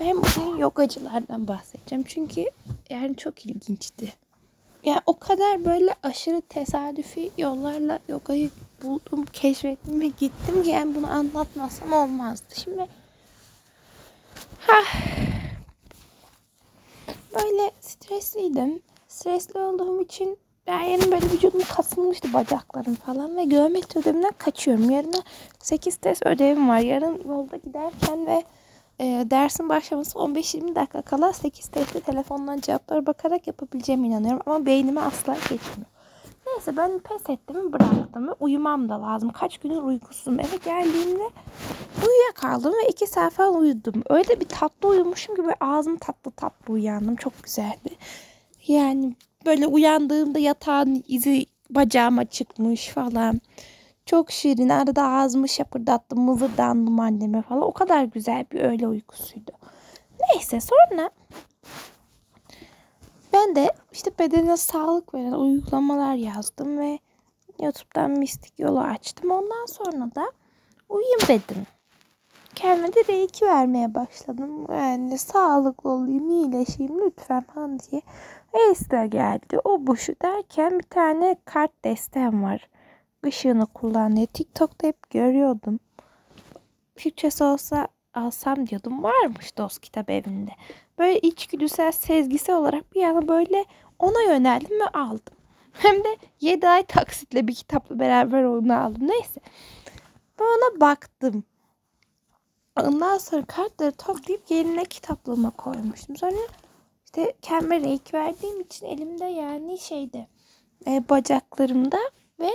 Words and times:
Ben 0.00 0.16
bugün 0.16 0.56
yogacılardan 0.56 1.48
bahsedeceğim. 1.48 2.04
Çünkü 2.08 2.44
yani 2.90 3.16
çok 3.16 3.46
ilginçti. 3.46 4.12
Yani 4.84 5.00
o 5.06 5.18
kadar 5.18 5.64
böyle 5.64 5.94
aşırı 6.02 6.40
tesadüfi 6.40 7.30
yollarla 7.38 7.98
yogayı 8.08 8.50
buldum, 8.82 9.24
keşfettim 9.24 10.00
ve 10.00 10.06
gittim 10.06 10.62
ki 10.62 10.70
yani 10.70 10.94
bunu 10.94 11.10
anlatmasam 11.10 11.92
olmazdı. 11.92 12.54
Şimdi 12.64 12.86
ha, 14.58 14.82
böyle 17.34 17.70
stresliydim. 17.80 18.82
Stresli 19.08 19.60
olduğum 19.60 20.02
için 20.02 20.38
yani 20.66 21.02
böyle 21.12 21.26
vücudum 21.32 21.62
kasılmıştı 21.76 22.32
bacaklarım 22.32 22.94
falan 22.94 23.36
ve 23.36 23.44
geometri 23.44 24.00
ödevimden 24.00 24.32
kaçıyorum. 24.38 24.90
Yarın 24.90 25.14
8 25.58 25.96
test 25.96 26.26
ödevim 26.26 26.68
var. 26.68 26.78
Yarın 26.78 27.28
yolda 27.28 27.56
giderken 27.56 28.26
ve 28.26 28.44
e, 29.00 29.30
dersin 29.30 29.68
başlaması 29.68 30.18
15-20 30.18 30.74
dakika 30.74 31.02
kala 31.02 31.32
8 31.32 31.68
testi 31.68 32.00
telefondan 32.00 32.60
cevaplara 32.60 33.06
bakarak 33.06 33.46
yapabileceğime 33.46 34.08
inanıyorum. 34.08 34.42
Ama 34.46 34.66
beynime 34.66 35.00
asla 35.00 35.34
geçmiyor. 35.34 35.90
Neyse 36.46 36.76
ben 36.76 36.98
pes 36.98 37.30
ettim 37.30 37.72
bıraktım 37.72 38.28
ve 38.28 38.32
uyumam 38.40 38.88
da 38.88 39.02
lazım. 39.02 39.30
Kaç 39.30 39.58
gündür 39.58 39.82
uykusuzum. 39.82 40.40
Eve 40.40 40.56
geldiğimde 40.64 41.30
uyuyakaldım 42.06 42.72
ve 42.72 42.88
2 42.88 43.06
saat 43.06 43.32
falan 43.32 43.54
uyudum. 43.54 44.02
Öyle 44.10 44.40
bir 44.40 44.48
tatlı 44.48 44.88
uyumuşum 44.88 45.36
gibi 45.36 45.54
ağzım 45.60 45.96
tatlı 45.96 46.30
tatlı 46.30 46.74
uyandım. 46.74 47.16
Çok 47.16 47.42
güzeldi. 47.42 47.96
Yani 48.66 49.16
böyle 49.46 49.66
uyandığımda 49.66 50.38
yatağın 50.38 51.04
izi 51.08 51.46
bacağıma 51.70 52.24
çıkmış 52.24 52.88
falan. 52.88 53.40
Çok 54.06 54.30
şirin. 54.30 54.68
Arada 54.68 55.08
ağzımı 55.08 55.48
şapırdattım, 55.48 56.20
mızırdandım 56.20 57.00
anneme 57.00 57.42
falan. 57.42 57.62
O 57.62 57.72
kadar 57.72 58.04
güzel 58.04 58.44
bir 58.52 58.60
öğle 58.60 58.88
uykusuydu. 58.88 59.52
Neyse 60.20 60.60
sonra 60.60 61.10
ben 63.32 63.56
de 63.56 63.72
işte 63.92 64.10
bedene 64.18 64.56
sağlık 64.56 65.14
veren 65.14 65.32
uygulamalar 65.32 66.14
yazdım 66.14 66.78
ve 66.78 66.98
YouTube'dan 67.62 68.10
mistik 68.10 68.58
yolu 68.58 68.80
açtım. 68.80 69.30
Ondan 69.30 69.66
sonra 69.66 70.14
da 70.14 70.32
uyuyayım 70.88 71.20
dedim. 71.28 71.66
Kendime 72.54 72.94
de 72.94 73.00
R2 73.00 73.46
vermeye 73.46 73.94
başladım. 73.94 74.66
Yani 74.70 75.18
sağlıklı 75.18 75.90
olayım, 75.90 76.30
iyileşeyim 76.30 77.00
lütfen 77.00 77.40
falan 77.54 77.78
diye. 77.78 78.02
Ace 78.54 79.06
geldi. 79.06 79.58
O 79.64 79.86
bu 79.86 79.96
şu 79.96 80.12
derken 80.22 80.78
bir 80.78 80.84
tane 80.84 81.36
kart 81.44 81.84
destem 81.84 82.42
var 82.42 82.68
ışığını 83.26 83.66
kullanıyor. 83.66 84.26
TikTok'ta 84.26 84.88
hep 84.88 85.10
görüyordum. 85.10 85.80
Türkçesi 86.96 87.44
olsa 87.44 87.88
alsam 88.14 88.66
diyordum. 88.66 89.02
Varmış 89.02 89.58
dost 89.58 89.80
kitap 89.80 90.10
evinde. 90.10 90.50
Böyle 90.98 91.18
içgüdüsel 91.18 91.92
sezgisi 91.92 92.52
olarak 92.52 92.94
bir 92.94 93.00
yana 93.00 93.28
böyle 93.28 93.64
ona 93.98 94.22
yöneldim 94.22 94.80
ve 94.80 94.86
aldım. 94.86 95.34
Hem 95.72 96.04
de 96.04 96.16
7 96.40 96.68
ay 96.68 96.82
taksitle 96.82 97.48
bir 97.48 97.54
kitapla 97.54 97.98
beraber 97.98 98.44
onu 98.44 98.78
aldım. 98.78 99.08
Neyse. 99.08 99.40
Ben 100.40 100.44
ona 100.44 100.80
baktım. 100.80 101.44
Ondan 102.80 103.18
sonra 103.18 103.44
kartları 103.44 103.92
toplayıp 103.92 104.50
yerine 104.50 104.84
kitaplığıma 104.84 105.50
koymuştum. 105.50 106.16
Sonra 106.16 106.36
işte 107.04 107.34
kendime 107.42 107.80
renk 107.80 108.14
verdiğim 108.14 108.60
için 108.60 108.86
elimde 108.86 109.24
yani 109.24 109.78
şeyde 109.78 110.26
e, 110.86 111.08
bacaklarımda 111.08 111.98
ve 112.40 112.50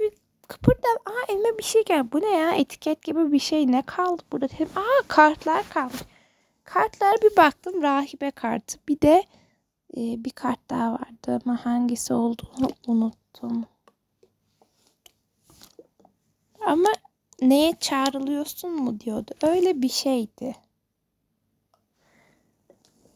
bir 0.00 0.12
kıpırdan 0.48 0.96
aa 1.06 1.32
elime 1.32 1.58
bir 1.58 1.62
şey 1.62 1.84
geldi. 1.84 2.08
Bu 2.12 2.20
ne 2.20 2.30
ya 2.38 2.52
etiket 2.52 3.02
gibi 3.02 3.32
bir 3.32 3.38
şey 3.38 3.72
ne 3.72 3.82
kaldı 3.82 4.22
burada 4.32 4.48
dedim. 4.48 4.68
Aa 4.76 5.08
kartlar 5.08 5.68
kalmış. 5.68 6.02
Kartlar 6.64 7.16
bir 7.22 7.36
baktım 7.36 7.82
rahibe 7.82 8.30
kartı. 8.30 8.78
Bir 8.88 9.00
de 9.00 9.24
e, 9.96 10.24
bir 10.24 10.30
kart 10.30 10.70
daha 10.70 10.92
vardı 10.92 11.40
ama 11.44 11.64
hangisi 11.66 12.14
olduğunu 12.14 12.68
unuttum. 12.86 13.64
Ama 16.66 16.88
neye 17.42 17.72
çağrılıyorsun 17.80 18.70
mu 18.70 19.00
diyordu. 19.00 19.30
Öyle 19.42 19.82
bir 19.82 19.88
şeydi. 19.88 20.54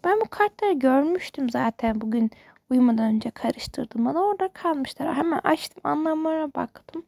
Ben 0.04 0.20
bu 0.20 0.28
kartları 0.30 0.72
görmüştüm 0.72 1.50
zaten 1.50 2.00
bugün 2.00 2.30
uyumadan 2.70 3.04
önce 3.04 3.30
karıştırdım. 3.30 4.04
Bana 4.04 4.20
orada 4.22 4.48
kalmışlar. 4.48 5.14
Hemen 5.14 5.40
açtım 5.44 5.80
anlamlara 5.84 6.54
baktım. 6.54 7.02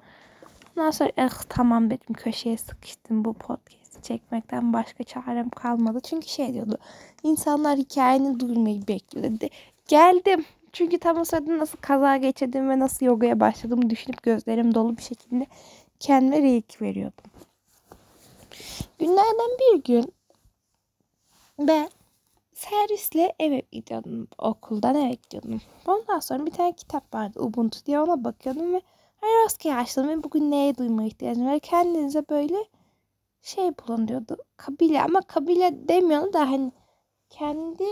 Ondan 0.76 0.90
sonra 0.90 1.10
eh 1.16 1.30
tamam 1.48 1.90
dedim 1.90 2.14
köşeye 2.14 2.56
sıkıştım 2.56 3.24
bu 3.24 3.32
podcast'i 3.32 4.02
çekmekten 4.02 4.72
başka 4.72 5.04
çarem 5.04 5.50
kalmadı. 5.50 6.00
Çünkü 6.00 6.28
şey 6.28 6.54
diyordu 6.54 6.78
insanlar 7.22 7.78
hikayeni 7.78 8.40
duymayı 8.40 8.88
bekliyordu. 8.88 9.46
Geldim. 9.88 10.44
Çünkü 10.72 10.98
tam 10.98 11.18
o 11.18 11.24
sırada 11.24 11.58
nasıl 11.58 11.78
kaza 11.80 12.16
geçirdim 12.16 12.70
ve 12.70 12.78
nasıl 12.78 13.06
yogaya 13.06 13.40
başladığımı 13.40 13.90
düşünüp 13.90 14.22
gözlerim 14.22 14.74
dolu 14.74 14.96
bir 14.96 15.02
şekilde 15.02 15.46
kendime 16.00 16.42
reik 16.42 16.82
veriyordum. 16.82 17.24
Günlerden 18.98 19.58
bir 19.60 19.84
gün 19.84 20.12
ben 21.58 21.88
servisle 22.58 23.34
eve 23.38 23.62
gidiyordum. 23.72 24.28
Okuldan 24.38 24.94
eve 24.94 25.14
gidiyordum. 25.14 25.60
Ondan 25.86 26.20
sonra 26.20 26.46
bir 26.46 26.50
tane 26.50 26.72
kitap 26.72 27.14
vardı 27.14 27.40
Ubuntu 27.40 27.86
diye 27.86 28.00
ona 28.00 28.24
bakıyordum 28.24 28.72
ve 28.74 28.82
her 29.20 29.44
rastgele 29.44 29.74
açtım 29.74 30.08
ve 30.08 30.24
bugün 30.24 30.50
neye 30.50 30.76
duyma 30.76 31.04
ihtiyacım 31.04 31.46
var. 31.46 31.58
Kendinize 31.58 32.28
böyle 32.30 32.56
şey 33.42 33.70
bulun 33.78 34.08
diyordu. 34.08 34.36
Kabile 34.56 35.02
ama 35.02 35.20
kabile 35.20 35.88
demiyordu 35.88 36.32
da 36.32 36.50
hani 36.50 36.72
kendi 37.30 37.84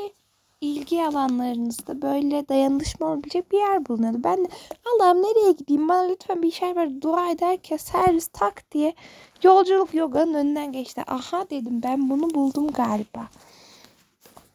ilgi 0.60 1.06
alanlarınızda 1.06 2.03
böyle 2.03 2.49
dayanışma 2.49 3.06
olabilecek 3.06 3.53
bir 3.53 3.59
yer 3.59 3.87
bulunuyordu. 3.87 4.19
Ben 4.25 4.44
de 4.44 4.49
Allah'ım 4.87 5.22
nereye 5.22 5.53
gideyim 5.53 5.88
bana 5.88 6.03
lütfen 6.03 6.43
bir 6.43 6.49
işler 6.49 6.76
ver 6.76 7.03
dua 7.03 7.31
ederken 7.31 7.76
servis 7.76 8.28
tak 8.28 8.72
diye 8.72 8.94
yolculuk 9.43 9.94
yoganın 9.94 10.34
önünden 10.34 10.72
geçti. 10.72 11.03
Aha 11.06 11.50
dedim 11.50 11.82
ben 11.82 12.10
bunu 12.10 12.34
buldum 12.34 12.66
galiba. 12.66 13.28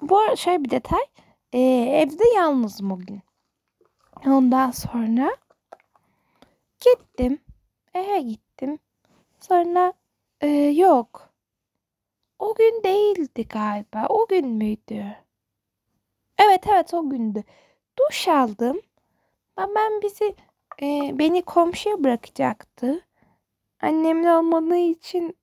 Bu 0.01 0.19
arada 0.19 0.35
şöyle 0.35 0.63
bir 0.63 0.69
detay. 0.69 1.01
Ee, 1.53 1.59
evde 2.03 2.23
yalnızım 2.35 2.89
bugün. 2.89 3.21
Ondan 4.25 4.71
sonra 4.71 5.37
gittim. 6.79 7.41
Eve 7.93 8.21
gittim. 8.21 8.79
Sonra 9.39 9.93
e, 10.41 10.47
yok. 10.57 11.29
O 12.39 12.55
gün 12.55 12.83
değildi 12.83 13.47
galiba. 13.47 14.05
O 14.09 14.27
gün 14.27 14.47
müydü? 14.47 15.05
Evet 16.37 16.67
evet 16.67 16.93
o 16.93 17.09
gündü. 17.09 17.43
Duş 17.99 18.27
aldım. 18.27 18.81
Ben 19.57 20.01
bizi 20.01 20.35
e, 20.81 21.19
beni 21.19 21.41
komşuya 21.41 22.03
bırakacaktı. 22.03 23.05
Annemle 23.81 24.31
olmadığı 24.33 24.77
için 24.77 25.37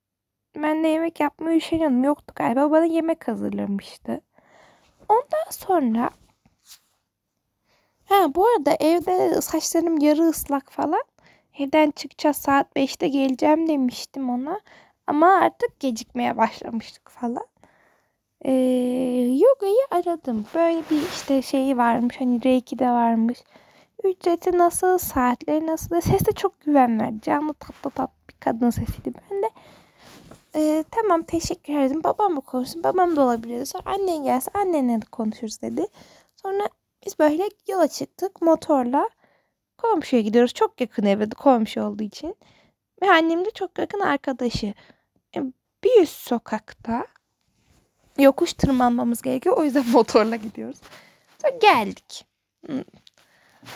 ben 0.55 0.83
de 0.83 0.87
yemek 0.87 1.19
yapmayı 1.19 1.57
üşeniyordum. 1.57 2.03
Yoktu 2.03 2.33
galiba. 2.35 2.71
Bana 2.71 2.85
yemek 2.85 3.27
hazırlamıştı. 3.27 4.21
Ondan 5.09 5.49
sonra 5.51 6.09
ha 8.05 8.35
bu 8.35 8.47
arada 8.47 8.75
evde 8.79 9.41
saçlarım 9.41 9.97
yarı 9.99 10.21
ıslak 10.29 10.71
falan. 10.71 11.03
Evden 11.59 11.91
çıkacağız 11.91 12.37
saat 12.37 12.75
5'te 12.75 13.07
geleceğim 13.07 13.67
demiştim 13.67 14.29
ona. 14.29 14.59
Ama 15.07 15.27
artık 15.27 15.79
gecikmeye 15.79 16.37
başlamıştık 16.37 17.09
falan. 17.09 17.47
Ee, 18.45 18.51
yogayı 19.41 19.79
aradım. 19.91 20.45
Böyle 20.55 20.83
bir 20.91 21.01
işte 21.01 21.41
şeyi 21.41 21.77
varmış. 21.77 22.15
Hani 22.19 22.43
reiki 22.43 22.79
de 22.79 22.89
varmış. 22.91 23.39
Ücreti 24.03 24.57
nasıl, 24.57 24.97
saatleri 24.97 25.67
nasıl. 25.67 26.01
Ses 26.01 26.25
de 26.27 26.31
çok 26.31 26.61
güven 26.61 26.99
verdi. 26.99 27.21
Canlı 27.21 27.53
tatlı 27.53 27.89
tatlı 27.89 28.15
bir 28.29 28.35
kadın 28.39 28.69
sesiydi. 28.69 29.13
Ben 29.31 29.43
de 29.43 29.49
e, 30.55 30.83
tamam 30.91 31.23
teşekkür 31.23 31.73
ederim. 31.73 32.03
Babam 32.03 32.33
mı 32.33 32.41
konuşsun? 32.41 32.83
Babam 32.83 33.15
da 33.15 33.21
olabilir. 33.21 33.65
Sonra 33.65 33.83
annen 33.85 34.23
gelse 34.23 34.51
annenle 34.53 35.01
de 35.01 35.05
konuşuruz 35.05 35.61
dedi. 35.61 35.85
Sonra 36.35 36.69
biz 37.05 37.19
böyle 37.19 37.49
yola 37.67 37.87
çıktık 37.87 38.41
motorla. 38.41 39.09
Komşuya 39.77 40.21
gidiyoruz. 40.21 40.53
Çok 40.53 40.81
yakın 40.81 41.05
eve 41.05 41.29
komşu 41.29 41.81
olduğu 41.83 42.03
için. 42.03 42.35
Ve 43.01 43.11
annem 43.11 43.45
de 43.45 43.51
çok 43.51 43.79
yakın 43.79 43.99
arkadaşı. 43.99 44.73
E, 45.35 45.43
bir 45.83 46.01
üst 46.01 46.17
sokakta 46.27 47.07
yokuş 48.17 48.53
tırmanmamız 48.53 49.21
gerekiyor. 49.21 49.57
O 49.57 49.63
yüzden 49.63 49.85
motorla 49.91 50.35
gidiyoruz. 50.35 50.77
Sonra 51.41 51.57
geldik. 51.61 52.25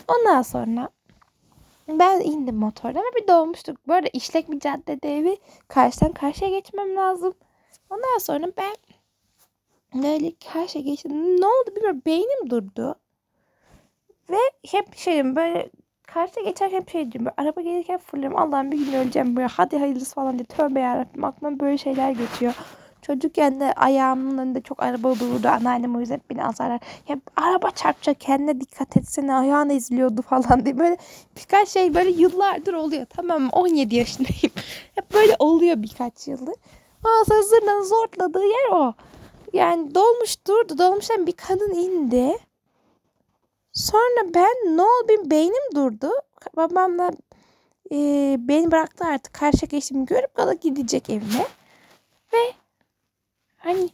Ondan 0.07 0.42
sonra 0.42 0.89
ben 1.88 2.21
indim 2.21 2.56
motordan 2.56 3.03
ve 3.03 3.21
bir 3.21 3.27
doğmuştuk. 3.27 3.88
Bu 3.88 3.94
arada 3.94 4.09
işlek 4.13 4.51
bir 4.51 4.59
caddede 4.59 5.18
evi 5.18 5.38
karşıdan 5.68 6.12
karşıya 6.12 6.50
geçmem 6.50 6.95
lazım. 6.95 7.33
Ondan 7.89 8.18
sonra 8.19 8.47
ben 8.57 8.75
böyle 10.03 10.33
karşıya 10.53 10.83
geçtim. 10.83 11.12
Ne 11.41 11.45
oldu 11.45 11.75
bilmiyorum. 11.75 12.01
Beynim 12.06 12.50
durdu. 12.50 12.95
Ve 14.30 14.38
hep 14.68 14.95
şeyim 14.95 15.35
böyle 15.35 15.69
karşıya 16.07 16.45
geçerken 16.45 16.77
hep 16.77 16.89
şey 16.89 17.12
diyorum. 17.12 17.25
Böyle, 17.25 17.50
araba 17.50 17.62
gelirken 17.62 17.97
fırlıyorum. 17.97 18.38
Allah'ım 18.38 18.71
bir 18.71 18.85
gün 18.85 18.94
öleceğim 18.94 19.35
böyle. 19.35 19.47
Hadi 19.47 19.77
hayırlısı 19.77 20.15
falan 20.15 20.39
diye. 20.39 20.45
Tövbe 20.45 20.80
yarabbim 20.80 21.24
aklıma 21.24 21.59
böyle 21.59 21.77
şeyler 21.77 22.12
geçiyor. 22.12 22.53
Çocukken 23.03 23.59
de 23.59 23.73
ayağımın 23.73 24.38
önünde 24.38 24.61
çok 24.61 24.83
araba 24.83 25.19
dururdu. 25.19 25.47
Anneannem 25.47 25.95
o 25.95 26.00
yüzden 26.00 26.21
beni 26.29 26.45
azarlar. 26.45 26.79
Ya 27.07 27.17
araba 27.35 27.71
çarpacak 27.71 28.19
kendine 28.19 28.61
dikkat 28.61 28.97
etsene 28.97 29.35
ayağın 29.35 29.69
eziliyordu 29.69 30.21
falan 30.21 30.65
diye. 30.65 30.77
Böyle 30.77 30.97
birkaç 31.38 31.69
şey 31.69 31.94
böyle 31.94 32.09
yıllardır 32.09 32.73
oluyor. 32.73 33.05
Tamam 33.09 33.41
mı? 33.41 33.50
17 33.51 33.95
yaşındayım. 33.95 34.53
Hep 34.95 35.13
böyle 35.13 35.35
oluyor 35.39 35.81
birkaç 35.83 36.27
yıldır. 36.27 36.55
Ondan 37.05 37.23
sonra 37.23 37.41
zırnanın 37.41 37.83
zorladığı 37.83 38.44
yer 38.45 38.71
o. 38.71 38.94
Yani 39.53 39.95
dolmuş 39.95 40.47
durdu. 40.47 40.77
Dolmuştan 40.77 41.27
bir 41.27 41.31
kadın 41.31 41.71
indi. 41.71 42.38
Sonra 43.73 44.33
ben 44.33 44.77
ne 44.77 44.81
oldu 44.81 45.07
benim 45.09 45.31
beynim 45.31 45.75
durdu. 45.75 46.09
Babamla 46.57 47.11
e, 47.91 47.97
beni 48.39 48.71
bıraktı 48.71 49.06
artık 49.06 49.33
karşı 49.33 49.65
geçtiğimi 49.65 50.06
görüp 50.06 50.35
kala 50.35 50.53
gidecek 50.53 51.09
evine. 51.09 51.45
Ve 52.33 52.62
hani 53.63 53.89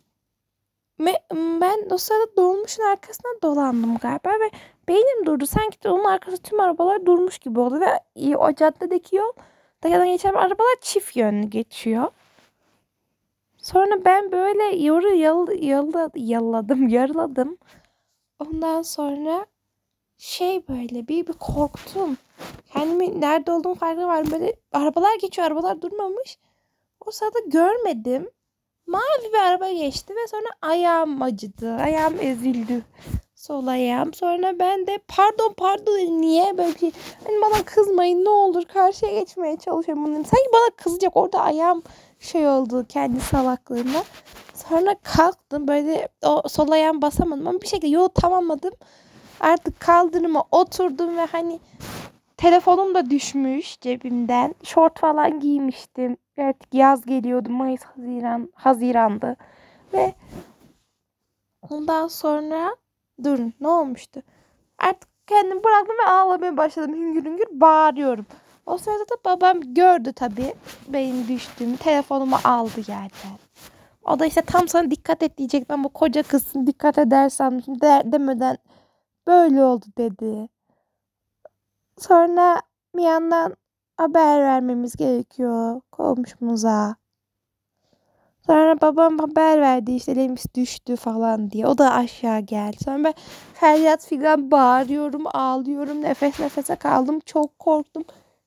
ben 1.62 1.88
o 1.89 1.98
sırada 1.98 2.36
dolmuşun 2.38 2.83
arkasına 2.83 3.31
dolandım 3.44 3.98
galiba 3.98 4.30
ve 4.30 4.51
beynim 4.88 5.25
durdu. 5.25 5.45
Sanki 5.45 5.83
de 5.83 5.89
onun 5.89 6.04
arkasında 6.04 6.42
tüm 6.42 6.60
arabalar 6.60 7.06
durmuş 7.06 7.38
gibi 7.39 7.60
oldu 7.60 7.80
ve 7.80 8.38
o 8.38 8.56
caddedeki 8.56 9.16
yol 9.16 9.31
dayadan 9.83 10.07
geçen 10.07 10.33
arabalar 10.33 10.75
çift 10.81 11.16
yönlü 11.16 11.48
geçiyor. 11.48 12.12
Sonra 13.57 14.06
ben 14.06 14.31
böyle 14.31 14.75
yoru 14.83 15.16
yal, 15.16 15.48
yal, 15.51 16.10
yalladım, 16.15 16.88
yarıladım. 16.89 17.57
Ondan 18.39 18.81
sonra 18.81 19.45
şey 20.18 20.68
böyle 20.68 21.07
bir, 21.07 21.27
bir 21.27 21.33
korktum. 21.33 22.18
Kendimi 22.74 23.22
nerede 23.22 23.51
olduğum 23.51 23.75
farkına 23.75 24.07
var. 24.07 24.31
Böyle 24.31 24.56
arabalar 24.72 25.19
geçiyor, 25.22 25.48
arabalar 25.48 25.81
durmamış. 25.81 26.38
O 27.06 27.12
sırada 27.12 27.39
görmedim. 27.48 28.30
Mavi 28.89 29.33
bir 29.33 29.38
araba 29.38 29.69
geçti 29.69 30.13
ve 30.15 30.27
sonra 30.27 30.47
ayağım 30.62 31.21
acıdı. 31.21 31.74
Ayağım 31.74 32.15
ezildi. 32.21 32.81
Sol 33.36 33.68
ayağım. 33.68 34.13
Sonra 34.13 34.59
ben 34.59 34.88
de 34.88 35.00
pardon 35.07 35.53
pardon. 35.57 36.21
Niye 36.21 36.57
böyle 36.57 36.74
bir 36.74 36.80
şey? 36.80 36.91
Hani 37.24 37.41
bana 37.41 37.63
kızmayın 37.65 38.25
ne 38.25 38.30
olur 38.30 38.63
karşıya 38.65 39.19
geçmeye 39.19 39.57
çalışıyorum. 39.57 40.06
Sanki 40.15 40.50
bana 40.53 40.69
kızacak. 40.77 41.18
Orada 41.18 41.41
ayağım 41.41 41.83
şey 42.19 42.47
oldu 42.47 42.86
kendi 42.89 43.19
salaklığında. 43.19 44.03
Sonra 44.53 44.95
kalktım 45.03 45.68
böyle 45.68 46.07
o 46.25 46.50
sol 46.50 46.71
ayağım 46.71 47.01
basamadım 47.01 47.47
ama 47.47 47.62
bir 47.62 47.68
şekilde 47.68 47.88
yolu 47.88 48.09
tamamladım. 48.09 48.74
Artık 49.39 49.80
kaldırıma 49.80 50.44
oturdum 50.51 51.18
ve 51.18 51.25
hani 51.25 51.59
telefonum 52.38 52.95
da 52.95 53.09
düşmüş 53.09 53.80
cebimden. 53.81 54.56
Şort 54.63 55.00
falan 55.00 55.39
giymiştim. 55.39 56.18
Artık 56.39 56.74
yaz 56.74 57.06
geliyordu. 57.06 57.50
Mayıs, 57.50 57.81
Haziran, 57.83 58.50
Haziran'dı. 58.53 59.38
Ve 59.94 60.13
ondan 61.69 62.07
sonra 62.07 62.75
durun 63.24 63.53
ne 63.62 63.68
olmuştu? 63.68 64.21
Artık 64.77 65.09
kendimi 65.27 65.63
bıraktım 65.63 65.95
ve 66.06 66.12
ağlamaya 66.12 66.57
başladım. 66.57 66.94
Hüngür 66.94 67.25
hüngür 67.25 67.47
bağırıyorum. 67.51 68.25
O 68.65 68.77
sırada 68.77 69.03
da 69.09 69.15
babam 69.25 69.74
gördü 69.74 70.13
tabii 70.13 70.53
benim 70.88 71.27
düştüğümü. 71.27 71.77
Telefonumu 71.77 72.36
aldı 72.44 72.80
yerden. 72.88 73.39
O 74.06 74.19
da 74.19 74.25
işte 74.25 74.41
tam 74.41 74.68
sana 74.68 74.91
dikkat 74.91 75.24
et 75.24 75.38
diyecek. 75.38 75.69
Ben 75.69 75.83
bu 75.83 75.89
koca 75.89 76.24
kızsın 76.24 76.68
dikkat 76.68 76.97
edersem 76.97 77.62
de, 77.62 78.12
demeden 78.12 78.57
böyle 79.27 79.63
oldu 79.63 79.86
dedi. 79.97 80.50
Sonra 81.97 82.62
bir 82.95 83.03
yandan 83.03 83.56
haber 84.00 84.42
vermemiz 84.42 84.96
gerekiyor 84.96 85.81
komşumuza. 85.92 86.96
Sonra 88.46 88.81
babam 88.81 89.19
haber 89.19 89.62
verdi 89.62 89.92
işte 89.92 90.16
Lemis 90.16 90.46
düştü 90.56 90.96
falan 90.96 91.51
diye. 91.51 91.68
O 91.68 91.78
da 91.78 91.94
aşağı 91.94 92.40
geldi. 92.40 92.78
Sonra 92.86 93.04
ben 93.04 93.13
feryat 93.54 94.06
figan 94.06 94.51
bağırıyorum, 94.51 95.24
ağlıyorum. 95.34 96.01
Nefes 96.01 96.40
nefese 96.40 96.75
kaldım. 96.75 97.19
Çok 97.19 97.60
korktum. 97.60 98.04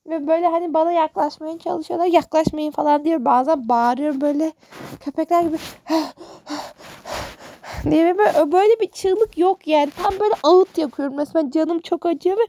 Ve 0.07 0.27
böyle 0.27 0.47
hani 0.47 0.73
bana 0.73 0.91
yaklaşmaya 0.91 1.59
çalışıyorlar. 1.59 2.07
Yaklaşmayın 2.07 2.71
falan 2.71 3.05
diyor. 3.05 3.25
Bazen 3.25 3.69
bağırıyorum 3.69 4.21
böyle 4.21 4.51
köpekler 4.99 5.41
gibi. 5.41 5.57
diye 7.91 8.17
böyle, 8.17 8.51
böyle 8.51 8.79
bir 8.79 8.91
çığlık 8.91 9.37
yok 9.37 9.67
yani. 9.67 9.91
Tam 10.03 10.13
böyle 10.19 10.33
ağıt 10.43 10.77
yapıyorum 10.77 11.17
resmen. 11.17 11.49
Canım 11.49 11.79
çok 11.79 12.05
acıyor 12.05 12.37
ve 12.37 12.43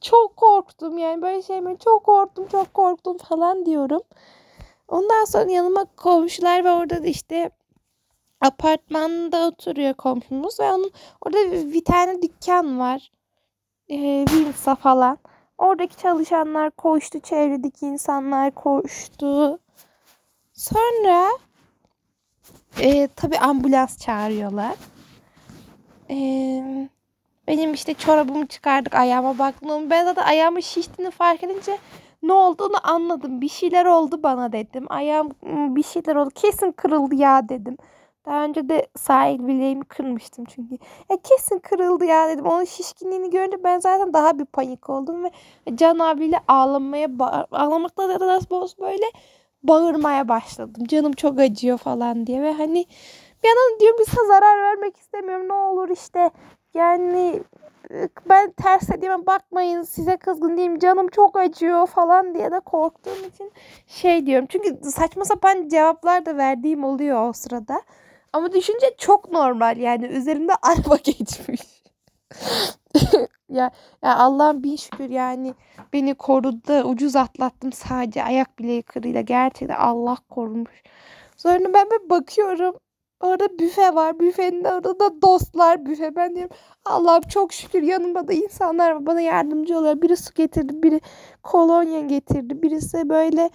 çok 0.00 0.36
korktum 0.36 0.98
yani 0.98 1.22
böyle 1.22 1.42
şey 1.42 1.60
mi 1.60 1.76
çok 1.84 2.04
korktum 2.04 2.48
çok 2.48 2.74
korktum 2.74 3.18
falan 3.18 3.66
diyorum. 3.66 4.02
Ondan 4.88 5.24
sonra 5.24 5.50
yanıma 5.52 5.84
komşular 5.96 6.64
ve 6.64 6.70
orada 6.70 7.02
da 7.02 7.06
işte 7.06 7.50
apartmanda 8.40 9.46
oturuyor 9.46 9.94
komşumuz 9.94 10.60
ve 10.60 10.72
onun 10.72 10.92
orada 11.20 11.38
bir 11.72 11.84
tane 11.84 12.22
dükkan 12.22 12.78
var. 12.78 13.12
Ee, 13.88 14.26
Vinsa 14.32 14.74
falan. 14.74 15.18
Oradaki 15.58 15.96
çalışanlar 15.96 16.70
koştu, 16.70 17.20
çevredeki 17.20 17.86
insanlar 17.86 18.50
koştu. 18.50 19.58
Sonra 20.52 21.28
e, 22.80 23.08
tabii 23.08 23.38
ambulans 23.38 23.98
çağırıyorlar. 23.98 24.74
Eee 26.08 26.88
benim 27.50 27.74
işte 27.74 27.94
çorabımı 27.94 28.46
çıkardık 28.46 28.94
ayağıma 28.94 29.38
baktım. 29.38 29.90
Ben 29.90 30.04
zaten 30.04 30.22
ayağımın 30.22 30.60
şiştiğini 30.60 31.10
fark 31.10 31.42
edince 31.42 31.78
ne 32.22 32.32
olduğunu 32.32 32.76
anladım. 32.82 33.40
Bir 33.40 33.48
şeyler 33.48 33.84
oldu 33.84 34.22
bana 34.22 34.52
dedim. 34.52 34.86
Ayağım 34.88 35.30
bir 35.76 35.82
şeyler 35.82 36.16
oldu. 36.16 36.30
Kesin 36.34 36.72
kırıldı 36.72 37.14
ya 37.14 37.48
dedim. 37.48 37.76
Daha 38.26 38.44
önce 38.44 38.68
de 38.68 38.86
sahil 38.96 39.46
bileğimi 39.46 39.84
kırmıştım 39.84 40.44
çünkü. 40.44 40.74
Ya 41.10 41.16
kesin 41.24 41.58
kırıldı 41.58 42.04
ya 42.04 42.28
dedim. 42.28 42.46
Onun 42.46 42.64
şişkinliğini 42.64 43.30
görünce 43.30 43.64
ben 43.64 43.78
zaten 43.78 44.12
daha 44.12 44.38
bir 44.38 44.44
panik 44.44 44.90
oldum 44.90 45.24
ve 45.24 45.30
Can 45.74 45.98
abiyle 45.98 46.40
ağlamaya 46.48 47.08
ağlamakla 47.52 48.20
da 48.20 48.26
nasıl 48.26 48.68
böyle 48.80 49.06
bağırmaya 49.62 50.28
başladım. 50.28 50.84
Canım 50.88 51.12
çok 51.12 51.38
acıyor 51.38 51.78
falan 51.78 52.26
diye 52.26 52.42
ve 52.42 52.52
hani 52.52 52.86
bir 53.42 53.48
yandan 53.48 53.80
diyorum 53.80 53.98
bize 54.00 54.26
zarar 54.26 54.62
vermek 54.62 54.96
istemiyorum. 54.96 55.48
Ne 55.48 55.52
olur 55.52 55.88
işte 55.88 56.30
yani 56.74 57.42
ben 58.28 58.50
ters 58.52 58.88
dediğime 58.88 59.26
bakmayın 59.26 59.82
size 59.82 60.16
kızgın 60.16 60.56
değilim 60.56 60.78
canım 60.78 61.08
çok 61.08 61.36
acıyor 61.36 61.86
falan 61.86 62.34
diye 62.34 62.50
de 62.50 62.60
korktuğum 62.60 63.26
için 63.34 63.52
şey 63.86 64.26
diyorum. 64.26 64.46
Çünkü 64.48 64.90
saçma 64.90 65.24
sapan 65.24 65.68
cevaplar 65.68 66.26
da 66.26 66.36
verdiğim 66.36 66.84
oluyor 66.84 67.28
o 67.28 67.32
sırada. 67.32 67.82
Ama 68.32 68.52
düşünce 68.52 68.94
çok 68.98 69.32
normal 69.32 69.76
yani 69.76 70.06
üzerimde 70.06 70.52
araba 70.62 70.96
geçmiş. 70.96 71.60
ya, 73.48 73.70
ya 74.02 74.16
Allah'ım 74.16 74.62
bin 74.62 74.76
şükür 74.76 75.10
yani 75.10 75.54
beni 75.92 76.14
korudu. 76.14 76.82
Ucuz 76.82 77.16
atlattım 77.16 77.72
sadece 77.72 78.24
ayak 78.24 78.58
bileği 78.58 78.82
kırıyla. 78.82 79.20
Gerçekten 79.20 79.76
Allah 79.76 80.16
korumuş. 80.28 80.82
Sonra 81.36 81.74
ben 81.74 81.86
bir 81.90 82.10
bakıyorum 82.10 82.74
Orada 83.20 83.58
büfe 83.58 83.94
var. 83.94 84.18
Büfenin 84.20 84.64
orada 84.64 85.00
da 85.00 85.22
dostlar 85.22 85.86
büfe. 85.86 86.16
Ben 86.16 86.34
diyorum 86.34 86.56
Allah'ım 86.84 87.22
çok 87.22 87.52
şükür 87.52 87.82
yanımda 87.82 88.28
da 88.28 88.32
insanlar 88.32 88.90
var. 88.90 89.06
Bana 89.06 89.20
yardımcı 89.20 89.78
oluyor. 89.78 90.02
Biri 90.02 90.16
su 90.16 90.34
getirdi. 90.34 90.82
Biri 90.82 91.00
kolonya 91.42 92.00
getirdi. 92.00 92.62
Birisi 92.62 93.08
böyle 93.08 93.50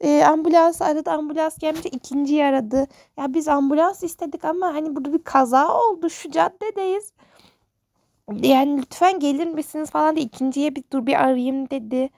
e, 0.00 0.24
ambulans 0.24 0.82
aradı. 0.82 1.10
Ambulans 1.10 1.58
gelmiş 1.58 1.86
ikinciyi 1.86 2.44
aradı. 2.44 2.86
Ya 3.16 3.34
biz 3.34 3.48
ambulans 3.48 4.02
istedik 4.02 4.44
ama 4.44 4.74
hani 4.74 4.96
burada 4.96 5.12
bir 5.12 5.24
kaza 5.24 5.78
oldu. 5.78 6.10
Şu 6.10 6.30
caddedeyiz. 6.30 7.12
Yani 8.42 8.78
lütfen 8.82 9.18
gelir 9.20 9.46
misiniz 9.46 9.90
falan 9.90 10.16
diye 10.16 10.26
ikinciye 10.26 10.76
bir 10.76 10.84
dur 10.92 11.06
bir 11.06 11.22
arayayım 11.24 11.70
dedi. 11.70 12.10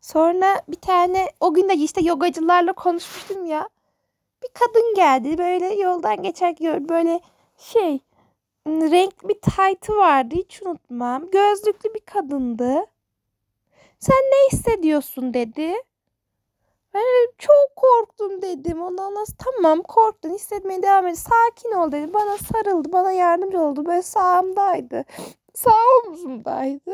Sonra 0.00 0.46
bir 0.68 0.76
tane 0.80 1.26
o 1.40 1.54
gün 1.54 1.68
de 1.68 1.74
işte 1.74 2.00
yogacılarla 2.04 2.72
konuşmuştum 2.72 3.46
ya 3.46 3.68
bir 4.44 4.52
kadın 4.54 4.94
geldi. 4.94 5.38
Böyle 5.38 5.74
yoldan 5.74 6.22
geçerken 6.22 6.88
böyle 6.88 7.20
şey 7.58 8.00
renkli 8.66 9.28
bir 9.28 9.40
taytı 9.40 9.96
vardı. 9.96 10.34
Hiç 10.34 10.62
unutmam. 10.62 11.30
Gözlüklü 11.30 11.94
bir 11.94 12.00
kadındı. 12.00 12.86
Sen 14.00 14.16
ne 14.16 14.48
hissediyorsun 14.52 15.34
dedi. 15.34 15.74
Ben 16.94 17.02
çok 17.38 17.76
korktum 17.76 18.42
dedim. 18.42 18.82
Ondan 18.82 19.14
nasıl 19.14 19.34
tamam 19.38 19.82
korktun 19.82 20.30
hissetmeye 20.30 20.82
devam 20.82 21.06
et. 21.06 21.18
Sakin 21.18 21.72
ol 21.72 21.92
dedi. 21.92 22.14
Bana 22.14 22.36
sarıldı. 22.38 22.92
Bana 22.92 23.12
yardımcı 23.12 23.60
oldu. 23.60 23.86
Böyle 23.86 24.02
sağımdaydı. 24.02 25.04
Sağ 25.54 25.70
omzumdaydı. 26.06 26.92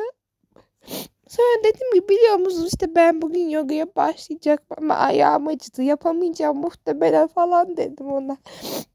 Sonra 1.30 1.64
dedim 1.64 1.92
ki 1.94 2.08
biliyor 2.08 2.36
musunuz 2.36 2.68
işte 2.72 2.94
ben 2.94 3.22
bugün 3.22 3.48
yogaya 3.48 3.86
başlayacak 3.96 4.62
ama 4.78 4.94
ayağım 4.94 5.48
acıdı 5.48 5.82
yapamayacağım 5.82 6.56
muhtemelen 6.56 7.26
falan 7.28 7.76
dedim 7.76 8.12
ona. 8.12 8.36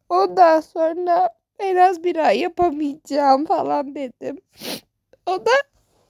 Ondan 0.09 0.59
sonra 0.59 1.29
en 1.59 1.75
az 1.75 2.03
bir 2.03 2.15
ay 2.15 2.39
yapamayacağım 2.39 3.45
falan 3.45 3.95
dedim. 3.95 4.37
O 5.25 5.45
da 5.45 5.51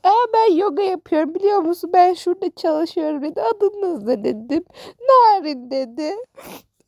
Aa 0.03 0.25
ben 0.33 0.55
yoga 0.55 0.83
yapıyorum 0.83 1.35
biliyor 1.35 1.59
musun 1.59 1.89
ben 1.93 2.13
şurada 2.13 2.55
çalışıyorum 2.55 3.21
dedi 3.21 3.41
adınız 3.41 4.03
ne 4.03 4.23
dedim. 4.23 4.65
Narin 5.09 5.71
dedi. 5.71 6.11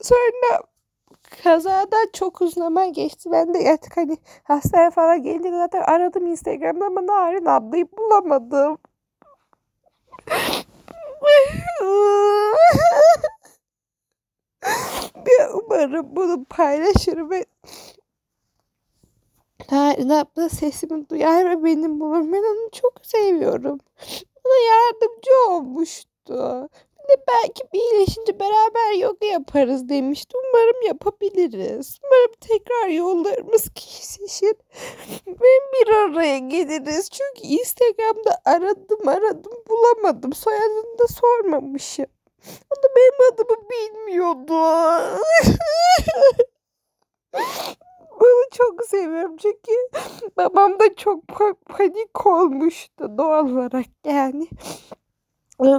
Sonra 0.01 0.61
kazadan 1.43 2.07
çok 2.13 2.41
uzun 2.41 2.61
zaman 2.61 2.93
geçti. 2.93 3.31
Ben 3.31 3.53
de 3.53 3.71
artık 3.71 3.97
hani 3.97 4.17
hastane 4.43 4.91
falan 4.91 5.23
gelince 5.23 5.51
zaten 5.51 5.81
aradım 5.81 6.27
Instagram'da 6.27 6.85
ama 6.85 7.07
Narin 7.07 7.45
ablayı 7.45 7.87
bulamadım. 7.97 8.77
Bir 15.25 15.53
umarım 15.53 16.15
bunu 16.15 16.45
paylaşırım 16.45 17.29
ve 17.31 17.45
Narin 19.71 20.09
abla 20.09 20.49
sesimi 20.49 21.09
duyar 21.09 21.49
ve 21.49 21.63
benim 21.63 21.99
bulur. 21.99 22.31
Ben 22.33 22.43
onu 22.61 22.69
çok 22.71 23.05
seviyorum. 23.05 23.79
Bana 24.45 24.53
yardımcı 24.67 25.31
olmuştu. 25.49 26.69
De 27.09 27.15
belki 27.27 27.63
bir 27.73 27.79
iyileşince 27.79 28.39
beraber 28.39 28.99
yoga 28.99 29.25
yaparız 29.25 29.89
demişti. 29.89 30.37
Umarım 30.37 30.81
yapabiliriz. 30.87 31.99
Umarım 32.03 32.33
tekrar 32.41 32.87
yollarımız 32.87 33.69
kesişir. 33.75 34.55
Ve 35.27 35.47
bir 35.73 35.87
araya 35.93 36.37
geliriz. 36.37 37.09
Çünkü 37.09 37.47
Instagram'da 37.47 38.39
aradım 38.45 39.07
aradım 39.07 39.53
bulamadım. 39.69 40.33
Soyadını 40.33 40.99
da 40.99 41.07
sormamışım. 41.07 42.05
O 42.71 42.75
da 42.83 42.87
benim 42.95 43.33
adımı 43.33 43.69
bilmiyordu. 43.69 44.53
Bunu 48.19 48.49
çok 48.51 48.85
seviyorum 48.85 49.37
çünkü 49.37 49.71
babam 50.37 50.79
da 50.79 50.95
çok 50.95 51.27
panik 51.65 52.25
olmuştu 52.25 53.17
doğal 53.17 53.49
olarak 53.49 53.85
yani. 54.05 54.47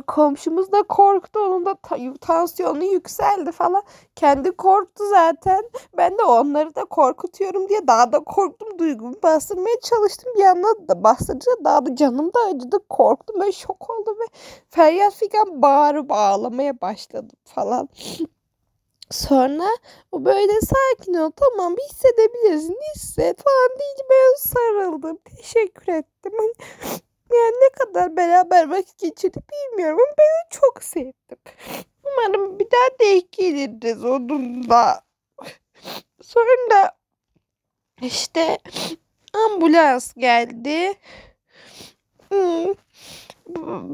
Komşumuz 0.06 0.72
da 0.72 0.82
korktu. 0.82 1.40
Onun 1.40 1.66
da 1.66 1.76
tansiyonu 2.20 2.84
yükseldi 2.84 3.52
falan. 3.52 3.82
Kendi 4.16 4.50
korktu 4.50 5.04
zaten. 5.10 5.70
Ben 5.96 6.18
de 6.18 6.22
onları 6.24 6.74
da 6.74 6.84
korkutuyorum 6.84 7.68
diye 7.68 7.86
daha 7.86 8.12
da 8.12 8.18
korktum. 8.18 8.78
Duygumu 8.78 9.14
bastırmaya 9.22 9.80
çalıştım. 9.80 10.32
Bir 10.36 10.42
yandan 10.42 10.88
da 10.88 11.04
bastırınca 11.04 11.52
daha 11.64 11.86
da 11.86 11.96
canım 11.96 12.34
da 12.34 12.40
acıdı. 12.40 12.78
Korktum 12.88 13.40
ve 13.40 13.52
şok 13.52 13.90
oldum 13.90 14.16
ve 14.20 14.24
feryat 14.70 15.14
figan 15.14 15.62
bağırıp 15.62 16.12
ağlamaya 16.12 16.80
başladım 16.80 17.36
falan. 17.44 17.88
Sonra 19.10 19.68
o 20.12 20.24
böyle 20.24 20.52
sakin 20.60 21.14
ol 21.14 21.30
tamam 21.36 21.76
hissedebilirsin 21.90 22.78
hisset 22.94 23.42
falan 23.42 23.70
deyince 23.80 24.02
ben 24.10 24.36
sarıldım. 24.38 25.18
Teşekkür 25.24 25.92
ettim. 25.92 26.32
Yani 27.32 27.54
ne 27.62 27.68
kadar 27.68 28.16
beraber 28.16 28.70
vakit 28.70 28.98
geçirdik 28.98 29.42
bilmiyorum 29.52 29.98
ama 29.98 30.14
ben 30.18 30.24
onu 30.24 30.60
çok 30.60 30.82
sevdim. 30.82 31.38
Umarım 32.04 32.58
bir 32.58 32.66
daha 32.70 32.98
denk 33.00 33.32
geliriz 33.32 34.04
onunla. 34.04 35.02
Sonra 36.22 36.96
işte 38.02 38.58
ambulans 39.34 40.14
geldi. 40.14 40.94
Hmm. 42.28 42.74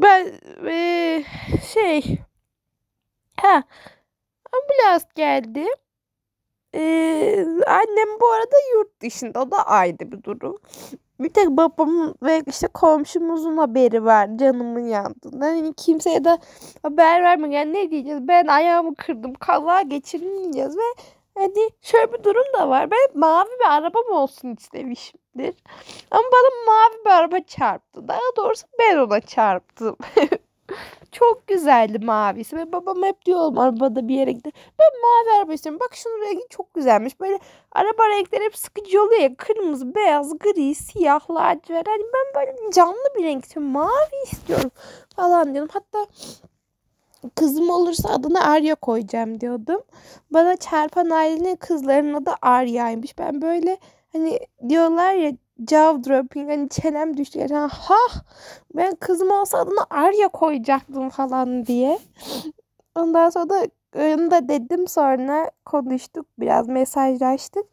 Ben 0.03 0.33
e, 0.67 1.25
şey 1.75 2.19
ha 3.37 3.65
ambulans 4.53 5.05
geldi. 5.15 5.67
Ee, 6.75 7.47
annem 7.67 8.21
bu 8.21 8.33
arada 8.33 8.57
yurt 8.75 9.01
dışında. 9.01 9.43
O 9.43 9.51
da 9.51 9.67
ayrı 9.67 10.13
bir 10.13 10.23
durum. 10.23 10.59
Bir 11.21 11.29
tek 11.29 11.51
babamın 11.51 12.15
ve 12.23 12.43
işte 12.47 12.67
komşumuzun 12.67 13.57
haberi 13.57 14.05
var 14.05 14.29
canımın 14.37 14.87
yandığından. 14.89 15.41
Hani 15.47 15.75
kimseye 15.75 16.25
de 16.25 16.39
haber 16.83 17.23
vermiyor. 17.23 17.53
Yani 17.53 17.73
ne 17.73 17.91
diyeceğiz? 17.91 18.29
Ben 18.29 18.47
ayağımı 18.47 18.95
kırdım. 18.95 19.35
Kaza 19.35 19.83
geçirdim 19.83 20.39
diyeceğiz 20.43 20.77
ve 20.77 20.83
hani 21.35 21.71
şöyle 21.83 22.13
bir 22.13 22.25
durum 22.25 22.45
da 22.59 22.69
var. 22.69 22.91
Ben 22.91 23.21
mavi 23.21 23.49
bir 23.61 23.73
arabam 23.75 24.13
olsun 24.13 24.57
istemişimdir. 24.59 25.55
Ama 26.11 26.23
bana 26.33 26.67
mavi 26.67 27.05
bir 27.05 27.11
araba 27.11 27.41
çarptı. 27.41 28.09
Daha 28.09 28.21
doğrusu 28.37 28.67
ben 28.79 28.97
ona 28.99 29.21
çarptım. 29.21 29.97
Çok 31.13 31.47
güzeldi 31.47 31.99
mavisi 31.99 32.57
ve 32.57 32.73
babam 32.73 33.03
hep 33.03 33.25
diyor 33.25 33.39
oğlum 33.39 33.59
arabada 33.59 34.09
bir 34.09 34.15
yere 34.15 34.33
gider. 34.33 34.53
Ben 34.79 34.89
mavi 35.03 35.39
araba 35.39 35.53
istiyorum. 35.53 35.81
Bak 35.81 35.95
şunun 35.97 36.27
rengi 36.27 36.45
çok 36.51 36.75
güzelmiş. 36.75 37.21
Böyle 37.21 37.39
araba 37.73 38.09
renkleri 38.09 38.45
hep 38.45 38.57
sıkıcı 38.57 39.03
oluyor 39.03 39.21
ya. 39.21 39.37
Kırmızı, 39.37 39.95
beyaz, 39.95 40.39
gri, 40.39 40.75
siyah, 40.75 41.31
lacivert. 41.31 41.89
Hani 41.89 42.03
ben 42.03 42.41
böyle 42.41 42.73
canlı 42.73 43.09
bir 43.19 43.25
renk 43.25 43.45
istiyorum. 43.45 43.73
Mavi 43.73 44.23
istiyorum 44.33 44.71
falan 45.17 45.55
diyorum. 45.55 45.71
Hatta 45.73 46.07
kızım 47.35 47.71
olursa 47.71 48.09
adını 48.09 48.45
Arya 48.45 48.75
koyacağım 48.75 49.41
diyordum. 49.41 49.83
Bana 50.31 50.57
çarpan 50.57 51.11
ailenin 51.11 51.57
kızlarının 51.57 52.15
adı 52.15 52.31
Arya'ymış. 52.43 53.19
Ben 53.19 53.43
böyle 53.43 53.79
hani 54.13 54.41
diyorlar 54.69 55.15
ya 55.15 55.33
jaw 55.59 56.05
dropping 56.05 56.51
hani 56.51 56.69
çenem 56.69 57.17
düştü. 57.17 57.39
Yani, 57.39 57.71
ha 57.73 58.23
ben 58.75 58.95
kızım 58.95 59.31
olsa 59.31 59.59
adını 59.59 59.87
Arya 59.91 60.29
koyacaktım 60.29 61.11
falan 61.11 61.67
diye. 61.67 61.99
Ondan 62.95 63.31
sonra 63.31 63.49
da 63.49 63.67
onu 63.97 64.31
da 64.31 64.49
dedim 64.49 64.89
sonra 64.89 65.51
konuştuk 65.65 66.27
biraz 66.39 66.69
mesajlaştık. 66.69 67.65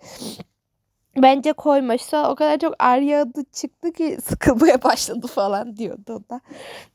Bence 1.17 1.53
koymuşsa 1.53 2.31
o 2.31 2.35
kadar 2.35 2.57
çok 2.59 2.75
Arya 2.79 3.21
adı 3.21 3.43
çıktı 3.51 3.91
ki 3.91 4.17
sıkılmaya 4.23 4.83
başladı 4.83 5.27
falan 5.27 5.77
diyordu 5.77 6.13
o 6.25 6.29
da. 6.29 6.41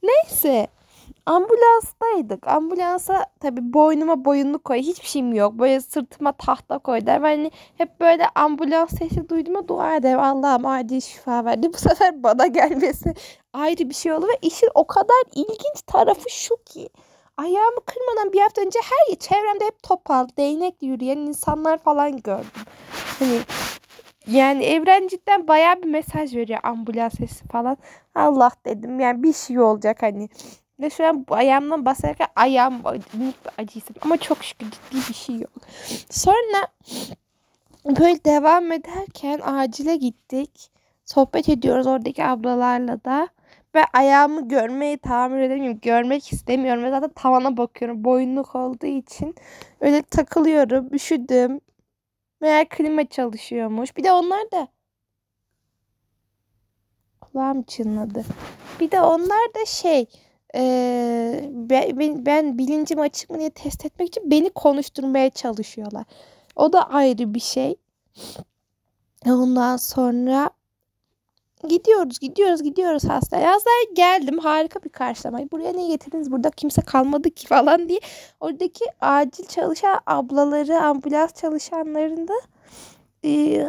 Neyse 0.02 0.66
Ambulanstaydık. 1.26 2.48
Ambulansa 2.48 3.26
tabii 3.40 3.72
boynuma 3.72 4.24
boyunlu 4.24 4.58
koy. 4.58 4.78
Hiçbir 4.78 5.06
şeyim 5.06 5.32
yok. 5.34 5.52
Böyle 5.54 5.80
sırtıma 5.80 6.32
tahta 6.32 6.78
koy 6.78 7.06
der. 7.06 7.20
Hani 7.20 7.50
hep 7.78 8.00
böyle 8.00 8.28
ambulans 8.34 8.98
sesi 8.98 9.28
duyduğuma 9.28 9.68
dua 9.68 9.96
ederim. 9.96 10.20
Allah'ım 10.20 10.66
acil 10.66 11.00
şifa 11.00 11.44
verdi. 11.44 11.72
Bu 11.72 11.76
sefer 11.78 12.22
bana 12.22 12.46
gelmesi 12.46 13.14
ayrı 13.52 13.88
bir 13.88 13.94
şey 13.94 14.12
oldu. 14.12 14.26
Ve 14.28 14.38
işin 14.42 14.68
o 14.74 14.86
kadar 14.86 15.22
ilginç 15.34 15.82
tarafı 15.86 16.30
şu 16.30 16.56
ki. 16.64 16.88
Ayağımı 17.36 17.80
kırmadan 17.86 18.32
bir 18.32 18.40
hafta 18.40 18.62
önce 18.62 18.78
her 18.82 19.18
çevremde 19.18 19.64
hep 19.64 19.82
topal, 19.82 20.28
değnekle 20.38 20.86
yürüyen 20.86 21.18
insanlar 21.18 21.78
falan 21.78 22.16
gördüm. 22.16 22.46
Hani 23.18 23.38
yani 24.26 24.64
evren 24.64 25.08
cidden 25.08 25.48
baya 25.48 25.82
bir 25.82 25.88
mesaj 25.88 26.34
veriyor 26.36 26.60
ambulans 26.62 27.14
sesi 27.18 27.48
falan. 27.48 27.76
Allah 28.14 28.50
dedim 28.66 29.00
yani 29.00 29.22
bir 29.22 29.32
şey 29.32 29.60
olacak 29.60 30.02
hani. 30.02 30.28
Ve 30.80 30.90
şu 30.90 31.06
an 31.06 31.26
ayağımdan 31.30 31.84
basarken 31.84 32.28
ayağım 32.36 32.84
bir 32.84 33.34
acı 33.58 33.80
Ama 34.00 34.16
çok 34.16 34.44
şükür 34.44 34.70
ciddi 34.70 34.96
bir 35.08 35.14
şey 35.14 35.36
yok. 35.36 35.52
Sonra 36.10 36.68
böyle 37.84 38.24
devam 38.24 38.72
ederken 38.72 39.40
acile 39.44 39.96
gittik. 39.96 40.70
Sohbet 41.04 41.48
ediyoruz 41.48 41.86
oradaki 41.86 42.24
ablalarla 42.24 43.04
da. 43.04 43.28
Ve 43.74 43.84
ayağımı 43.94 44.48
görmeyi 44.48 44.98
tahammül 44.98 45.42
edemiyorum. 45.42 45.80
Görmek 45.80 46.32
istemiyorum. 46.32 46.84
Ve 46.84 46.90
zaten 46.90 47.10
tavana 47.10 47.56
bakıyorum. 47.56 48.04
Boyunluk 48.04 48.54
olduğu 48.54 48.86
için. 48.86 49.34
Öyle 49.80 50.02
takılıyorum. 50.02 50.94
Üşüdüm. 50.94 51.60
Meğer 52.40 52.68
klima 52.68 53.08
çalışıyormuş. 53.08 53.96
Bir 53.96 54.04
de 54.04 54.12
onlar 54.12 54.50
da 54.52 54.68
kulağım 57.20 57.62
çınladı. 57.62 58.24
Bir 58.80 58.90
de 58.90 59.00
onlar 59.00 59.54
da 59.54 59.66
şey 59.66 60.06
ee, 60.54 61.50
ben, 61.52 62.26
ben 62.26 62.58
bilincim 62.58 63.00
açık 63.00 63.30
mı 63.30 63.38
diye 63.38 63.50
test 63.50 63.86
etmek 63.86 64.08
için 64.08 64.30
beni 64.30 64.50
konuşturmaya 64.50 65.30
çalışıyorlar. 65.30 66.04
O 66.56 66.72
da 66.72 66.90
ayrı 66.90 67.34
bir 67.34 67.40
şey. 67.40 67.76
Ondan 69.26 69.76
sonra 69.76 70.50
gidiyoruz 71.68 72.18
gidiyoruz 72.18 72.62
gidiyoruz 72.62 73.04
hastaneye. 73.04 73.46
Hastaneye 73.46 73.92
geldim 73.94 74.38
harika 74.38 74.82
bir 74.82 74.88
karşılama. 74.88 75.38
Buraya 75.52 75.72
ne 75.72 75.86
getirdiniz 75.86 76.32
burada 76.32 76.50
kimse 76.50 76.82
kalmadı 76.82 77.30
ki 77.30 77.46
falan 77.46 77.88
diye. 77.88 78.00
Oradaki 78.40 78.84
acil 79.00 79.46
çalışan 79.46 80.00
ablaları 80.06 80.80
ambulans 80.80 81.34
çalışanlarında 81.34 82.34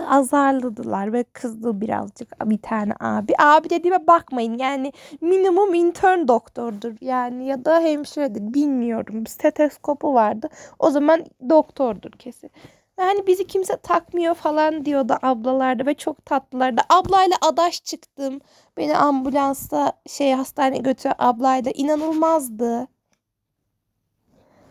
azarladılar 0.09 1.13
ve 1.13 1.23
kızdı 1.23 1.81
birazcık 1.81 2.49
bir 2.49 2.61
tane 2.61 2.93
abi. 2.99 3.33
Abi 3.39 3.69
dediğime 3.69 4.07
bakmayın 4.07 4.57
yani 4.57 4.93
minimum 5.21 5.73
intern 5.73 6.27
doktordur 6.27 6.93
yani 7.01 7.47
ya 7.47 7.65
da 7.65 7.79
hemşiredir 7.79 8.53
bilmiyorum. 8.53 9.27
Stetoskopu 9.27 10.13
vardı. 10.13 10.49
O 10.79 10.91
zaman 10.91 11.25
doktordur 11.49 12.11
kesin. 12.11 12.51
Yani 12.99 13.27
bizi 13.27 13.47
kimse 13.47 13.77
takmıyor 13.77 14.33
falan 14.35 14.85
diyordu 14.85 15.17
ablalarda 15.21 15.85
ve 15.85 15.93
çok 15.93 16.25
tatlılardı. 16.25 16.81
Ablayla 16.89 17.37
adaş 17.41 17.83
çıktım. 17.83 18.39
Beni 18.77 18.97
ambulansta 18.97 19.93
şey 20.07 20.33
hastaneye 20.33 20.81
götüren 20.81 21.15
ablayla 21.19 21.71
inanılmazdı. 21.71 22.87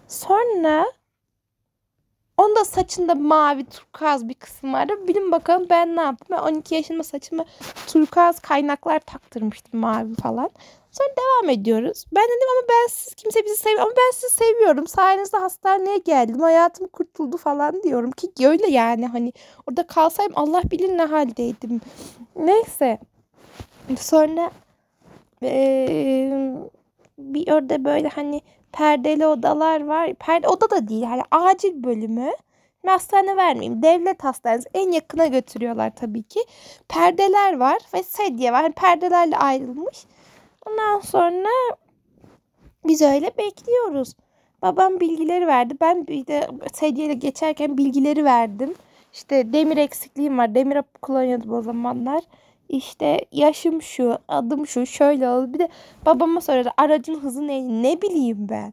Sonra 0.09 0.87
Onda 2.37 2.65
saçında 2.65 3.15
mavi 3.15 3.65
turkuaz 3.65 4.29
bir 4.29 4.35
kısım 4.35 4.73
vardı. 4.73 4.93
Bilin 5.09 5.33
bakalım 5.33 5.67
ben 5.71 5.97
ne 5.97 6.01
yaptım. 6.01 6.29
Ben 6.31 6.43
12 6.43 6.75
yaşında 6.75 7.03
saçıma 7.03 7.45
turkuaz 7.87 8.41
kaynaklar 8.41 8.99
taktırmıştım 9.01 9.81
mavi 9.81 10.15
falan. 10.15 10.51
Sonra 10.93 11.09
devam 11.09 11.51
ediyoruz. 11.51 12.05
Ben 12.15 12.25
dedim 12.25 12.49
ama 12.59 12.69
ben 12.69 12.89
siz 12.91 13.15
kimse 13.15 13.45
bizi 13.45 13.57
sevmiyor 13.57 13.83
ama 13.83 13.93
ben 13.97 14.11
sizi 14.15 14.35
seviyorum. 14.35 14.87
Sayenizde 14.87 15.37
hastaneye 15.37 15.99
geldim. 15.99 16.41
Hayatım 16.41 16.87
kurtuldu 16.89 17.37
falan 17.37 17.83
diyorum 17.83 18.11
ki 18.11 18.49
öyle 18.49 18.71
yani 18.71 19.07
hani 19.07 19.33
orada 19.69 19.87
kalsaydım 19.87 20.33
Allah 20.37 20.63
bilir 20.71 20.99
ne 20.99 21.05
haldeydim. 21.05 21.81
Neyse. 22.37 22.99
Sonra 24.01 24.51
ee, 25.43 26.57
bir 27.19 27.53
orada 27.53 27.85
böyle 27.85 28.09
hani 28.09 28.43
perdeli 28.73 29.27
odalar 29.27 29.85
var. 29.85 30.15
Perde 30.15 30.49
oda 30.49 30.71
da 30.71 30.89
değil. 30.89 31.03
Hani 31.03 31.23
acil 31.31 31.85
bölümü. 31.85 32.31
Şimdi 32.81 32.91
hastane 32.93 33.37
vermeyeyim. 33.37 33.83
Devlet 33.83 34.25
hastanesi 34.25 34.69
en 34.75 34.93
yakına 34.93 35.27
götürüyorlar 35.27 35.93
tabii 35.97 36.23
ki. 36.23 36.41
Perdeler 36.89 37.57
var 37.57 37.79
ve 37.95 38.03
sedye 38.03 38.53
var. 38.53 38.63
Hani 38.63 38.73
perdelerle 38.73 39.37
ayrılmış. 39.37 40.05
Ondan 40.67 41.01
sonra 41.01 41.49
biz 42.87 43.03
öyle 43.03 43.31
bekliyoruz. 43.39 44.15
Babam 44.63 45.01
bilgileri 45.01 45.47
verdi. 45.47 45.75
Ben 45.81 46.07
bir 46.07 46.27
de 46.27 46.49
sedyeyle 46.73 47.15
geçerken 47.15 47.79
bilgileri 47.79 48.25
verdim. 48.25 48.75
İşte 49.13 49.53
demir 49.53 49.77
eksikliğim 49.77 50.39
var. 50.39 50.55
Demir 50.55 50.83
kullanıyordum 51.03 51.53
o 51.53 51.63
zamanlar. 51.63 52.23
İşte 52.69 53.21
yaşım 53.33 53.83
şu, 53.83 54.19
adım 54.29 54.67
şu, 54.67 54.87
şöyle 54.87 55.29
oldu. 55.29 55.53
Bir 55.53 55.59
de 55.59 55.69
babama 56.07 56.41
soruyordu 56.41 56.71
aracın 56.77 57.21
hızı 57.21 57.47
ne? 57.47 57.83
Ne 57.83 58.03
bileyim 58.03 58.39
ben. 58.41 58.73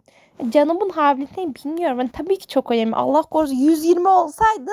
Canımın 0.49 0.89
havlini 0.89 1.55
bilmiyorum. 1.55 1.99
Yani 1.99 2.09
tabii 2.13 2.37
ki 2.37 2.47
çok 2.47 2.71
önemli. 2.71 2.95
Allah 2.95 3.21
korusun 3.21 3.55
120 3.55 4.07
olsaydı 4.07 4.71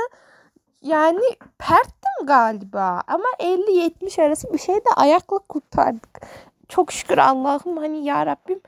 yani 0.82 1.22
perttim 1.58 2.26
galiba. 2.26 3.02
Ama 3.06 3.24
50-70 3.38 4.22
arası 4.22 4.52
bir 4.52 4.58
şey 4.58 4.74
de 4.74 4.90
ayakla 4.96 5.38
kurtardık. 5.38 6.20
Çok 6.68 6.92
şükür 6.92 7.18
Allah'ım 7.18 7.76
hani 7.76 8.04
ya 8.04 8.26
Rabbim 8.26 8.60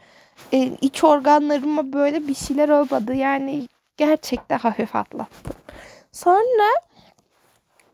e, 0.53 0.59
iç 0.81 1.05
organlarıma 1.05 1.93
böyle 1.93 2.29
bir 2.29 2.35
şeyler 2.35 2.69
olmadı. 2.69 3.15
Yani 3.15 3.69
gerçekten 3.97 4.59
hafif 4.59 4.97
atlattım. 4.97 5.55
Sonra 6.13 6.69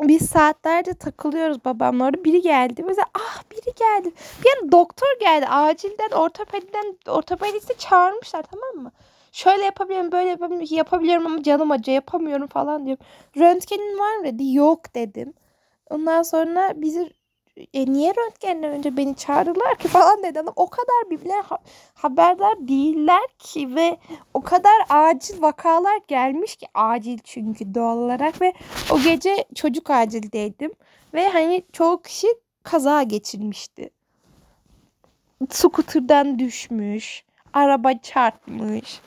biz 0.00 0.30
saatlerce 0.30 0.94
takılıyoruz 0.94 1.64
babamla 1.64 2.04
orada. 2.04 2.24
Biri 2.24 2.40
geldi. 2.42 2.88
Bize 2.88 3.02
ah 3.14 3.42
biri 3.50 3.74
geldi. 3.76 4.14
Bir 4.44 4.48
yana 4.50 4.72
doktor 4.72 5.20
geldi. 5.20 5.46
Acilden 5.46 6.10
ortopediden 6.10 6.96
ortopedisti 7.08 7.78
çağırmışlar 7.78 8.42
tamam 8.42 8.84
mı? 8.84 8.92
Şöyle 9.32 9.64
yapabilirim 9.64 10.12
böyle 10.12 10.30
yapabilirim, 10.30 10.76
yapabiliyorum 10.76 11.26
ama 11.26 11.42
canım 11.42 11.70
acıyor 11.70 11.94
yapamıyorum 11.94 12.46
falan 12.46 12.86
diyorum. 12.86 13.04
Röntgenin 13.36 13.98
var 13.98 14.16
mı 14.16 14.24
dedi. 14.24 14.52
Yok 14.54 14.94
dedim. 14.94 15.34
Ondan 15.90 16.22
sonra 16.22 16.72
bizi 16.76 17.10
e, 17.74 17.92
niye 17.92 18.14
röntgenden 18.14 18.70
önce 18.70 18.96
beni 18.96 19.16
çağırdılar 19.16 19.78
ki 19.78 19.88
falan 19.88 20.22
dedi 20.22 20.40
adam. 20.40 20.52
O 20.56 20.70
kadar 20.70 21.10
birbirine 21.10 21.40
ha- 21.40 21.58
haberdar 21.94 22.68
değiller 22.68 23.28
ki 23.38 23.74
ve 23.74 23.98
o 24.34 24.40
kadar 24.40 24.74
acil 24.88 25.42
vakalar 25.42 26.00
gelmiş 26.08 26.56
ki 26.56 26.66
acil 26.74 27.18
çünkü 27.24 27.74
doğal 27.74 27.98
olarak 27.98 28.40
ve 28.40 28.52
o 28.90 29.00
gece 29.00 29.44
çocuk 29.54 29.90
acildeydim 29.90 30.72
ve 31.14 31.28
hani 31.28 31.62
çoğu 31.72 32.02
kişi 32.02 32.26
kaza 32.62 33.02
geçirmişti. 33.02 33.90
Skuterden 35.50 36.38
düşmüş, 36.38 37.24
araba 37.52 37.98
çarpmış. 37.98 39.00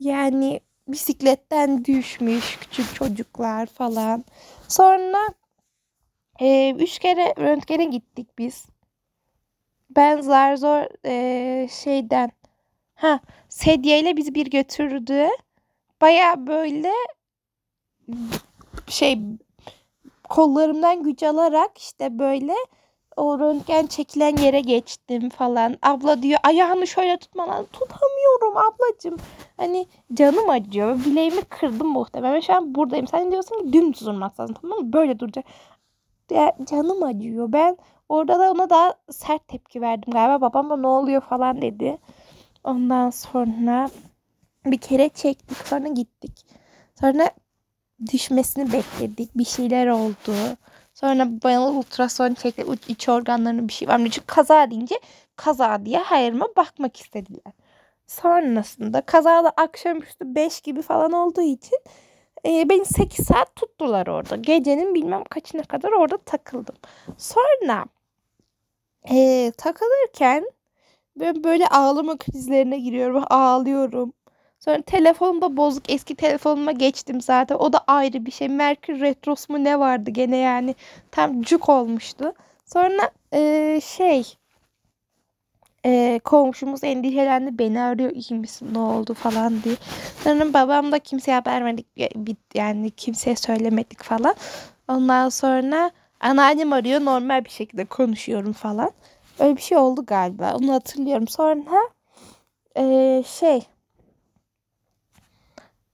Yani 0.00 0.60
bisikletten 0.88 1.84
düşmüş 1.84 2.58
küçük 2.60 2.94
çocuklar 2.94 3.66
falan. 3.66 4.24
Sonra 4.68 5.18
e, 6.40 6.74
üç 6.78 6.98
kere 6.98 7.34
röntgene 7.38 7.84
gittik 7.84 8.38
biz. 8.38 8.66
Ben 9.96 10.20
zar 10.20 10.56
zor 10.56 10.86
e, 11.06 11.68
şeyden 11.68 12.32
ha 12.94 13.20
sedyeyle 13.48 14.16
bizi 14.16 14.34
bir 14.34 14.50
götürdü. 14.50 15.26
Baya 16.00 16.46
böyle 16.46 16.92
şey 18.88 19.18
kollarımdan 20.28 21.02
güç 21.02 21.22
alarak 21.22 21.78
işte 21.78 22.18
böyle 22.18 22.54
o 23.16 23.38
röntgen 23.38 23.86
çekilen 23.86 24.36
yere 24.36 24.60
geçtim 24.60 25.28
falan. 25.28 25.76
Abla 25.82 26.22
diyor 26.22 26.40
ayağını 26.42 26.86
şöyle 26.86 27.16
tutmadan 27.16 27.66
tutamıyorum 27.66 28.56
ablacığım. 28.56 29.16
Hani 29.56 29.86
canım 30.14 30.50
acıyor. 30.50 31.04
Bileğimi 31.04 31.42
kırdım 31.42 31.88
muhtemelen. 31.88 32.40
Şu 32.40 32.54
an 32.54 32.74
buradayım. 32.74 33.06
Sen 33.06 33.32
diyorsun 33.32 33.58
ki 33.58 33.72
dümdüz 33.72 34.06
durmak 34.06 34.40
lazım 34.40 34.56
tamam 34.62 34.78
mı? 34.78 34.92
Böyle 34.92 35.18
duracak. 35.18 35.44
Canım 36.70 37.02
acıyor. 37.02 37.52
Ben 37.52 37.76
orada 38.08 38.38
da 38.38 38.50
ona 38.50 38.70
daha 38.70 38.94
sert 39.10 39.48
tepki 39.48 39.80
verdim 39.80 40.12
galiba. 40.12 40.40
Babam 40.40 40.70
da 40.70 40.76
ne 40.76 40.86
oluyor 40.86 41.20
falan 41.20 41.62
dedi. 41.62 41.98
Ondan 42.64 43.10
sonra 43.10 43.90
bir 44.66 44.78
kere 44.78 45.08
çektik. 45.08 45.56
Sonra 45.56 45.88
gittik. 45.88 46.46
Sonra 47.00 47.30
düşmesini 48.12 48.72
bekledik. 48.72 49.38
Bir 49.38 49.44
şeyler 49.44 49.86
oldu. 49.86 50.34
Sonra 50.94 51.28
bana 51.44 51.70
ultrason 51.70 52.34
çekti. 52.34 52.64
iç 52.88 53.08
organlarının 53.08 53.68
bir 53.68 53.72
şey 53.72 53.88
var 53.88 53.96
mı? 53.96 54.10
Çünkü 54.10 54.26
kaza 54.26 54.70
deyince 54.70 55.00
kaza 55.36 55.84
diye 55.84 55.98
hayırıma 55.98 56.48
bakmak 56.56 56.96
istediler. 56.96 57.52
Sonrasında 58.06 59.00
kazada 59.00 59.50
akşamüstü 59.56 60.34
5 60.34 60.60
gibi 60.60 60.82
falan 60.82 61.12
olduğu 61.12 61.42
için 61.42 61.78
e, 62.46 62.68
beni 62.68 62.84
8 62.84 63.26
saat 63.26 63.56
tuttular 63.56 64.06
orada. 64.06 64.36
Gecenin 64.36 64.94
bilmem 64.94 65.24
kaçına 65.24 65.62
kadar 65.62 65.92
orada 65.92 66.16
takıldım. 66.16 66.76
Sonra 67.18 67.84
e, 69.10 69.52
takılırken 69.58 70.50
ben 71.16 71.44
böyle 71.44 71.68
ağlama 71.68 72.16
krizlerine 72.16 72.78
giriyorum. 72.78 73.24
Ağlıyorum. 73.30 74.12
Sonra 74.58 74.82
telefonum 74.82 75.42
da 75.42 75.56
bozuk. 75.56 75.90
Eski 75.90 76.14
telefonuma 76.14 76.72
geçtim 76.72 77.20
zaten. 77.20 77.56
O 77.56 77.72
da 77.72 77.78
ayrı 77.86 78.26
bir 78.26 78.30
şey. 78.30 78.48
Merkür 78.48 79.00
Retrosu 79.00 79.52
mu 79.52 79.64
ne 79.64 79.78
vardı 79.78 80.10
gene 80.10 80.36
yani. 80.36 80.74
Tam 81.10 81.42
cuk 81.42 81.68
olmuştu. 81.68 82.34
Sonra 82.66 83.10
e, 83.34 83.80
şey 83.84 84.34
e, 85.86 86.20
komşumuz 86.24 86.84
endişelendi. 86.84 87.58
Beni 87.58 87.80
arıyor 87.80 88.10
iyi 88.10 88.34
misin 88.38 88.68
ne 88.74 88.78
oldu 88.78 89.14
falan 89.14 89.62
diye. 89.62 89.74
Sonra 90.24 90.54
babam 90.54 90.92
da 90.92 90.98
kimseye 90.98 91.34
haber 91.34 91.64
vermedik. 91.64 91.86
Yani 92.54 92.90
kimseye 92.90 93.36
söylemedik 93.36 94.02
falan. 94.02 94.34
Ondan 94.88 95.28
sonra 95.28 95.90
anneannem 96.20 96.72
arıyor. 96.72 97.04
Normal 97.04 97.44
bir 97.44 97.50
şekilde 97.50 97.84
konuşuyorum 97.84 98.52
falan. 98.52 98.90
Öyle 99.38 99.56
bir 99.56 99.62
şey 99.62 99.78
oldu 99.78 100.04
galiba. 100.06 100.54
Onu 100.54 100.72
hatırlıyorum. 100.72 101.28
Sonra 101.28 101.76
e, 102.76 103.22
şey 103.26 103.62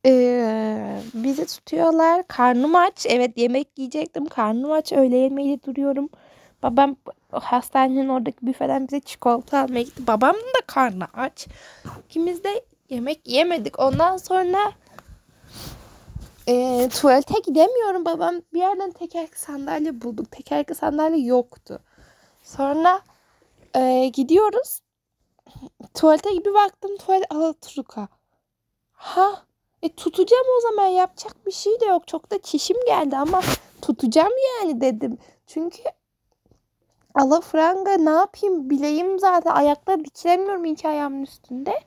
ee, 0.07 1.01
bizi 1.15 1.47
tutuyorlar. 1.47 2.29
Karnım 2.29 2.77
aç. 2.77 3.07
Evet 3.09 3.39
yemek 3.39 3.69
yiyecektim. 3.79 4.27
Karnım 4.27 4.73
aç. 4.73 4.93
Öğle 4.93 5.17
yemeğiyle 5.17 5.63
duruyorum. 5.63 6.09
Babam 6.63 6.97
hastanenin 7.33 8.09
oradaki 8.09 8.47
büfeden 8.47 8.89
bize 8.89 9.01
çikolata 9.01 9.59
almaya 9.59 9.83
gitti. 9.83 10.07
Babam 10.07 10.37
da 10.37 10.61
karnı 10.67 11.05
aç. 11.15 11.47
İkimiz 12.05 12.45
de 12.45 12.65
yemek 12.89 13.29
yemedik. 13.29 13.79
Ondan 13.79 14.17
sonra 14.17 14.73
e, 16.49 16.89
tuvalete 16.89 17.41
gidemiyorum. 17.47 18.05
Babam 18.05 18.35
bir 18.53 18.59
yerden 18.59 18.91
tekerlekli 18.91 19.39
sandalye 19.39 20.01
bulduk. 20.03 20.31
Tekerlekli 20.31 20.75
sandalye 20.75 21.25
yoktu. 21.25 21.79
Sonra 22.43 23.01
e, 23.75 24.11
gidiyoruz. 24.15 24.81
Tuvalete 25.95 26.33
gibi 26.33 26.55
baktım. 26.55 26.97
Tuvalet 26.97 27.33
Alaturka. 27.33 28.09
Ha 28.93 29.43
e 29.83 29.89
tutacağım 29.95 30.47
o 30.59 30.61
zaman 30.61 30.87
yapacak 30.87 31.47
bir 31.47 31.53
şey 31.53 31.81
de 31.81 31.85
yok. 31.85 32.09
Çok 32.09 32.31
da 32.31 32.43
çişim 32.43 32.77
geldi 32.87 33.17
ama 33.17 33.43
tutacağım 33.83 34.33
yani 34.61 34.81
dedim. 34.81 35.19
Çünkü 35.47 35.83
alafranga 37.17 37.95
ne 37.97 38.11
yapayım 38.11 38.71
bileğim 38.71 39.19
zaten 39.19 39.51
ayakta 39.51 40.05
dikilemiyorum 40.05 40.65
iki 40.65 40.89
ayağımın 40.89 41.23
üstünde. 41.23 41.81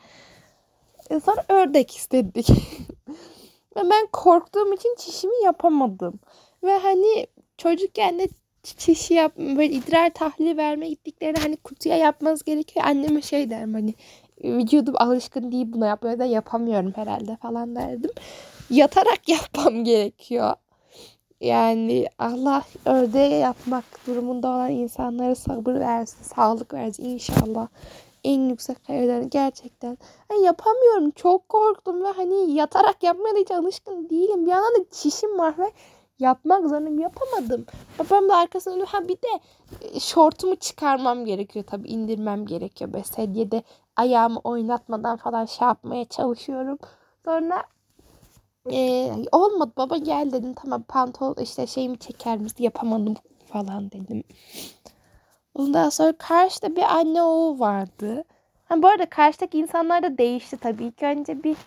E 1.10 1.20
sonra 1.20 1.46
ördek 1.50 1.96
istedik. 1.96 2.50
Ve 3.76 3.82
ben 3.90 4.08
korktuğum 4.12 4.74
için 4.74 4.96
çişimi 4.98 5.44
yapamadım. 5.44 6.20
Ve 6.64 6.78
hani 6.78 7.28
çocukken 7.58 8.20
de 8.20 8.28
çişi 8.64 9.14
yap 9.14 9.38
böyle 9.38 9.74
idrar 9.74 10.14
tahlili 10.14 10.58
verme 10.58 10.90
gittiklerinde 10.90 11.40
hani 11.40 11.58
kutuya 11.58 11.98
yapmanız 11.98 12.44
gerekiyor. 12.44 12.86
Anneme 12.86 13.22
şey 13.22 13.50
derim 13.50 13.74
hani 13.74 13.94
vücudum 14.44 14.96
alışkın 14.98 15.52
değil 15.52 15.66
buna 15.74 15.88
yapmaya 15.88 16.20
da 16.20 16.26
yapamıyorum 16.26 16.92
herhalde 16.96 17.38
falan 17.42 17.76
derdim. 17.76 18.12
Yatarak 18.70 19.20
yapmam 19.30 19.84
gerekiyor. 19.84 20.54
Yani 21.42 22.08
Allah 22.20 22.64
ördeğe 22.86 23.38
yapmak 23.38 23.84
durumunda 24.08 24.48
olan 24.48 24.72
insanlara 24.72 25.36
sabır 25.36 25.74
versin, 25.76 26.24
sağlık 26.24 26.74
versin 26.74 27.04
inşallah. 27.06 27.68
en 28.24 28.50
yüksek 28.50 28.78
hayallerim 28.90 29.30
gerçekten. 29.30 29.98
Hani 30.30 30.46
yapamıyorum. 30.46 31.12
Çok 31.12 31.50
korktum 31.50 32.04
ve 32.04 32.08
hani 32.08 32.52
yatarak 32.52 33.04
yapmaya 33.04 33.36
da 33.36 33.40
hiç 33.40 33.52
alışkın 33.52 34.10
değilim. 34.10 34.46
Bir 34.46 34.52
yandan 34.52 34.76
da 34.82 34.86
çişim 34.92 35.40
var 35.40 35.54
ve 35.58 35.72
yapmak 36.20 36.70
zorundayım. 36.70 37.00
Yapamadım. 37.00 37.66
Babam 38.00 38.30
da 38.30 38.36
arkasına 38.38 38.74
dönüyor. 38.74 38.88
Ha 38.88 39.08
bir 39.08 39.16
de 39.16 39.40
e, 39.82 40.00
şortumu 40.00 40.56
çıkarmam 40.56 41.26
gerekiyor 41.26 41.66
tabii 41.68 41.88
indirmem 41.88 42.46
gerekiyor. 42.46 42.94
Böyle 42.94 43.04
sedyede 43.04 43.64
ayağımı 43.96 44.40
oynatmadan 44.44 45.18
falan 45.18 45.46
şey 45.46 45.68
yapmaya 45.68 46.06
çalışıyorum. 46.06 46.78
Sonra 47.26 47.64
e, 48.72 49.12
olmadı 49.32 49.72
baba 49.78 49.98
gel 49.98 50.32
dedim. 50.32 50.54
Tamam 50.54 50.84
pantolon 50.84 51.44
işte 51.44 51.68
şeyimi 51.68 52.00
çeker 52.00 52.38
misin 52.38 52.64
yapamadım 52.64 53.16
falan 53.46 53.92
dedim. 53.92 54.24
Ondan 55.54 55.90
sonra 55.90 56.14
karşıda 56.18 56.76
bir 56.76 56.82
anne 56.82 57.22
oğul 57.24 57.60
vardı. 57.60 58.24
Ha, 58.66 58.82
bu 58.82 58.88
arada 58.88 59.06
karşıdaki 59.10 59.58
insanlar 59.58 60.04
da 60.04 60.18
değişti 60.18 60.58
tabii. 60.58 60.84
İlk 60.84 61.04
önce 61.04 61.44
bir 61.44 61.58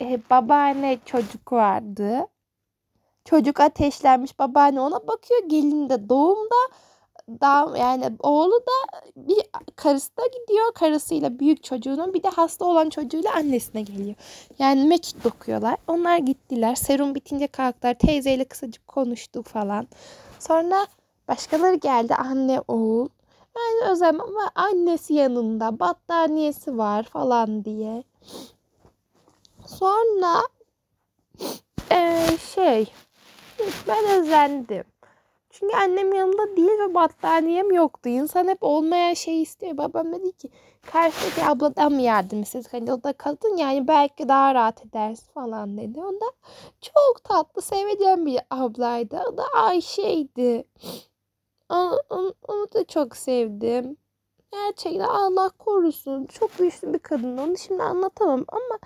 e, 0.00 0.20
babaanne 0.30 0.98
çocuk 1.04 1.52
vardı. 1.52 2.26
Çocuk 3.24 3.60
ateşlenmiş 3.60 4.38
babaanne 4.38 4.80
ona 4.80 5.06
bakıyor. 5.08 5.40
Gelin 5.46 5.88
de 5.88 6.08
doğumda 6.08 6.56
daha 7.28 7.78
yani 7.78 8.10
oğlu 8.20 8.54
da 8.54 9.00
bir 9.16 9.42
karısı 9.76 10.10
da 10.16 10.22
gidiyor. 10.26 10.72
Karısıyla 10.74 11.38
büyük 11.38 11.64
çocuğunun 11.64 12.14
bir 12.14 12.22
de 12.22 12.28
hasta 12.28 12.64
olan 12.64 12.90
çocuğuyla 12.90 13.34
annesine 13.34 13.82
geliyor. 13.82 14.14
Yani 14.58 14.84
mekik 14.84 15.24
dokuyorlar. 15.24 15.76
Onlar 15.88 16.18
gittiler. 16.18 16.74
Serum 16.74 17.14
bitince 17.14 17.46
kalktılar. 17.46 17.94
Teyzeyle 17.94 18.44
kısacık 18.44 18.86
konuştu 18.86 19.42
falan. 19.42 19.88
Sonra 20.38 20.86
başkaları 21.28 21.74
geldi. 21.74 22.14
Anne 22.14 22.60
oğul. 22.68 23.08
Yani 23.56 23.92
Özlem 23.92 24.20
ama 24.20 24.50
annesi 24.54 25.14
yanında. 25.14 25.80
Battaniyesi 25.80 26.78
var 26.78 27.02
falan 27.02 27.64
diye. 27.64 28.02
Sonra 29.66 30.42
ee, 31.90 32.26
şey 32.54 32.92
ben 33.88 34.20
özendim. 34.20 34.84
Çünkü 35.58 35.76
annem 35.76 36.14
yanımda 36.14 36.56
değil 36.56 36.78
ve 36.88 36.94
battaniyem 36.94 37.72
yoktu. 37.72 38.08
İnsan 38.08 38.48
hep 38.48 38.58
olmayan 38.60 39.14
şey 39.14 39.42
istiyor. 39.42 39.76
Babam 39.76 40.12
dedi 40.12 40.32
ki 40.32 40.48
karşıdaki 40.92 41.44
abladan 41.44 41.92
mı 41.92 42.02
yardım 42.02 42.42
istedik? 42.42 42.72
Hani 42.72 42.92
o 42.92 43.02
da 43.02 43.12
kadın 43.12 43.56
yani 43.56 43.88
belki 43.88 44.28
daha 44.28 44.54
rahat 44.54 44.86
edersin 44.86 45.32
falan 45.32 45.78
dedi. 45.78 46.00
O 46.00 46.12
da 46.12 46.32
çok 46.80 47.24
tatlı 47.24 47.62
seveceğim 47.62 48.26
bir 48.26 48.38
ablaydı. 48.50 49.22
O 49.32 49.36
da 49.36 49.44
Ayşe'ydi. 49.54 50.64
Onu, 51.70 52.00
onu, 52.10 52.34
onu 52.48 52.72
da 52.74 52.84
çok 52.84 53.16
sevdim. 53.16 53.96
Gerçekten 54.52 55.04
Allah 55.04 55.48
korusun. 55.48 56.26
Çok 56.26 56.58
güçlü 56.58 56.92
bir 56.92 56.98
kadın. 56.98 57.38
Onu 57.38 57.58
şimdi 57.58 57.82
anlatamam 57.82 58.44
ama 58.48 58.78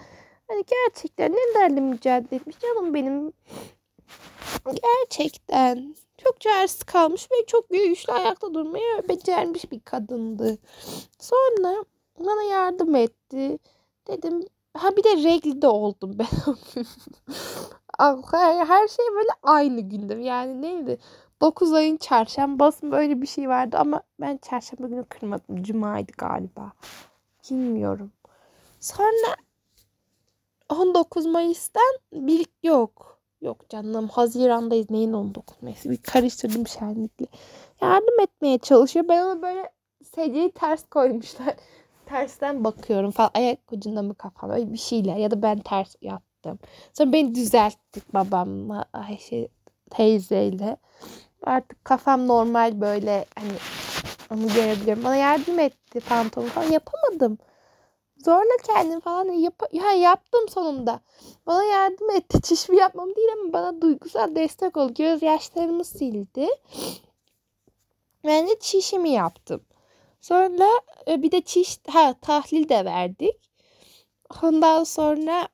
hani 0.48 0.64
gerçekten 0.66 1.33
ne 1.33 1.54
derle 1.54 1.80
mücadele 1.80 2.37
etmiş. 2.37 2.59
Canım 2.59 2.94
benim 2.94 3.33
gerçekten 4.83 5.94
çok 6.24 6.40
çaresiz 6.40 6.83
kalmış 6.83 7.28
ve 7.30 7.46
çok 7.46 7.70
güçlü 7.70 8.12
ayakta 8.12 8.54
durmayı 8.54 9.09
becermiş 9.09 9.72
bir 9.72 9.80
kadındı. 9.80 10.59
Sonra 11.18 11.85
bana 12.18 12.42
yardım 12.42 12.94
etti. 12.94 13.59
Dedim 14.09 14.44
ha 14.74 14.96
bir 14.96 15.04
de 15.04 15.16
regli 15.16 15.62
de 15.62 15.68
oldum 15.68 16.18
ben 16.18 16.26
her 18.66 18.88
şey 18.88 19.04
böyle 19.14 19.30
aynı 19.42 19.80
gündür. 19.80 20.16
Yani 20.16 20.62
neydi? 20.62 20.98
9 21.40 21.72
ayın 21.72 21.96
çarşambası 21.96 22.90
böyle 22.90 23.22
bir 23.22 23.26
şey 23.26 23.48
vardı 23.48 23.76
ama 23.78 24.02
ben 24.20 24.37
çarşamba 24.37 24.88
günü 24.88 25.04
kırmadım. 25.04 25.62
Cuma'ydı 25.62 26.12
galiba. 26.18 26.72
Bilmiyorum. 27.50 28.12
Sonra 28.80 29.37
19 30.68 31.26
Mayıs'tan 31.26 31.98
bir 32.12 32.46
yok. 32.62 33.10
Yok 33.40 33.68
canım 33.68 34.09
Haziran'dayız. 34.09 34.90
Neyin 34.90 35.12
19 35.12 35.62
Mayıs'ı? 35.62 35.90
Bir 35.90 35.96
karıştırdım 35.96 36.66
şenlikle. 36.66 37.26
Yardım 37.83 38.20
etmeye 38.20 38.59
çalışıyor. 38.59 39.05
Ben 39.09 39.24
ona 39.24 39.42
böyle 39.42 39.70
secdeyi 40.05 40.53
ters 40.53 40.88
koymuşlar. 40.90 41.55
Tersten 42.07 42.64
bakıyorum 42.64 43.11
falan. 43.11 43.31
Ayak 43.35 43.72
ucunda 43.72 44.03
mı 44.03 44.14
kafam? 44.14 44.50
Öyle 44.50 44.72
bir 44.72 44.79
şeyler. 44.79 45.16
Ya 45.16 45.31
da 45.31 45.42
ben 45.42 45.59
ters 45.59 45.94
yattım. 46.03 46.59
Sonra 46.92 47.12
beni 47.12 47.35
düzelttik 47.35 48.14
babamla 48.14 48.85
Ayşe 48.92 49.48
teyzeyle. 49.90 50.76
Artık 51.42 51.85
kafam 51.85 52.26
normal 52.26 52.81
böyle 52.81 53.24
hani 53.38 53.53
onu 54.33 54.55
görebiliyorum. 54.55 55.05
Bana 55.05 55.16
yardım 55.16 55.59
etti 55.59 56.00
pantolon 56.00 56.46
falan. 56.48 56.70
Yapamadım. 56.70 57.38
Zorla 58.24 58.56
kendim 58.66 59.00
falan 59.00 59.33
yap 59.33 59.62
ya 59.72 59.92
yaptım 59.92 60.48
sonunda. 60.48 61.00
Bana 61.46 61.64
yardım 61.64 62.11
etti. 62.11 62.40
Çişimi 62.42 62.78
yapmam 62.78 63.16
değil 63.16 63.28
ama 63.33 63.52
bana 63.52 63.83
duygusal 63.83 64.35
destek 64.35 64.76
oldu. 64.76 64.94
Göz 64.94 65.22
yaşlarımı 65.22 65.85
sildi. 65.85 66.48
Ben 68.24 68.48
de 68.48 68.59
çişimi 68.61 69.11
yaptım. 69.11 69.64
Sonra 70.20 70.68
e, 71.09 71.22
bir 71.22 71.30
de 71.33 71.40
çiş 71.40 71.78
ha 71.88 72.14
tahlil 72.20 72.68
de 72.68 72.85
verdik. 72.85 73.50
Ondan 74.42 74.85
sonra 74.85 75.48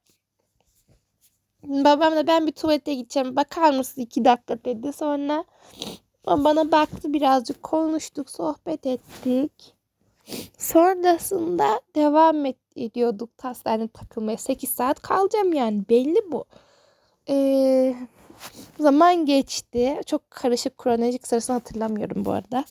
babam 1.65 2.17
da 2.17 2.27
ben 2.27 2.47
bir 2.47 2.53
tuvalete 2.53 2.95
gideceğim. 2.95 3.37
Bakar 3.37 3.75
mısın 3.75 4.01
iki 4.01 4.25
dakika 4.25 4.65
dedi. 4.65 4.93
Sonra 4.93 5.45
bana 6.27 6.73
baktı 6.73 7.13
birazcık 7.13 7.63
konuştuk, 7.63 8.31
sohbet 8.31 8.87
ettik. 8.87 9.76
Sonrasında 10.59 11.81
devam 11.95 12.47
et, 12.47 12.57
ediyorduk 12.77 13.31
hastanede 13.43 13.89
takılmaya. 13.89 14.37
8 14.37 14.71
saat 14.71 15.03
kalacağım 15.03 15.53
yani 15.53 15.89
belli 15.89 16.33
bu. 16.33 16.45
Ee, 17.29 17.95
zaman 18.81 19.27
geçti. 19.27 20.01
Çok 20.07 20.31
karışık 20.31 20.79
kronolojik 20.79 21.27
sırasını 21.27 21.55
hatırlamıyorum 21.55 22.25
bu 22.25 22.33
arada. 22.33 22.65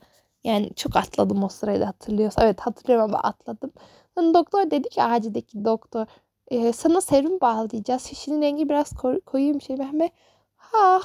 Yani 0.44 0.74
çok 0.74 0.96
atladım 0.96 1.44
o 1.44 1.48
sırayı 1.48 1.80
da 1.80 1.86
hatırlıyorsa. 1.88 2.44
Evet 2.44 2.60
hatırlıyorum 2.60 3.04
ama 3.04 3.18
atladım. 3.18 3.72
Sonra 4.14 4.34
doktor 4.34 4.70
dedi 4.70 4.88
ki 4.88 5.02
acildeki 5.02 5.64
doktor 5.64 6.06
e, 6.48 6.72
sana 6.72 7.00
serum 7.00 7.40
bağlayacağız. 7.40 8.02
Şişinin 8.02 8.42
rengi 8.42 8.68
biraz 8.68 8.90
koyu, 8.94 9.20
koyuymuş. 9.20 9.64
Şey. 9.64 9.78
Ben 9.78 10.00
de 10.00 10.10
ha 10.56 11.00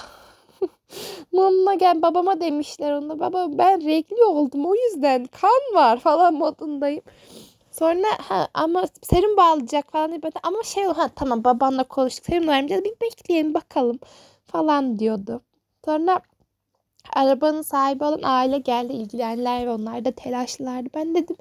Mama 1.31 1.73
gel 1.73 2.01
babama 2.01 2.41
demişler 2.41 2.91
onda. 2.93 3.19
Baba 3.19 3.47
ben 3.57 3.85
renkli 3.85 4.23
oldum 4.23 4.65
o 4.65 4.75
yüzden 4.75 5.25
kan 5.25 5.75
var 5.75 5.99
falan 5.99 6.33
modundayım. 6.33 7.01
Sonra 7.71 8.07
ha 8.17 8.47
ama 8.53 8.83
serum 9.01 9.37
bağlayacak 9.37 9.91
falan 9.91 10.11
dedi. 10.11 10.39
Ama 10.43 10.63
şey 10.63 10.83
ha 10.83 11.09
tamam 11.15 11.43
babanla 11.43 11.83
konuştuk 11.83 12.25
serum 12.25 12.47
vermeyeceğiz 12.47 12.83
bir 12.83 12.95
bekleyelim 13.01 13.53
bakalım 13.53 13.99
falan 14.45 14.99
diyordu. 14.99 15.41
Sonra 15.85 16.21
arabanın 17.13 17.61
sahibi 17.61 18.03
olan 18.03 18.21
aile 18.23 18.57
geldi 18.57 18.93
ilgilendiler 18.93 19.65
ve 19.65 19.71
onlar 19.71 20.05
da 20.05 20.11
telaşlılardı. 20.11 20.89
Ben 20.95 21.15
dedim 21.15 21.37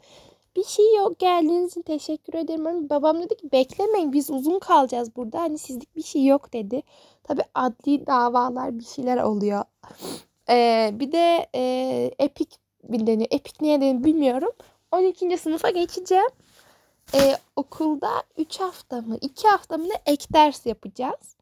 bir 0.56 0.64
şey 0.64 0.94
yok 0.96 1.18
geldiğiniz 1.18 1.70
için 1.70 1.82
teşekkür 1.82 2.34
ederim. 2.34 2.66
Ama 2.66 2.90
babam 2.90 3.22
dedi 3.22 3.36
ki 3.36 3.52
beklemeyin 3.52 4.12
biz 4.12 4.30
uzun 4.30 4.58
kalacağız 4.58 5.16
burada. 5.16 5.40
Hani 5.40 5.58
sizlik 5.58 5.96
bir 5.96 6.02
şey 6.02 6.26
yok 6.26 6.52
dedi. 6.52 6.82
Tabi 7.24 7.42
adli 7.54 8.06
davalar 8.06 8.78
bir 8.78 8.84
şeyler 8.84 9.22
oluyor. 9.22 9.64
Ee, 10.48 10.90
bir 10.92 11.12
de 11.12 11.46
e, 11.54 12.10
Epic 12.18 12.56
deniyor. 12.82 13.28
Epic 13.30 13.56
niye 13.60 13.80
deniyor 13.80 14.04
bilmiyorum. 14.04 14.50
12. 14.92 15.38
sınıfa 15.38 15.70
geçeceğim. 15.70 16.30
Ee, 17.14 17.36
okulda 17.56 18.22
3 18.38 18.60
hafta 18.60 19.00
mı 19.00 19.16
2 19.20 19.48
hafta 19.48 19.78
mı 19.78 19.84
ne 19.88 19.94
ek 20.06 20.26
ders 20.32 20.66
yapacağız. 20.66 21.36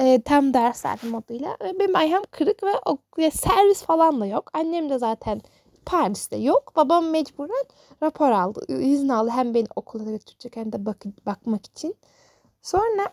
Ee, 0.00 0.22
tam 0.24 0.54
dersler 0.54 0.98
moduyla. 1.02 1.56
Ve 1.60 1.78
benim 1.78 1.96
ayağım 1.96 2.24
kırık 2.30 2.62
ve 2.62 2.72
okula 2.86 3.30
servis 3.30 3.82
falan 3.82 4.20
da 4.20 4.26
yok. 4.26 4.50
Annem 4.52 4.90
de 4.90 4.98
zaten 4.98 5.42
Paris'te 5.86 6.36
yok. 6.36 6.72
Babam 6.76 7.10
mecburen 7.10 7.64
rapor 8.02 8.30
aldı. 8.30 8.82
izin 8.82 9.08
aldı 9.08 9.30
hem 9.30 9.54
beni 9.54 9.66
okula 9.76 10.10
götürecek 10.10 10.56
hem 10.56 10.72
de 10.72 10.86
bak 10.86 11.04
bakmak 11.26 11.66
için. 11.66 11.96
Sonra 12.62 13.08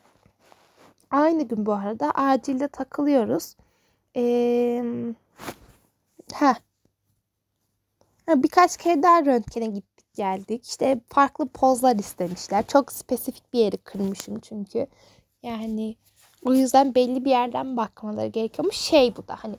aynı 1.11 1.43
gün 1.43 1.65
bu 1.65 1.73
arada 1.73 2.11
acilde 2.11 2.67
takılıyoruz. 2.67 3.55
Ee, 4.15 4.83
ha. 6.33 6.55
Birkaç 8.27 8.77
kere 8.77 9.03
daha 9.03 9.25
röntgene 9.25 9.65
gittik 9.67 10.13
geldik. 10.13 10.65
İşte 10.67 10.99
farklı 11.09 11.47
pozlar 11.47 11.95
istemişler. 11.95 12.67
Çok 12.67 12.91
spesifik 12.91 13.53
bir 13.53 13.59
yeri 13.59 13.77
kırmışım 13.77 14.39
çünkü. 14.39 14.87
Yani 15.43 15.95
o 16.45 16.53
yüzden 16.53 16.95
belli 16.95 17.25
bir 17.25 17.29
yerden 17.29 17.77
bakmaları 17.77 18.27
gerekiyormuş. 18.27 18.75
Şey 18.75 19.15
bu 19.15 19.27
da 19.27 19.35
hani 19.43 19.55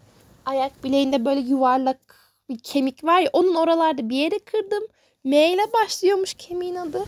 ayak 0.47 0.85
bileğinde 0.85 1.25
böyle 1.25 1.41
yuvarlak 1.41 2.24
bir 2.49 2.59
kemik 2.59 3.05
var 3.05 3.21
ya 3.21 3.31
onun 3.33 3.55
oralarda 3.55 4.09
bir 4.09 4.17
yere 4.17 4.39
kırdım. 4.39 4.83
M 5.25 5.53
ile 5.53 5.73
başlıyormuş 5.73 6.35
kemiğin 6.35 6.75
adı. 6.75 7.05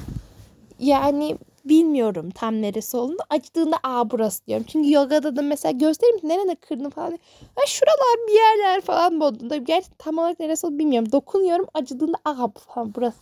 Yani 0.78 1.38
bilmiyorum 1.64 2.30
tam 2.30 2.62
neresi 2.62 2.96
olduğunu. 2.96 3.18
Acıdığında 3.30 3.76
a 3.82 4.10
burası 4.10 4.46
diyorum. 4.46 4.66
Çünkü 4.68 4.92
yogada 4.92 5.36
da 5.36 5.42
mesela 5.42 5.72
göstereyim 5.72 6.20
nerede 6.22 6.54
kırdın 6.54 6.90
falan. 6.90 7.18
Ha, 7.56 7.66
şuralar 7.66 8.28
bir 8.28 8.32
yerler 8.32 8.80
falan 8.80 9.14
modunda. 9.14 9.56
Gerçi 9.56 9.88
tam 9.98 10.18
olarak 10.18 10.40
neresi 10.40 10.66
olduğunu 10.66 10.78
bilmiyorum. 10.78 11.12
Dokunuyorum 11.12 11.66
acıdığında 11.74 12.16
a 12.24 12.48
falan 12.48 12.94
burası. 12.94 13.18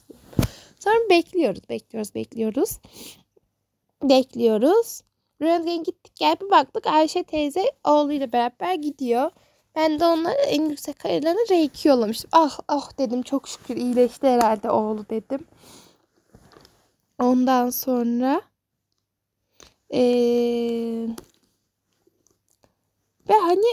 Sonra 0.81 1.11
bekliyoruz, 1.11 1.69
bekliyoruz, 1.69 2.15
bekliyoruz. 2.15 2.79
Bekliyoruz. 4.03 5.01
Röntgen 5.43 5.83
gittik 5.83 6.13
gel 6.17 6.37
bir 6.41 6.51
baktık 6.51 6.87
Ayşe 6.87 7.23
teyze 7.23 7.73
oğluyla 7.85 8.33
beraber 8.33 8.75
gidiyor. 8.75 9.31
Ben 9.77 10.01
de 10.01 10.05
onlara 10.05 10.43
en 10.43 10.71
yüksek 10.71 11.07
ayarlarını 11.07 11.41
R2 11.49 11.89
yollamıştım. 11.89 12.31
Ah 12.33 12.59
ah 12.69 12.99
dedim 12.99 13.23
çok 13.23 13.49
şükür 13.49 13.77
iyileşti 13.77 14.27
herhalde 14.29 14.71
oğlu 14.71 15.09
dedim. 15.11 15.47
Ondan 17.19 17.71
sonra 17.71 18.43
ee, 19.95 21.09
ve 23.29 23.35
hani 23.35 23.67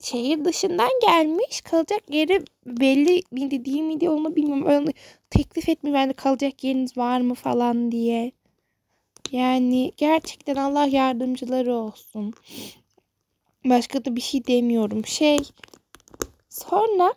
şehir 0.00 0.44
dışından 0.44 0.90
gelmiş 1.02 1.60
kalacak 1.60 2.00
yeri 2.10 2.44
belli 2.66 3.22
miydi 3.30 3.64
değil 3.64 3.80
miydi 3.82 4.10
onu 4.10 4.36
bilmiyorum. 4.36 4.66
Öyle 4.66 4.92
teklif 5.30 5.68
etmiyor 5.68 5.98
yani 5.98 6.14
kalacak 6.14 6.64
yeriniz 6.64 6.96
var 6.96 7.20
mı 7.20 7.34
falan 7.34 7.92
diye. 7.92 8.32
Yani 9.32 9.92
gerçekten 9.96 10.56
Allah 10.56 10.86
yardımcıları 10.86 11.74
olsun. 11.74 12.34
Başka 13.70 14.04
da 14.04 14.16
bir 14.16 14.20
şey 14.20 14.46
demiyorum. 14.46 15.06
Şey 15.06 15.42
sonra 16.48 17.14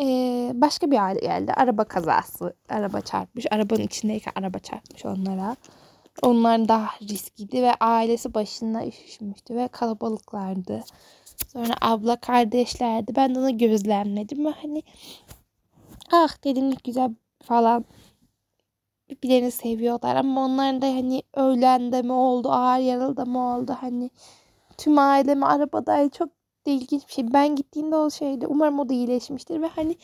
ee, 0.00 0.52
başka 0.54 0.90
bir 0.90 1.04
aile 1.04 1.20
geldi. 1.20 1.52
Araba 1.52 1.84
kazası. 1.84 2.56
Araba 2.68 3.00
çarpmış. 3.00 3.46
Arabanın 3.50 3.82
içindeyken 3.82 4.32
araba 4.36 4.58
çarpmış 4.58 5.04
onlara. 5.04 5.56
Onlar 6.22 6.68
daha 6.68 6.88
riskliydi 7.02 7.62
ve 7.62 7.74
ailesi 7.74 8.34
başına 8.34 8.86
üşüşmüştü 8.86 9.54
ve 9.54 9.68
kalabalıklardı. 9.68 10.84
Sonra 11.52 11.74
abla 11.80 12.16
kardeşlerdi. 12.16 13.16
Ben 13.16 13.34
de 13.34 13.38
onu 13.38 13.58
gözlemledim 13.58 14.46
ve 14.46 14.50
hani 14.50 14.82
ah 16.12 16.44
dedim 16.44 16.70
ne 16.70 16.74
güzel 16.84 17.10
falan 17.42 17.84
birbirlerini 19.10 19.50
seviyorlar 19.50 20.16
ama 20.16 20.44
onların 20.44 20.82
da 20.82 20.86
hani 20.86 21.22
ölen 21.34 21.92
de 21.92 22.02
mi 22.02 22.12
oldu 22.12 22.52
ağır 22.52 22.78
yaralı 22.78 23.16
da 23.16 23.24
mı 23.24 23.56
oldu 23.56 23.76
hani 23.80 24.10
tüm 24.78 24.98
ailemi 24.98 25.46
arabadaydı 25.46 26.10
çok 26.10 26.28
da 26.66 26.70
ilginç 26.70 27.08
bir 27.08 27.12
şey. 27.12 27.32
Ben 27.32 27.56
gittiğimde 27.56 27.96
o 27.96 28.10
şeydi. 28.10 28.46
Umarım 28.46 28.78
o 28.78 28.88
da 28.88 28.92
iyileşmiştir 28.92 29.62
ve 29.62 29.66
hani 29.66 29.96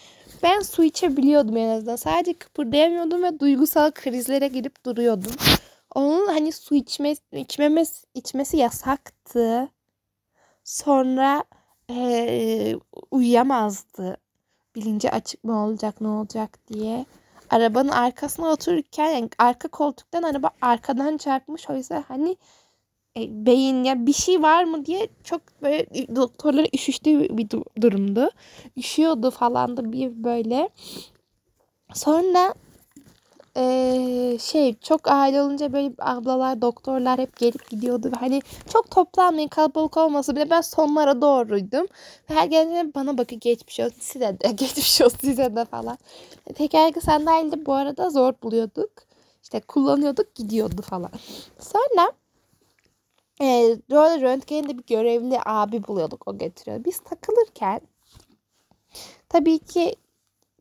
ben 0.42 0.60
su 0.60 0.84
içebiliyordum 0.84 1.56
en 1.56 1.68
azından. 1.68 1.96
Sadece 1.96 2.32
kıpırdayamıyordum 2.32 3.22
ve 3.22 3.40
duygusal 3.40 3.90
krizlere 3.90 4.48
girip 4.48 4.84
duruyordum. 4.86 5.32
Onun 5.94 6.26
hani 6.26 6.52
su 6.52 6.74
içmesi, 6.74 7.22
içmemesi, 7.32 8.06
içmesi 8.14 8.56
yasaktı. 8.56 9.68
Sonra 10.64 11.44
ee, 11.90 12.74
uyuyamazdı. 13.10 14.16
Bilinci 14.74 15.10
açık 15.10 15.44
mı 15.44 15.64
olacak 15.64 16.00
ne 16.00 16.08
olacak 16.08 16.58
diye. 16.68 17.06
Arabanın 17.50 17.88
arkasına 17.88 18.48
otururken 18.48 19.10
yani 19.10 19.30
arka 19.38 19.68
koltuktan 19.68 20.22
araba 20.22 20.50
arkadan 20.62 21.16
çarpmış. 21.16 21.70
O 21.70 21.76
yüzden 21.76 22.04
hani 22.08 22.36
e, 23.16 23.46
beyin 23.46 23.84
ya 23.84 24.06
bir 24.06 24.12
şey 24.12 24.42
var 24.42 24.64
mı 24.64 24.86
diye 24.86 25.08
çok 25.24 25.40
böyle 25.62 25.86
doktorlara 26.16 26.66
üşüştüğü 26.74 27.38
bir 27.38 27.48
durumdu. 27.82 28.30
Üşüyordu 28.76 29.30
falan 29.30 29.76
da 29.76 29.92
bir 29.92 30.24
böyle. 30.24 30.68
Sonra 31.94 32.54
ee, 33.56 34.38
şey 34.40 34.74
çok 34.78 35.10
aile 35.10 35.42
olunca 35.42 35.72
böyle 35.72 35.92
ablalar 35.98 36.62
doktorlar 36.62 37.18
hep 37.18 37.36
gelip 37.36 37.70
gidiyordu. 37.70 38.12
Hani 38.20 38.42
çok 38.68 38.90
toplanmayın 38.90 39.48
kalabalık 39.48 39.96
olmasa 39.96 40.36
bile 40.36 40.50
ben 40.50 40.60
sonlara 40.60 41.20
doğruydum. 41.20 41.86
Ve 42.30 42.34
her 42.34 42.46
geldiğinde 42.46 42.94
bana 42.94 43.18
bakın 43.18 43.38
geçmiş 43.40 43.80
olsun 43.80 44.00
size 44.00 44.38
de 44.40 44.48
geçmiş 44.52 45.00
olsun 45.00 45.18
size 45.20 45.56
de 45.56 45.64
falan. 45.64 45.98
Tekerlekli 46.54 47.00
sandalyede 47.00 47.66
bu 47.66 47.74
arada 47.74 48.10
zor 48.10 48.32
buluyorduk. 48.42 48.90
İşte 49.42 49.60
kullanıyorduk 49.60 50.34
gidiyordu 50.34 50.82
falan. 50.82 51.10
Sonra 51.58 52.12
e, 53.40 53.76
böyle 53.90 54.20
röntgeninde 54.20 54.78
bir 54.78 54.84
görevli 54.86 55.38
abi 55.46 55.86
buluyorduk 55.86 56.28
o 56.28 56.38
getiriyor. 56.38 56.84
Biz 56.84 56.98
takılırken 57.00 57.80
tabii 59.28 59.58
ki 59.58 59.94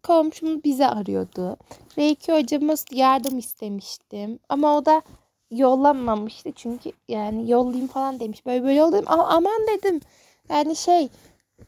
komşumuz 0.04 0.64
bizi 0.64 0.88
arıyordu. 0.88 1.58
Reiki 1.98 2.34
hocamız 2.34 2.86
yardım 2.92 3.38
istemiştim. 3.38 4.40
Ama 4.50 4.78
o 4.78 4.86
da 4.86 5.02
yollamamıştı. 5.52 6.52
Çünkü 6.56 6.92
yani 7.08 7.52
yollayayım 7.52 7.88
falan 7.88 8.20
demiş. 8.20 8.46
Böyle 8.46 8.64
böyle 8.64 8.84
oldu. 8.84 9.04
Ama 9.06 9.28
aman 9.28 9.68
dedim. 9.68 10.00
Yani 10.50 10.76
şey 10.76 11.10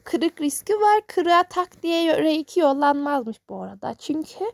kırık 0.04 0.42
riski 0.42 0.74
var. 0.74 1.02
Kırığa 1.08 1.44
tak 1.44 1.84
diye 1.84 2.24
Reiki 2.24 2.60
yollanmazmış 2.60 3.38
bu 3.50 3.62
arada. 3.62 3.94
Çünkü 3.94 4.46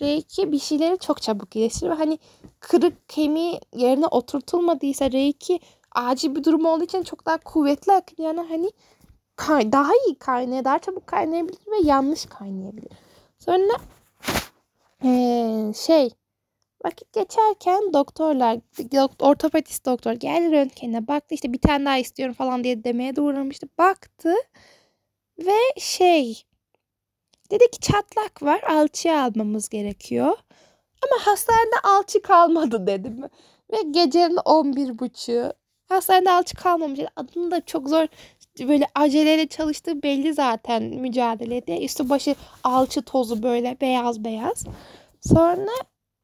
Reiki 0.00 0.52
bir 0.52 0.58
şeyleri 0.58 0.98
çok 0.98 1.22
çabuk 1.22 1.56
iyileştirir. 1.56 1.90
Hani 1.90 2.18
kırık 2.60 3.08
kemiği 3.08 3.60
yerine 3.76 4.06
oturtulmadıysa 4.06 5.12
Reiki 5.12 5.60
acil 5.94 6.34
bir 6.34 6.44
durum 6.44 6.64
olduğu 6.66 6.84
için 6.84 7.02
çok 7.02 7.26
daha 7.26 7.38
kuvvetli 7.38 7.92
akıyor. 7.92 8.34
Yani 8.34 8.48
hani 8.48 8.70
kay 9.36 9.72
daha 9.72 9.92
iyi 10.06 10.14
kaynaya, 10.18 10.64
daha 10.64 10.78
çabuk 10.78 11.06
kaynayabilir 11.06 11.58
ve 11.66 11.88
yanlış 11.88 12.26
kaynayabilir. 12.26 12.88
Sonra 13.38 13.72
ee, 15.04 15.72
şey 15.76 16.10
vakit 16.84 17.12
geçerken 17.12 17.92
doktorlar 17.92 18.58
ortopedist 19.20 19.86
doktor 19.86 20.12
geldi 20.12 20.52
röntgenine 20.52 21.08
baktı 21.08 21.34
işte 21.34 21.52
bir 21.52 21.60
tane 21.60 21.84
daha 21.84 21.98
istiyorum 21.98 22.34
falan 22.34 22.64
diye 22.64 22.84
demeye 22.84 23.16
de 23.16 23.20
uğramıştı. 23.20 23.68
Baktı 23.78 24.34
ve 25.38 25.58
şey 25.78 26.44
dedi 27.50 27.70
ki 27.70 27.80
çatlak 27.80 28.42
var 28.42 28.62
alçıya 28.62 29.24
almamız 29.24 29.68
gerekiyor. 29.68 30.36
Ama 31.02 31.26
hastanede 31.26 31.80
alçı 31.84 32.22
kalmadı 32.22 32.86
dedim. 32.86 33.22
Ve 33.72 33.82
gecenin 33.90 34.38
11 34.44 34.98
buçuğu 34.98 35.52
hastanede 35.88 36.30
alçı 36.30 36.56
kalmamış. 36.56 37.00
Adını 37.16 37.50
da 37.50 37.60
çok 37.60 37.88
zor 37.88 38.06
böyle 38.60 38.86
aceleyle 38.94 39.46
çalıştığı 39.46 40.02
belli 40.02 40.34
zaten 40.34 40.82
mücadelede. 40.82 41.84
Üstü 41.84 42.08
başı 42.08 42.34
alçı 42.64 43.02
tozu 43.02 43.42
böyle 43.42 43.76
beyaz 43.80 44.24
beyaz. 44.24 44.64
Sonra 45.20 45.70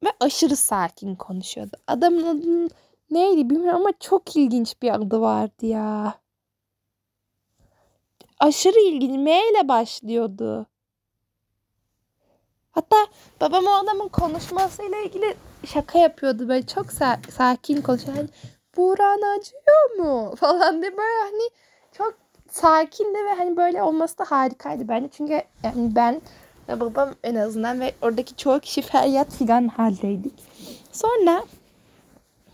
ve 0.05 0.09
aşırı 0.21 0.57
sakin 0.57 1.15
konuşuyordu. 1.15 1.77
Adamın 1.87 2.27
adının 2.27 2.71
neydi 3.11 3.51
bilmiyorum 3.51 3.81
ama 3.81 3.91
çok 4.01 4.37
ilginç 4.37 4.75
bir 4.83 4.95
adı 4.95 5.21
vardı 5.21 5.67
ya. 5.67 6.15
Aşırı 8.39 8.81
ilginç. 8.81 9.19
M 9.19 9.51
ile 9.51 9.69
başlıyordu. 9.69 10.67
Hatta 12.71 12.97
babam 13.41 13.67
o 13.67 13.71
adamın 13.71 14.09
konuşmasıyla 14.09 14.99
ilgili 14.99 15.35
şaka 15.67 15.99
yapıyordu. 15.99 16.49
Böyle 16.49 16.67
çok 16.67 16.87
sa- 16.87 17.31
sakin 17.31 17.83
konuşuyor. 17.83 18.29
Buran 18.77 19.39
acıyor 19.39 19.91
mu? 19.99 20.37
Falan 20.37 20.83
diye 20.83 20.91
böyle 20.93 21.21
hani 21.23 21.51
çok 21.93 22.15
sakindi 22.51 23.19
ve 23.25 23.35
hani 23.37 23.57
böyle 23.57 23.83
olması 23.83 24.19
da 24.19 24.25
harikaydı 24.25 24.89
bence. 24.89 25.09
Çünkü 25.13 25.43
yani 25.65 25.95
ben 25.95 26.23
ve 26.69 26.81
babam 26.81 27.15
en 27.25 27.35
azından 27.35 27.81
ve 27.81 27.95
oradaki 28.03 28.37
çoğu 28.37 28.61
kişi 28.61 28.83
feryat 28.83 29.35
filan 29.35 29.69
haldeydik. 29.69 30.35
Sonra 30.93 31.45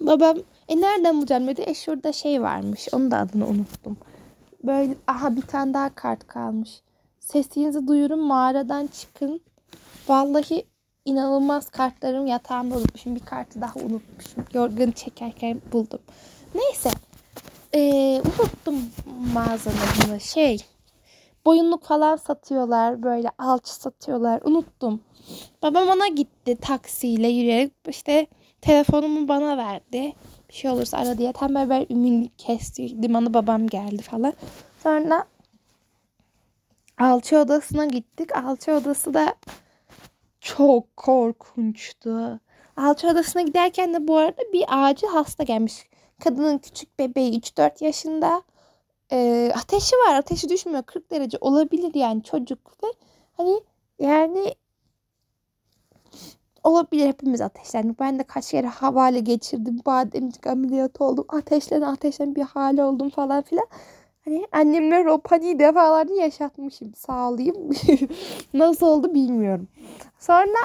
babam 0.01 0.37
e 0.69 0.81
nereden 0.81 1.17
bulacağım 1.17 1.47
dedi. 1.47 1.63
E 1.67 1.75
şurada 1.75 2.13
şey 2.13 2.43
varmış. 2.43 2.89
Onun 2.93 3.11
da 3.11 3.19
adını 3.19 3.47
unuttum. 3.47 3.97
Böyle 4.65 4.95
aha 5.07 5.37
bir 5.37 5.43
tane 5.43 5.75
daha 5.75 5.95
kart 5.95 6.27
kalmış. 6.27 6.81
Sesinizi 7.21 7.87
duyurun 7.87 8.21
mağaradan 8.21 8.87
çıkın. 8.87 9.41
Vallahi 10.09 10.67
inanılmaz 11.07 11.71
kartlarım 11.71 12.27
yatağımda 12.27 12.77
unutmuşum. 12.77 13.15
Bir 13.15 13.21
kartı 13.21 13.61
daha 13.61 13.81
unutmuşum. 13.81 14.45
Yorganı 14.55 14.93
çekerken 14.93 15.63
buldum. 15.73 16.01
Neyse. 16.55 16.91
Ee, 17.75 18.23
unuttum 18.25 18.91
mağazanın 19.35 20.19
şey 20.19 20.59
boyunluk 21.47 21.85
falan 21.85 22.17
satıyorlar. 22.17 23.03
Böyle 23.03 23.31
alçı 23.39 23.75
satıyorlar. 23.75 24.41
Unuttum. 24.45 25.01
Babam 25.63 25.89
ona 25.89 26.07
gitti 26.07 26.57
taksiyle 26.61 27.29
yürüyerek. 27.29 27.73
işte 27.89 28.27
telefonumu 28.61 29.29
bana 29.29 29.57
verdi. 29.57 30.13
Bir 30.49 30.55
şey 30.55 30.71
olursa 30.71 30.99
ara 30.99 31.19
diye. 31.19 31.33
Tam 31.33 31.55
böyle 31.55 31.87
ümünlük 31.91 32.39
kesti. 32.39 33.03
Limanı 33.03 33.35
babam 33.35 33.67
geldi 33.67 34.03
falan. 34.03 34.33
Sonra 34.83 35.25
alçı 36.99 37.39
odasına 37.39 37.87
gittik. 37.87 38.37
Alçı 38.37 38.73
odası 38.73 39.15
da 39.15 39.35
çok 40.47 40.97
korkunçtu. 40.97 42.41
Alçı 42.77 43.09
odasına 43.09 43.43
giderken 43.43 43.95
de 43.95 44.09
bu 44.09 44.17
arada 44.17 44.43
bir 44.53 44.65
acil 44.69 45.07
hasta 45.07 45.45
gelmiş. 45.45 45.87
Kadının 46.25 46.59
küçük 46.59 46.99
bebeği 46.99 47.41
3-4 47.41 47.85
yaşında 47.85 48.43
e, 49.13 49.53
ateşi 49.57 49.97
var. 49.97 50.15
Ateşi 50.15 50.49
düşmüyor. 50.49 50.83
40 50.83 51.11
derece 51.11 51.39
olabilir 51.41 51.95
yani 51.95 52.23
çocuk 52.23 52.85
ve 52.85 52.87
hani 53.37 53.61
yani 53.99 54.55
olabilir 56.65 57.07
hepimiz 57.07 57.41
ateşlendik. 57.41 58.01
Ben 58.01 58.19
de 58.19 58.23
kaç 58.23 58.51
kere 58.51 58.67
havale 58.67 59.21
geçirdim. 59.21 59.81
Bademcik 59.87 60.47
ameliyatı 60.47 61.05
oldum. 61.05 61.25
Ateşlen 61.29 61.83
ateşlen 61.83 62.35
bir 62.35 62.43
hale 62.43 62.85
oldum 62.85 63.11
falan 63.11 63.43
filan. 63.43 63.67
Hani 64.27 64.47
annemler 64.53 65.07
o 65.07 65.19
paniği 65.19 65.59
defalarca 65.59 66.15
yaşatmışım. 66.15 66.95
Sağ 66.95 67.31
olayım. 67.31 67.57
Nasıl 68.55 68.87
oldu 68.87 69.15
bilmiyorum. 69.15 69.69
Sonra 70.19 70.59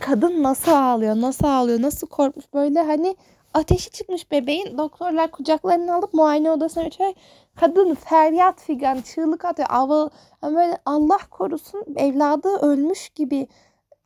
kadın 0.00 0.42
nasıl 0.42 0.72
ağlıyor, 0.72 1.20
nasıl 1.20 1.46
ağlıyor, 1.46 1.82
nasıl 1.82 2.06
korkmuş 2.06 2.44
böyle 2.54 2.82
hani 2.82 3.16
ateşi 3.54 3.90
çıkmış 3.90 4.30
bebeğin. 4.30 4.78
Doktorlar 4.78 5.30
kucaklarını 5.30 5.94
alıp 5.94 6.14
muayene 6.14 6.50
odasına 6.50 6.84
götürüyor. 6.84 7.14
Kadın 7.56 7.94
feryat 7.94 8.60
figan 8.60 9.00
çığlık 9.00 9.44
atıyor. 9.44 9.68
Ava, 9.70 10.10
yani 10.42 10.56
böyle 10.56 10.78
Allah 10.86 11.18
korusun 11.30 11.84
evladı 11.96 12.48
ölmüş 12.48 13.08
gibi 13.08 13.46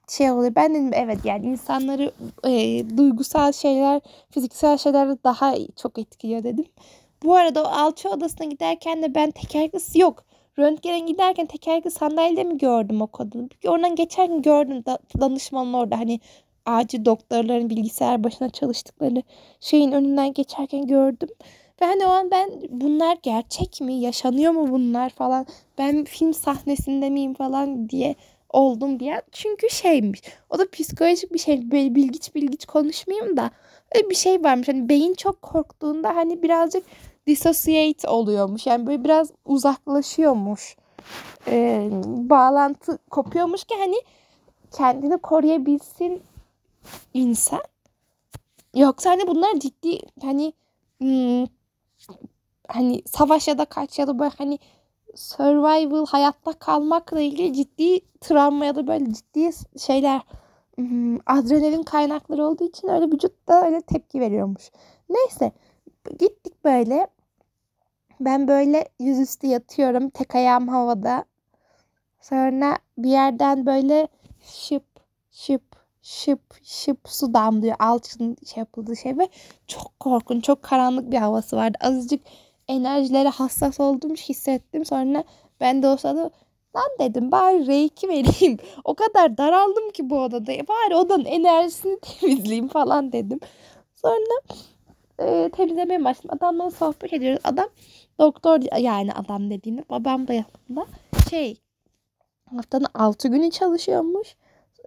şey 0.08 0.30
oluyor. 0.30 0.54
Ben 0.54 0.74
dedim 0.74 0.90
evet 0.94 1.18
yani 1.24 1.46
insanları 1.46 2.12
e, 2.44 2.50
duygusal 2.96 3.52
şeyler, 3.52 4.00
fiziksel 4.30 4.78
şeyler 4.78 5.24
daha 5.24 5.54
çok 5.76 5.98
etkiliyor 5.98 6.44
dedim. 6.44 6.66
Bu 7.22 7.34
arada 7.34 7.62
o 7.62 7.66
alçı 7.66 8.08
odasına 8.08 8.46
giderken 8.46 9.02
de 9.02 9.14
ben 9.14 9.30
tekerlekli 9.30 10.00
yok. 10.00 10.24
Röntgene 10.58 10.98
giderken 10.98 11.46
tekerlekli 11.46 11.90
sandalyede 11.90 12.44
mi 12.44 12.58
gördüm 12.58 13.02
o 13.02 13.06
kadını? 13.06 13.48
Oradan 13.66 13.96
geçerken 13.96 14.42
gördüm 14.42 14.84
da, 14.84 14.98
danışmanın 15.20 15.72
orada 15.72 15.98
hani 15.98 16.20
acil 16.66 17.04
doktorların 17.04 17.70
bilgisayar 17.70 18.24
başına 18.24 18.50
çalıştıkları 18.50 19.22
şeyin 19.60 19.92
önünden 19.92 20.32
geçerken 20.32 20.86
gördüm. 20.86 21.28
Ve 21.82 21.86
hani 21.86 22.06
o 22.06 22.08
an 22.08 22.30
ben 22.30 22.50
bunlar 22.68 23.18
gerçek 23.22 23.80
mi? 23.80 23.94
Yaşanıyor 23.94 24.52
mu 24.52 24.70
bunlar 24.70 25.10
falan? 25.10 25.46
Ben 25.78 26.04
film 26.04 26.34
sahnesinde 26.34 27.10
miyim 27.10 27.34
falan 27.34 27.88
diye 27.88 28.14
oldum 28.50 29.00
bir 29.00 29.12
an. 29.12 29.22
Çünkü 29.32 29.70
şeymiş. 29.70 30.22
O 30.50 30.58
da 30.58 30.70
psikolojik 30.70 31.32
bir 31.32 31.38
şey. 31.38 31.70
Böyle 31.70 31.94
bilgiç 31.94 32.34
bilgiç 32.34 32.66
konuşmayayım 32.66 33.36
da. 33.36 33.50
Öyle 33.94 34.10
bir 34.10 34.14
şey 34.14 34.44
varmış. 34.44 34.68
Hani 34.68 34.88
beyin 34.88 35.14
çok 35.14 35.42
korktuğunda 35.42 36.16
hani 36.16 36.42
birazcık 36.42 36.84
dissociate 37.28 38.08
oluyormuş. 38.08 38.66
Yani 38.66 38.86
böyle 38.86 39.04
biraz 39.04 39.30
uzaklaşıyormuş. 39.44 40.76
Ee, 41.46 41.90
bağlantı 42.30 42.98
kopuyormuş 43.10 43.64
ki 43.64 43.74
hani 43.78 43.96
kendini 44.72 45.18
koruyabilsin 45.18 46.22
insan. 47.14 47.60
Yoksa 48.74 49.10
hani 49.10 49.26
bunlar 49.26 49.60
ciddi 49.60 50.00
hani 50.22 50.52
hmm, 50.98 51.46
hani 52.68 53.02
savaş 53.06 53.48
ya 53.48 53.58
da 53.58 53.64
kaç 53.64 53.98
ya 53.98 54.06
da 54.06 54.18
böyle 54.18 54.32
hani 54.38 54.58
survival 55.14 56.06
hayatta 56.06 56.52
kalmakla 56.52 57.20
ilgili 57.20 57.52
ciddi 57.54 58.00
travma 58.20 58.64
ya 58.64 58.76
da 58.76 58.86
böyle 58.86 59.14
ciddi 59.14 59.50
şeyler 59.78 60.20
hmm, 60.76 61.16
adrenalin 61.26 61.82
kaynakları 61.82 62.44
olduğu 62.44 62.64
için 62.64 62.88
öyle 62.88 63.06
vücutta 63.06 63.66
öyle 63.66 63.80
tepki 63.80 64.20
veriyormuş. 64.20 64.70
Neyse 65.08 65.52
gittik 66.18 66.64
böyle. 66.64 67.06
Ben 68.20 68.48
böyle 68.48 68.88
yüzüstü 69.00 69.46
yatıyorum. 69.46 70.10
Tek 70.10 70.34
ayağım 70.34 70.68
havada. 70.68 71.24
Sonra 72.20 72.78
bir 72.98 73.10
yerden 73.10 73.66
böyle 73.66 74.08
şıp 74.42 74.84
şıp 75.30 75.62
şıp 76.02 76.40
şıp 76.62 76.98
su 77.04 77.34
damlıyor. 77.34 77.76
Alçın 77.78 78.36
şey 78.46 78.60
yapıldığı 78.60 78.96
şey 78.96 79.18
ve 79.18 79.28
çok 79.66 80.00
korkunç, 80.00 80.44
çok 80.44 80.62
karanlık 80.62 81.12
bir 81.12 81.16
havası 81.16 81.56
vardı. 81.56 81.78
Azıcık 81.80 82.20
enerjilere 82.68 83.28
hassas 83.28 83.80
olduğumu 83.80 84.14
hissettim. 84.14 84.84
Sonra 84.84 85.24
ben 85.60 85.82
de 85.82 85.88
o 85.88 85.96
sırada 85.96 86.30
lan 86.76 86.88
dedim 86.98 87.32
bari 87.32 87.66
reiki 87.66 88.08
vereyim. 88.08 88.58
O 88.84 88.94
kadar 88.94 89.38
daraldım 89.38 89.90
ki 89.90 90.10
bu 90.10 90.20
odada. 90.20 90.52
Bari 90.52 90.96
odanın 90.96 91.24
enerjisini 91.24 91.98
temizleyeyim 92.20 92.68
falan 92.68 93.12
dedim. 93.12 93.40
Sonra 93.94 94.40
e, 95.20 95.50
temizlemeye 95.56 96.04
başladım. 96.04 96.30
Adamla 96.32 96.70
sohbet 96.70 97.12
ediyoruz. 97.12 97.40
Adam 97.44 97.68
doktor 98.18 98.78
yani 98.78 99.12
adam 99.12 99.50
dediğimde 99.50 99.84
babam 99.90 100.28
da 100.28 100.32
yanımda. 100.32 100.86
Şey 101.30 101.60
haftanın 102.56 102.86
6 102.94 103.28
günü 103.28 103.50
çalışıyormuş. 103.50 104.36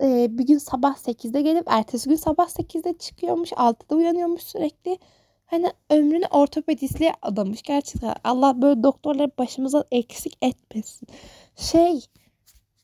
Ee, 0.01 0.27
bir 0.29 0.47
gün 0.47 0.57
sabah 0.57 0.95
8'de 0.95 1.41
gelip 1.41 1.63
ertesi 1.67 2.09
gün 2.09 2.15
sabah 2.15 2.47
8'de 2.47 2.97
çıkıyormuş. 2.97 3.51
6'da 3.51 3.95
uyanıyormuş 3.95 4.41
sürekli. 4.41 4.97
Hani 5.45 5.71
ömrünü 5.89 6.25
ortopedistliğe 6.31 7.13
adamış. 7.21 7.61
Gerçekten 7.61 8.15
Allah 8.23 8.61
böyle 8.61 8.83
doktorları 8.83 9.31
başımıza 9.37 9.83
eksik 9.91 10.37
etmesin. 10.41 11.07
Şey 11.55 12.05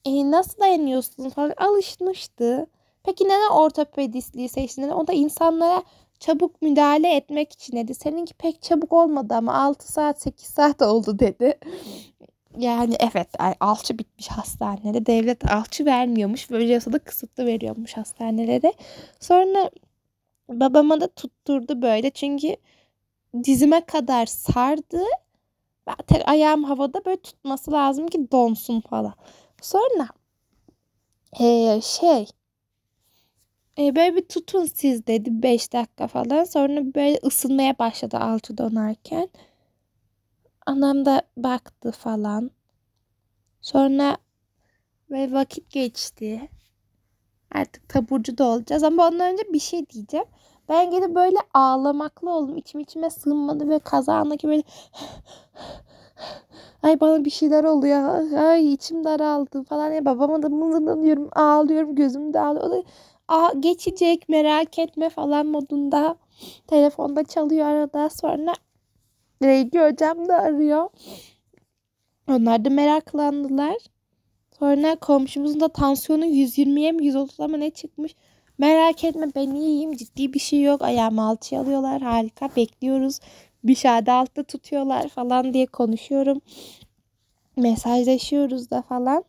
e, 0.06 0.32
nasıl 0.32 0.60
dayanıyorsun 0.60 1.30
falan 1.30 1.54
alışmıştı. 1.58 2.68
Peki 3.04 3.24
neden 3.26 3.52
ortopedistliği 3.52 4.50
seçtin? 4.50 4.90
O 4.90 5.08
da 5.08 5.14
insanlara 5.14 5.84
çabuk 6.20 6.62
müdahale 6.62 7.16
etmek 7.16 7.54
için 7.54 7.78
dedi. 7.78 7.96
Seninki 7.96 8.34
pek 8.34 8.62
çabuk 8.62 8.94
olmadı 8.94 9.34
ama 9.34 9.54
6 9.54 9.92
saat 9.94 10.22
8 10.22 10.46
saat 10.46 10.82
oldu 10.82 11.20
dedi. 11.20 11.60
Yani 12.58 12.96
evet 13.00 13.28
alçı 13.60 14.00
bitmiş 14.00 14.28
hastanede. 14.28 15.06
Devlet 15.06 15.52
alçı 15.52 15.86
vermiyormuş. 15.86 16.52
Böyle 16.52 16.74
yasada 16.74 17.00
kısıtlı 17.00 17.46
veriyormuş 17.46 17.98
hastanelere. 17.98 18.74
Sonra 19.20 19.70
babama 20.50 21.02
da 21.02 21.08
tutturdu 21.08 21.82
böyle. 21.82 22.10
Çünkü 22.10 22.56
dizime 23.44 23.86
kadar 23.86 24.26
sardı. 24.26 25.02
Tek 26.08 26.30
ayağım 26.30 26.64
havada 26.64 27.06
böyle 27.06 27.22
tutması 27.22 27.72
lazım 27.72 28.08
ki 28.08 28.32
donsun 28.32 28.82
falan. 28.82 29.14
Sonra 29.62 30.08
ee, 31.40 31.80
şey 31.84 32.28
e, 33.80 33.96
böyle 33.96 34.16
bir 34.16 34.26
tutun 34.26 34.66
siz 34.66 35.08
dedi 35.08 35.30
5 35.44 35.74
dakika 35.74 36.08
falan. 36.08 36.44
Sonra 36.44 36.96
böyle 36.96 37.20
ısınmaya 37.26 37.80
başladı 37.80 38.18
altı 38.18 38.58
donarken. 38.58 39.30
Anam 40.66 41.06
da 41.06 41.22
baktı 41.38 41.92
falan. 41.92 42.52
Sonra 43.62 44.18
ve 45.12 45.32
vakit 45.32 45.72
geçti. 45.72 46.50
Artık 47.52 47.90
taburcu 47.90 48.38
da 48.38 48.44
olacağız 48.46 48.84
ama 48.84 49.08
ondan 49.08 49.34
önce 49.34 49.44
bir 49.54 49.60
şey 49.60 49.90
diyeceğim. 49.90 50.26
Ben 50.70 50.92
gene 50.92 51.16
böyle 51.16 51.38
ağlamaklı 51.54 52.32
oldum. 52.32 52.58
İçim 52.58 52.80
içime 52.80 53.10
sığmadı 53.10 53.70
ve 53.70 53.80
kazağındaki 53.80 54.48
böyle 54.48 54.64
ay 56.84 57.00
bana 57.00 57.26
bir 57.26 57.30
şeyler 57.30 57.64
oluyor. 57.64 58.32
Ay 58.32 58.74
içim 58.74 59.04
daraldı 59.04 59.64
falan. 59.64 59.92
Ya 59.92 60.06
babama 60.06 60.44
da 60.44 60.50
mızırlanıyorum. 60.50 61.30
Ağlıyorum. 61.36 61.96
Gözüm 61.96 62.34
de 62.34 62.40
ağlıyor. 62.40 62.84
Aa, 63.28 63.52
geçecek 63.60 64.30
merak 64.30 64.80
etme 64.80 65.10
falan 65.10 65.46
modunda. 65.46 66.18
Telefonda 66.68 67.24
çalıyor 67.24 67.66
arada. 67.66 68.10
Sonra 68.10 68.54
Regi 69.44 69.80
hocam 69.80 70.28
da 70.28 70.36
arıyor. 70.38 70.90
Onlar 72.30 72.66
da 72.66 72.70
meraklandılar. 72.70 73.76
Sonra 74.60 74.96
komşumuzun 74.96 75.60
da 75.60 75.68
tansiyonu 75.68 76.26
120'ye 76.26 76.92
mi 76.92 77.06
130'a 77.06 77.48
mı 77.48 77.60
ne 77.60 77.70
çıkmış. 77.70 78.16
Merak 78.58 79.04
etme 79.04 79.28
ben 79.36 79.52
iyiyim 79.52 79.96
ciddi 79.96 80.34
bir 80.34 80.40
şey 80.40 80.62
yok. 80.62 80.82
Ayağımı 80.82 81.28
alçıya 81.28 81.62
alıyorlar 81.62 82.02
harika 82.02 82.50
bekliyoruz. 82.56 83.20
Bir 83.64 83.76
şade 83.76 84.12
altta 84.12 84.44
tutuyorlar 84.44 85.08
falan 85.08 85.54
diye 85.54 85.66
konuşuyorum. 85.66 86.42
Mesajlaşıyoruz 87.58 88.72
da 88.72 88.82
falan. 88.82 89.24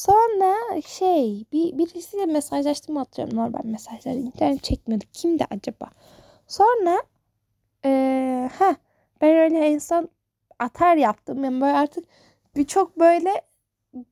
Sonra 0.00 0.82
şey 0.86 1.44
bir 1.52 1.78
birisiyle 1.78 2.26
mesajlaştım 2.26 2.96
hatırlıyorum 2.96 3.38
normal 3.38 3.64
mesajlar. 3.64 4.12
internet 4.12 4.64
çekmiyordu. 4.64 5.04
Kimdi 5.12 5.46
acaba? 5.50 5.90
Sonra 6.48 7.02
ee, 7.84 8.50
ha 8.58 8.76
ben 9.20 9.36
öyle 9.36 9.58
en 9.58 9.78
son 9.78 10.08
atar 10.58 10.96
yaptım. 10.96 11.44
Yani 11.44 11.60
böyle 11.60 11.72
artık 11.72 12.04
birçok 12.56 12.98
böyle 12.98 13.42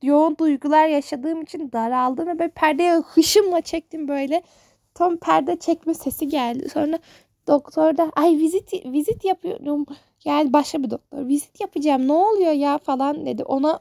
yoğun 0.03 0.39
duygular 0.39 0.87
yaşadığım 0.87 1.43
için 1.43 1.73
daraldım 1.73 2.29
ve 2.29 2.39
böyle 2.39 2.53
perdeye 2.53 2.95
hışımla 2.95 3.61
çektim 3.61 4.09
böyle. 4.09 4.43
Tam 4.95 5.17
perde 5.17 5.59
çekme 5.59 5.95
sesi 5.95 6.29
geldi. 6.29 6.69
Sonra 6.69 6.99
doktor 7.47 7.97
da 7.97 8.13
ay 8.17 8.31
vizit 8.39 8.73
vizit 8.87 9.25
yapıyorum. 9.25 9.87
Yani 10.25 10.53
başka 10.53 10.83
bir 10.83 10.91
doktor. 10.91 11.29
Vizit 11.29 11.61
yapacağım. 11.61 12.09
Ne 12.09 12.13
oluyor 12.13 12.53
ya 12.53 12.79
falan 12.79 13.27
dedi. 13.27 13.45
Ona 13.45 13.81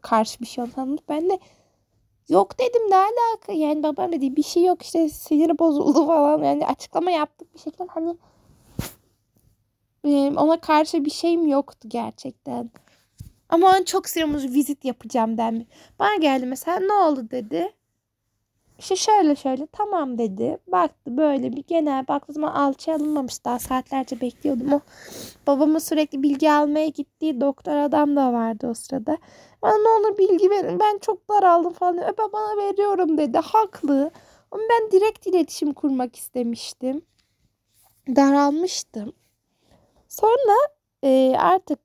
karşı 0.00 0.40
bir 0.40 0.46
şey 0.46 0.66
sandım. 0.66 1.04
Ben 1.08 1.30
de 1.30 1.38
yok 2.28 2.58
dedim 2.58 2.90
ne 2.90 2.96
alaka. 2.96 3.52
Yani 3.52 3.82
babam 3.82 4.12
dedi 4.12 4.36
bir 4.36 4.42
şey 4.42 4.64
yok 4.64 4.82
işte 4.82 5.08
sinir 5.08 5.58
bozuldu 5.58 6.06
falan. 6.06 6.42
Yani 6.42 6.66
açıklama 6.66 7.10
yaptık 7.10 7.54
bir 7.54 7.58
şekilde 7.58 7.84
hani 7.88 8.16
ona 10.36 10.60
karşı 10.60 11.04
bir 11.04 11.10
şeyim 11.10 11.46
yoktu 11.46 11.88
gerçekten. 11.88 12.70
Ama 13.48 13.84
çok 13.84 14.08
sinirim 14.08 14.34
vizit 14.34 14.84
yapacağım 14.84 15.38
denmiş. 15.38 15.66
Bana 15.98 16.16
geldi 16.16 16.46
mesela 16.46 16.80
ne 16.80 16.92
oldu 16.92 17.30
dedi. 17.30 17.72
İşte 18.78 18.96
şöyle 18.96 19.36
şöyle 19.36 19.66
tamam 19.66 20.18
dedi. 20.18 20.58
Baktı 20.66 21.16
böyle 21.16 21.52
bir 21.52 21.64
genel 21.66 22.08
baktı 22.08 22.32
zaman 22.32 22.52
alçıya 22.52 22.96
alınmamış 22.96 23.44
daha 23.44 23.58
saatlerce 23.58 24.20
bekliyordum. 24.20 24.72
O 24.72 24.80
babamın 25.46 25.78
sürekli 25.78 26.22
bilgi 26.22 26.52
almaya 26.52 26.88
gittiği 26.88 27.40
doktor 27.40 27.76
adam 27.76 28.16
da 28.16 28.32
vardı 28.32 28.68
o 28.70 28.74
sırada. 28.74 29.18
Bana 29.62 29.76
ne 29.78 29.88
olur 29.88 30.18
bilgi 30.18 30.50
verin 30.50 30.80
ben 30.80 30.98
çok 30.98 31.28
daraldım 31.28 31.72
falan. 31.72 31.98
Öpe 31.98 32.22
bana 32.32 32.56
veriyorum 32.56 33.18
dedi. 33.18 33.38
Haklı. 33.38 34.10
Ama 34.50 34.62
ben 34.70 34.90
direkt 34.90 35.26
iletişim 35.26 35.72
kurmak 35.72 36.16
istemiştim. 36.16 37.02
Daralmıştım. 38.16 39.12
Sonra 40.08 40.56
e, 41.02 41.36
artık 41.38 41.78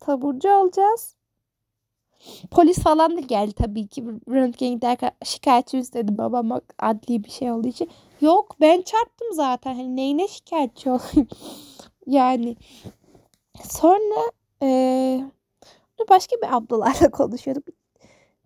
taburcu 0.00 0.50
olacağız. 0.50 1.16
Polis 2.50 2.78
falan 2.78 3.16
da 3.16 3.20
geldi 3.20 3.52
tabii 3.52 3.86
ki. 3.86 4.04
Röntgen 4.28 4.68
giderken 4.68 5.10
şikayetçi 5.24 5.78
istedi 5.78 6.18
babama 6.18 6.60
adli 6.78 7.24
bir 7.24 7.30
şey 7.30 7.50
olduğu 7.50 7.68
için. 7.68 7.90
Yok 8.20 8.56
ben 8.60 8.82
çarptım 8.82 9.28
zaten. 9.32 9.74
Hani 9.74 9.96
neyine 9.96 10.28
şikayetçi 10.28 10.90
olayım? 10.90 11.28
yani 12.06 12.56
sonra 13.70 14.30
eee 14.62 15.24
başka 16.08 16.36
bir 16.36 16.56
ablalarla 16.56 17.10
konuşuyorduk. 17.12 17.64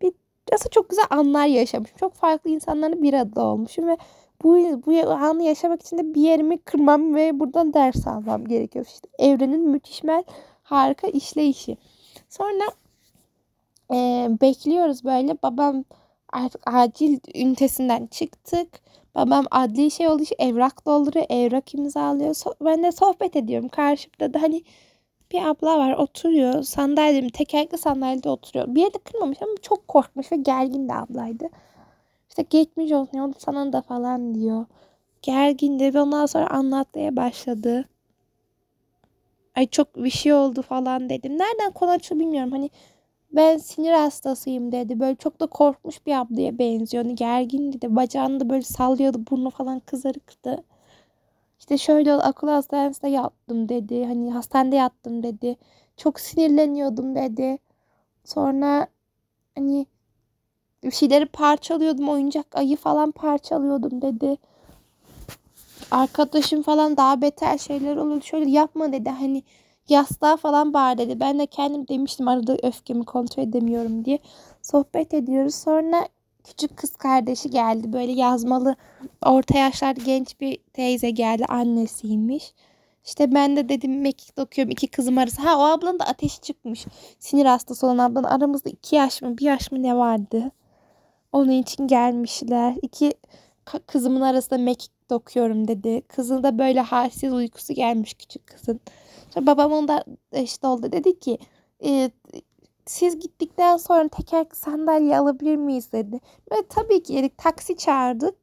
Bir, 0.02 0.12
aslında 0.52 0.70
çok 0.70 0.90
güzel 0.90 1.04
anlar 1.10 1.46
yaşamışım. 1.46 1.96
Çok 2.00 2.14
farklı 2.14 2.50
insanlarla 2.50 3.02
bir 3.02 3.14
arada 3.14 3.44
olmuşum 3.44 3.88
ve 3.88 3.96
bu, 4.42 4.56
bu 4.86 5.10
anı 5.10 5.42
yaşamak 5.42 5.82
için 5.82 5.98
de 5.98 6.14
bir 6.14 6.20
yerimi 6.20 6.58
kırmam 6.58 7.14
ve 7.14 7.40
buradan 7.40 7.74
ders 7.74 8.06
almam 8.06 8.44
gerekiyor. 8.44 8.86
İşte 8.86 9.08
evrenin 9.18 9.68
müthişmel 9.68 10.24
harika 10.62 11.06
işleyişi. 11.06 11.76
Sonra 12.28 12.64
e, 13.92 14.28
bekliyoruz 14.40 15.04
böyle. 15.04 15.36
Babam 15.42 15.84
acil 16.66 17.18
ünitesinden 17.34 18.06
çıktık. 18.06 18.68
Babam 19.14 19.44
adli 19.50 19.90
şey 19.90 20.08
olduğu 20.08 20.22
için 20.22 20.36
evrak 20.38 20.86
dolduruyor. 20.86 21.26
Evrak 21.28 21.74
imzalıyor. 21.74 22.34
So 22.34 22.54
ben 22.60 22.82
de 22.82 22.92
sohbet 22.92 23.36
ediyorum. 23.36 23.68
Karşımda 23.68 24.34
da 24.34 24.42
hani 24.42 24.62
bir 25.32 25.42
abla 25.42 25.78
var 25.78 25.92
oturuyor. 25.92 26.62
Sandalyem 26.62 27.28
tekerlekli 27.28 27.78
sandalyede 27.78 28.28
oturuyor. 28.28 28.74
Bir 28.74 28.80
yerde 28.80 28.98
kırmamış 28.98 29.42
ama 29.42 29.52
çok 29.62 29.88
korkmuş 29.88 30.32
ve 30.32 30.36
gergin 30.36 30.88
de 30.88 30.94
ablaydı. 30.94 31.48
İşte 32.28 32.42
geçmiş 32.50 32.92
olsun 32.92 33.18
yolda 33.18 33.38
sana 33.38 33.72
da 33.72 33.82
falan 33.82 34.34
diyor. 34.34 34.66
Gergindi 35.22 35.94
ve 35.94 36.00
ondan 36.02 36.26
sonra 36.26 36.50
anlatmaya 36.50 37.16
başladı. 37.16 37.88
Ay 39.56 39.66
çok 39.66 39.96
bir 39.96 40.10
şey 40.10 40.32
oldu 40.32 40.62
falan 40.62 41.08
dedim. 41.08 41.38
Nereden 41.38 41.72
konu 41.72 41.90
açıldı 41.90 42.20
bilmiyorum. 42.20 42.52
Hani 42.52 42.70
ben 43.32 43.56
sinir 43.58 43.92
hastasıyım 43.92 44.72
dedi. 44.72 45.00
Böyle 45.00 45.16
çok 45.16 45.40
da 45.40 45.46
korkmuş 45.46 46.06
bir 46.06 46.12
ablaya 46.20 46.58
benziyor. 46.58 47.04
Hani 47.04 47.14
gergindi 47.14 47.82
de 47.82 47.96
bacağını 47.96 48.40
da 48.40 48.50
böyle 48.50 48.62
sallıyordu. 48.62 49.24
Burnu 49.30 49.50
falan 49.50 49.80
kızarıktı. 49.80 50.64
İşte 51.58 51.78
şöyle 51.78 52.12
akıl 52.14 52.48
hastanesinde 52.48 53.10
yattım 53.10 53.68
dedi. 53.68 54.04
Hani 54.04 54.32
hastanede 54.32 54.76
yattım 54.76 55.22
dedi. 55.22 55.56
Çok 55.96 56.20
sinirleniyordum 56.20 57.14
dedi. 57.14 57.58
Sonra 58.24 58.86
hani 59.54 59.86
bir 60.84 60.90
şeyleri 60.90 61.26
parçalıyordum. 61.26 62.08
Oyuncak 62.08 62.46
ayı 62.56 62.76
falan 62.76 63.10
parçalıyordum 63.10 64.02
dedi. 64.02 64.36
Arkadaşım 65.90 66.62
falan 66.62 66.96
daha 66.96 67.22
beter 67.22 67.58
şeyler 67.58 67.96
oluyordu. 67.96 68.24
Şöyle 68.24 68.50
yapma 68.50 68.92
dedi. 68.92 69.10
Hani 69.10 69.42
yastığa 69.88 70.36
falan 70.36 70.74
bağır 70.74 70.98
dedi. 70.98 71.20
Ben 71.20 71.38
de 71.38 71.46
kendim 71.46 71.88
demiştim 71.88 72.28
arada 72.28 72.56
öfkemi 72.62 73.04
kontrol 73.04 73.42
edemiyorum 73.42 74.04
diye. 74.04 74.18
Sohbet 74.62 75.14
ediyoruz. 75.14 75.54
Sonra 75.54 76.08
küçük 76.44 76.76
kız 76.76 76.96
kardeşi 76.96 77.50
geldi. 77.50 77.92
Böyle 77.92 78.12
yazmalı 78.12 78.76
orta 79.26 79.58
yaşlarda 79.58 80.00
genç 80.04 80.40
bir 80.40 80.58
teyze 80.72 81.10
geldi. 81.10 81.44
Annesiymiş. 81.48 82.52
İşte 83.04 83.34
ben 83.34 83.56
de 83.56 83.68
dedim 83.68 84.00
mekik 84.00 84.36
dokuyorum 84.36 84.70
iki 84.70 84.86
kızım 84.88 85.18
arası. 85.18 85.42
Ha 85.42 85.58
o 85.58 85.62
ablanın 85.62 85.98
da 85.98 86.04
ateşi 86.04 86.40
çıkmış. 86.40 86.86
Sinir 87.18 87.46
hastası 87.46 87.86
olan 87.86 87.98
ablanın 87.98 88.26
aramızda 88.26 88.70
iki 88.70 88.96
yaş 88.96 89.22
mı 89.22 89.38
bir 89.38 89.44
yaş 89.44 89.72
mı 89.72 89.82
ne 89.82 89.96
vardı. 89.96 90.50
Onun 91.32 91.50
için 91.50 91.86
gelmişler. 91.86 92.74
İki 92.82 93.14
kızımın 93.86 94.20
arasında 94.20 94.58
mekik 94.58 94.95
dokuyorum 95.10 95.68
dedi. 95.68 96.02
Kızın 96.08 96.42
da 96.42 96.58
böyle 96.58 96.80
halsiz 96.80 97.32
uykusu 97.32 97.74
gelmiş 97.74 98.14
küçük 98.14 98.46
kızın. 98.46 98.80
Sonra 99.30 99.46
babam 99.46 99.72
onda 99.72 100.04
işte 100.32 100.66
oldu 100.66 100.92
dedi 100.92 101.18
ki 101.20 101.38
e, 101.84 102.10
siz 102.86 103.18
gittikten 103.18 103.76
sonra 103.76 104.08
teker 104.08 104.46
sandalye 104.52 105.18
alabilir 105.18 105.56
miyiz 105.56 105.92
dedi. 105.92 106.20
Ve 106.52 106.56
tabii 106.68 107.02
ki 107.02 107.14
dedik 107.14 107.38
taksi 107.38 107.76
çağırdık. 107.76 108.34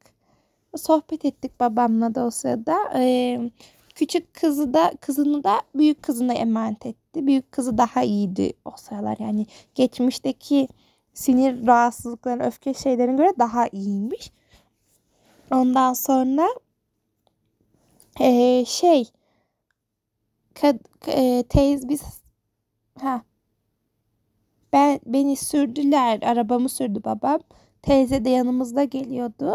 Sohbet 0.76 1.24
ettik 1.24 1.60
babamla 1.60 2.14
da 2.14 2.26
o 2.26 2.30
sırada. 2.30 2.76
Ee, 2.94 3.50
küçük 3.94 4.34
kızı 4.34 4.74
da 4.74 4.92
kızını 5.00 5.44
da 5.44 5.62
büyük 5.74 6.02
kızına 6.02 6.34
emanet 6.34 6.86
etti. 6.86 7.26
Büyük 7.26 7.52
kızı 7.52 7.78
daha 7.78 8.02
iyiydi 8.02 8.52
o 8.64 8.70
sıralar 8.76 9.16
yani 9.20 9.46
geçmişteki 9.74 10.68
sinir 11.14 11.66
rahatsızlıkların 11.66 12.40
öfke 12.40 12.74
şeylerine 12.74 13.16
göre 13.16 13.32
daha 13.38 13.68
iyiymiş. 13.68 14.32
Ondan 15.50 15.92
sonra 15.92 16.48
ee, 18.20 18.64
şey 18.66 19.10
kad, 20.54 20.76
e, 21.06 21.42
teyz 21.48 21.88
biz 21.88 22.02
ha 23.00 23.22
ben 24.74 25.00
beni 25.06 25.36
sürdüler. 25.36 26.22
Arabamı 26.22 26.68
sürdü 26.68 27.04
babam. 27.04 27.40
Teyze 27.82 28.24
de 28.24 28.30
yanımızda 28.30 28.84
geliyordu. 28.84 29.54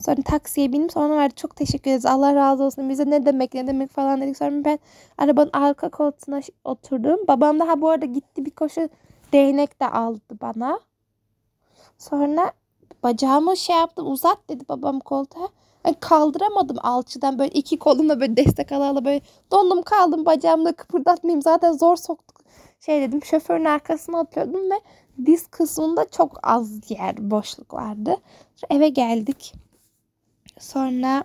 Sonra 0.00 0.22
taksiye 0.22 0.72
bindim. 0.72 0.90
Sonra 0.90 1.16
vardı 1.16 1.34
çok 1.36 1.56
teşekkür 1.56 1.90
ederiz. 1.90 2.06
Allah 2.06 2.34
razı 2.34 2.64
olsun. 2.64 2.88
Bize 2.88 3.10
ne 3.10 3.26
demek 3.26 3.54
ne 3.54 3.66
demek 3.66 3.90
falan 3.90 4.20
dedik. 4.20 4.36
Sonra 4.36 4.64
ben 4.64 4.78
arabanın 5.18 5.50
arka 5.52 5.88
koltuğuna 5.90 6.40
oturdum. 6.64 7.20
Babam 7.28 7.58
daha 7.58 7.80
bu 7.80 7.88
arada 7.88 8.06
gitti 8.06 8.44
bir 8.44 8.50
koşu 8.50 8.88
değnek 9.32 9.80
de 9.80 9.86
aldı 9.90 10.20
bana. 10.42 10.80
Sonra 11.98 12.52
bacağımı 13.02 13.56
şey 13.56 13.76
yaptım 13.76 14.12
uzat 14.12 14.38
dedi 14.48 14.64
babam 14.68 15.00
koltuğa. 15.00 15.48
Ben 15.84 15.94
kaldıramadım 16.00 16.76
alçıdan 16.82 17.38
böyle 17.38 17.50
iki 17.50 17.78
kolumla 17.78 18.20
böyle 18.20 18.36
destek 18.36 18.72
alalı 18.72 19.04
böyle 19.04 19.20
dondum 19.52 19.82
kaldım 19.82 20.26
bacağımla 20.26 20.72
kıpırdatmayayım 20.72 21.42
zaten 21.42 21.72
zor 21.72 21.96
soktuk. 21.96 22.40
Şey 22.80 23.00
dedim 23.00 23.24
şoförün 23.24 23.64
arkasına 23.64 24.20
oturuyordum 24.20 24.70
ve 24.70 24.80
diz 25.26 25.46
kısmında 25.46 26.10
çok 26.10 26.38
az 26.42 26.90
yer 26.90 27.30
boşluk 27.30 27.74
vardı. 27.74 28.16
Sonra 28.56 28.78
eve 28.78 28.88
geldik. 28.88 29.54
Sonra 30.58 31.24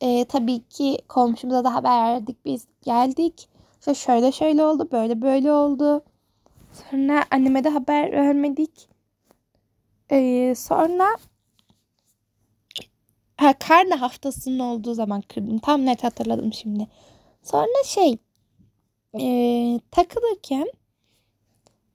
e, 0.00 0.24
tabii 0.24 0.68
ki 0.68 0.98
komşumuza 1.08 1.64
da 1.64 1.74
haber 1.74 2.02
verdik 2.04 2.44
biz 2.44 2.66
geldik. 2.82 3.48
İşte 3.80 3.94
şöyle 3.94 4.32
şöyle 4.32 4.64
oldu 4.64 4.88
böyle 4.92 5.22
böyle 5.22 5.52
oldu. 5.52 6.04
Sonra 6.90 7.24
anneme 7.30 7.64
de 7.64 7.68
haber 7.68 8.12
vermedik. 8.12 8.88
Ee, 10.10 10.54
sonra 10.56 11.16
ha, 13.36 13.54
karne 13.58 13.94
haftasının 13.94 14.58
olduğu 14.58 14.94
zaman 14.94 15.20
kırdım. 15.20 15.58
Tam 15.58 15.86
net 15.86 16.04
hatırladım 16.04 16.52
şimdi. 16.52 16.86
Sonra 17.42 17.84
şey 17.84 18.18
e, 19.20 19.80
takılırken 19.90 20.68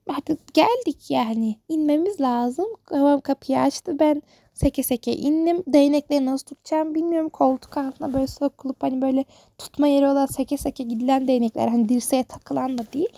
artık 0.08 0.54
geldik 0.54 1.10
yani 1.10 1.58
inmemiz 1.68 2.20
lazım. 2.20 2.66
Babam 2.90 3.20
kapıyı 3.20 3.60
açtı. 3.60 3.98
Ben 3.98 4.22
seke 4.54 4.82
seke 4.82 5.16
indim. 5.16 5.62
Değnekleri 5.66 6.26
nasıl 6.26 6.46
tutacağım 6.46 6.94
bilmiyorum. 6.94 7.28
Koltuk 7.28 7.76
altına 7.76 8.14
böyle 8.14 8.26
sokulup 8.26 8.82
hani 8.82 9.02
böyle 9.02 9.24
tutma 9.58 9.86
yeri 9.86 10.06
olan 10.06 10.26
seke 10.26 10.56
seke 10.56 10.84
gidilen 10.84 11.28
değnekler. 11.28 11.68
Hani 11.68 11.88
dirseğe 11.88 12.24
takılan 12.24 12.78
da 12.78 12.92
değil. 12.92 13.12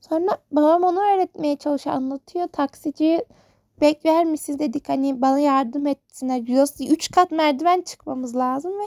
Sonra 0.00 0.38
babam 0.52 0.82
onu 0.82 1.00
öğretmeye 1.00 1.56
çalışıyor 1.56 1.96
anlatıyor. 1.96 2.46
Taksici 2.46 3.24
bekler 3.80 4.24
misiniz 4.24 4.58
dedik 4.58 4.88
hani 4.88 5.22
bana 5.22 5.38
yardım 5.38 5.86
etsinler. 5.86 6.90
Üç 6.90 7.10
kat 7.10 7.30
merdiven 7.30 7.80
çıkmamız 7.80 8.36
lazım 8.36 8.72
ve 8.72 8.84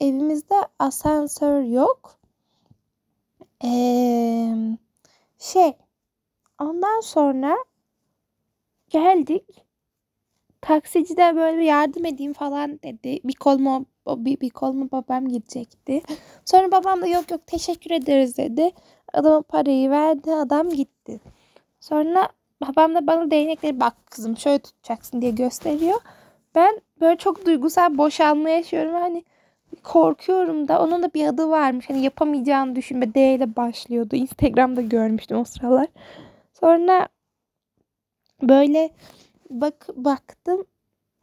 evimizde 0.00 0.54
asansör 0.78 1.62
yok. 1.62 2.18
Ee, 3.64 4.54
şey 5.38 5.72
ondan 6.60 7.00
sonra 7.00 7.56
geldik. 8.90 9.64
Taksici 10.60 11.16
de 11.16 11.36
böyle 11.36 11.64
yardım 11.64 12.04
edeyim 12.04 12.32
falan 12.32 12.82
dedi. 12.82 13.20
Bir 13.24 13.34
kolma 13.34 13.84
bir, 14.06 14.40
bir 14.40 14.50
kolma 14.50 14.90
babam 14.90 15.28
gidecekti. 15.28 16.02
Sonra 16.44 16.72
babam 16.72 17.02
da 17.02 17.06
yok 17.06 17.30
yok 17.30 17.46
teşekkür 17.46 17.90
ederiz 17.90 18.36
dedi. 18.36 18.70
Adama 19.12 19.42
parayı 19.42 19.90
verdi. 19.90 20.34
Adam 20.34 20.68
gitti. 20.68 21.20
Sonra 21.80 22.28
babam 22.60 22.94
da 22.94 23.06
bana 23.06 23.30
değnekleri 23.30 23.80
bak 23.80 23.94
kızım 24.10 24.36
şöyle 24.36 24.58
tutacaksın 24.58 25.20
diye 25.22 25.30
gösteriyor. 25.30 26.00
Ben 26.54 26.80
böyle 27.00 27.16
çok 27.18 27.46
duygusal 27.46 27.98
boşalma 27.98 28.50
yaşıyorum. 28.50 28.94
Hani 28.94 29.24
korkuyorum 29.84 30.68
da 30.68 30.82
onun 30.82 31.02
da 31.02 31.14
bir 31.14 31.26
adı 31.26 31.48
varmış. 31.50 31.90
Hani 31.90 32.02
yapamayacağını 32.02 32.76
düşünme 32.76 33.14
D 33.14 33.34
ile 33.34 33.56
başlıyordu. 33.56 34.16
Instagram'da 34.16 34.80
görmüştüm 34.80 35.38
o 35.38 35.44
sıralar. 35.44 35.88
Sonra 36.60 37.08
böyle 38.42 38.90
bak 39.50 39.86
baktım 39.96 40.64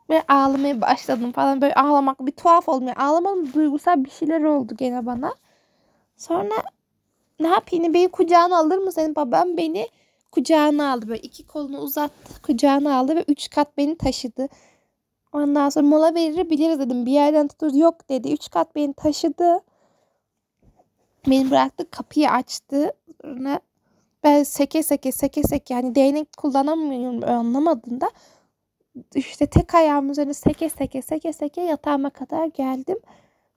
ve 0.10 0.24
ağlamaya 0.28 0.82
başladım 0.82 1.32
falan. 1.32 1.62
Böyle 1.62 1.74
ağlamak 1.76 2.26
bir 2.26 2.32
tuhaf 2.32 2.70
oldu. 2.70 2.86
Yani 2.86 2.96
ağlamadım 2.96 3.54
duygusal 3.54 4.04
bir 4.04 4.10
şeyler 4.10 4.42
oldu 4.42 4.76
gene 4.78 5.06
bana. 5.06 5.36
Sonra 6.18 6.54
ne 7.40 7.48
yapayım 7.48 7.94
beni 7.94 8.08
kucağına 8.08 8.58
alır 8.58 8.78
mı 8.78 8.92
senin 8.92 9.16
babam 9.16 9.58
beni 9.58 9.88
kucağına 10.36 10.92
aldı 10.92 11.08
böyle 11.08 11.22
iki 11.22 11.48
kolunu 11.48 11.80
uzattı 11.80 12.42
kucağına 12.42 12.98
aldı 12.98 13.16
ve 13.16 13.26
üç 13.28 13.50
kat 13.50 13.78
beni 13.78 13.98
taşıdı. 13.98 14.48
Ondan 15.34 15.70
sonra 15.70 15.88
mola 15.88 16.16
verir 16.16 16.50
biliriz 16.50 16.80
dedim 16.80 17.06
bir 17.06 17.12
yerden 17.12 17.48
tutur 17.48 17.74
yok 17.74 18.10
dedi 18.10 18.34
üç 18.34 18.50
kat 18.50 18.76
beni 18.76 18.94
taşıdı. 18.94 19.60
Beni 21.28 21.52
bıraktı 21.52 21.92
kapıyı 21.92 22.32
açtı 22.32 22.94
sonra 23.22 23.60
Ben 24.24 24.44
seke 24.44 24.84
seke 24.84 25.12
seke 25.12 25.44
seke 25.44 25.74
yani 25.74 25.96
değnek 25.96 26.38
kullanamıyorum 26.38 27.24
anlamadığında 27.24 28.12
işte 29.16 29.48
tek 29.48 29.76
ayağım 29.76 30.12
üzerine 30.12 30.34
seke 30.34 30.70
seke 30.70 31.02
seke 31.02 31.34
seke 31.34 31.62
yatağıma 31.62 32.10
kadar 32.10 32.46
geldim. 32.46 32.98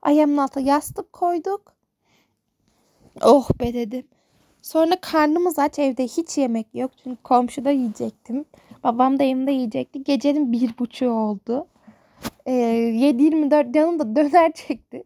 Ayağımın 0.02 0.36
altına 0.36 0.64
yastık 0.64 1.12
koyduk. 1.12 1.72
Oh 3.22 3.50
be 3.60 3.74
dedim. 3.74 4.08
Sonra 4.68 4.96
karnımız 5.00 5.58
aç 5.58 5.78
evde 5.78 6.04
hiç 6.04 6.38
yemek 6.38 6.66
yok. 6.74 6.90
Çünkü 7.02 7.22
komşuda 7.22 7.70
yiyecektim. 7.70 8.44
Babam 8.84 9.18
da 9.18 9.24
evimde 9.24 9.52
yiyecekti. 9.52 10.04
Gecenin 10.04 10.52
bir 10.52 10.78
buçuğu 10.78 11.10
oldu. 11.10 11.66
Ee, 12.46 12.52
7-24 12.52 13.76
yanımda 13.78 14.16
döner 14.16 14.52
çekti. 14.52 15.04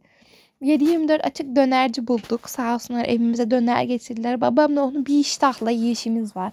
7-24 0.63 1.23
açık 1.23 1.57
dönerci 1.57 2.07
bulduk. 2.07 2.51
Sağ 2.51 2.75
olsunlar 2.75 3.05
evimize 3.05 3.51
döner 3.51 3.83
getirdiler. 3.83 4.41
Babamla 4.41 4.85
onu 4.85 5.07
bir 5.07 5.19
iştahla 5.19 5.71
yiyişimiz 5.71 6.37
var. 6.37 6.53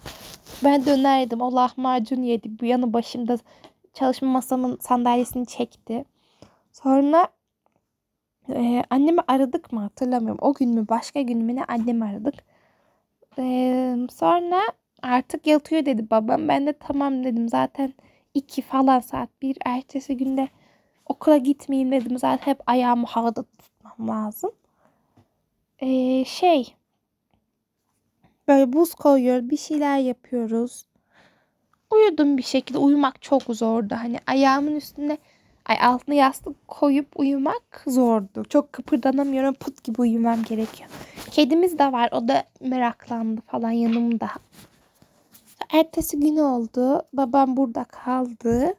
Ben 0.64 0.86
döner 0.86 1.20
yedim. 1.20 1.40
O 1.40 1.54
lahmacun 1.54 2.22
yedi. 2.22 2.60
Bu 2.60 2.64
yanı 2.64 2.92
başımda 2.92 3.38
çalışma 3.94 4.28
masamın 4.28 4.78
sandalyesini 4.80 5.46
çekti. 5.46 6.04
Sonra 6.72 7.28
e, 8.48 8.82
annemi 8.90 9.20
aradık 9.28 9.72
mı 9.72 9.80
hatırlamıyorum. 9.80 10.38
O 10.40 10.54
gün 10.54 10.70
mü 10.70 10.88
başka 10.88 11.20
gün 11.20 11.38
mü 11.44 11.56
ne 11.56 11.64
annemi 11.64 12.04
aradık. 12.04 12.49
E, 13.40 13.96
sonra 14.12 14.60
artık 15.02 15.46
yatıyor 15.46 15.84
dedi 15.86 16.10
babam. 16.10 16.48
Ben 16.48 16.66
de 16.66 16.72
tamam 16.72 17.24
dedim 17.24 17.48
zaten 17.48 17.94
iki 18.34 18.62
falan 18.62 19.00
saat 19.00 19.28
bir 19.42 19.56
ertesi 19.64 20.16
günde 20.16 20.48
okula 21.06 21.36
gitmeyeyim 21.36 21.92
dedim. 21.92 22.18
Zaten 22.18 22.46
hep 22.46 22.60
ayağımı 22.66 23.06
havada 23.06 23.42
tutmam 23.42 24.08
lazım. 24.08 24.50
Ee, 25.78 26.24
şey 26.24 26.74
böyle 28.48 28.72
buz 28.72 28.94
koyuyoruz 28.94 29.50
bir 29.50 29.56
şeyler 29.56 29.98
yapıyoruz. 29.98 30.86
Uyudum 31.90 32.38
bir 32.38 32.42
şekilde 32.42 32.78
uyumak 32.78 33.22
çok 33.22 33.42
zordu. 33.42 33.94
Hani 33.94 34.18
ayağımın 34.26 34.76
üstünde 34.76 35.18
ay 35.70 35.78
altına 35.80 36.14
yastık 36.14 36.68
koyup 36.68 37.20
uyumak 37.20 37.84
zordu. 37.86 38.44
Çok 38.48 38.72
kıpırdanamıyorum 38.72 39.54
put 39.54 39.84
gibi 39.84 40.00
uyumam 40.00 40.42
gerekiyor. 40.42 40.90
Kedimiz 41.30 41.78
de 41.78 41.92
var 41.92 42.08
o 42.12 42.28
da 42.28 42.44
meraklandı 42.60 43.40
falan 43.40 43.70
yanımda. 43.70 44.28
Ertesi 45.72 46.20
gün 46.20 46.36
oldu. 46.36 47.02
Babam 47.12 47.56
burada 47.56 47.84
kaldı. 47.84 48.74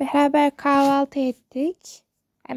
Beraber 0.00 0.56
kahvaltı 0.56 1.20
ettik. 1.20 2.02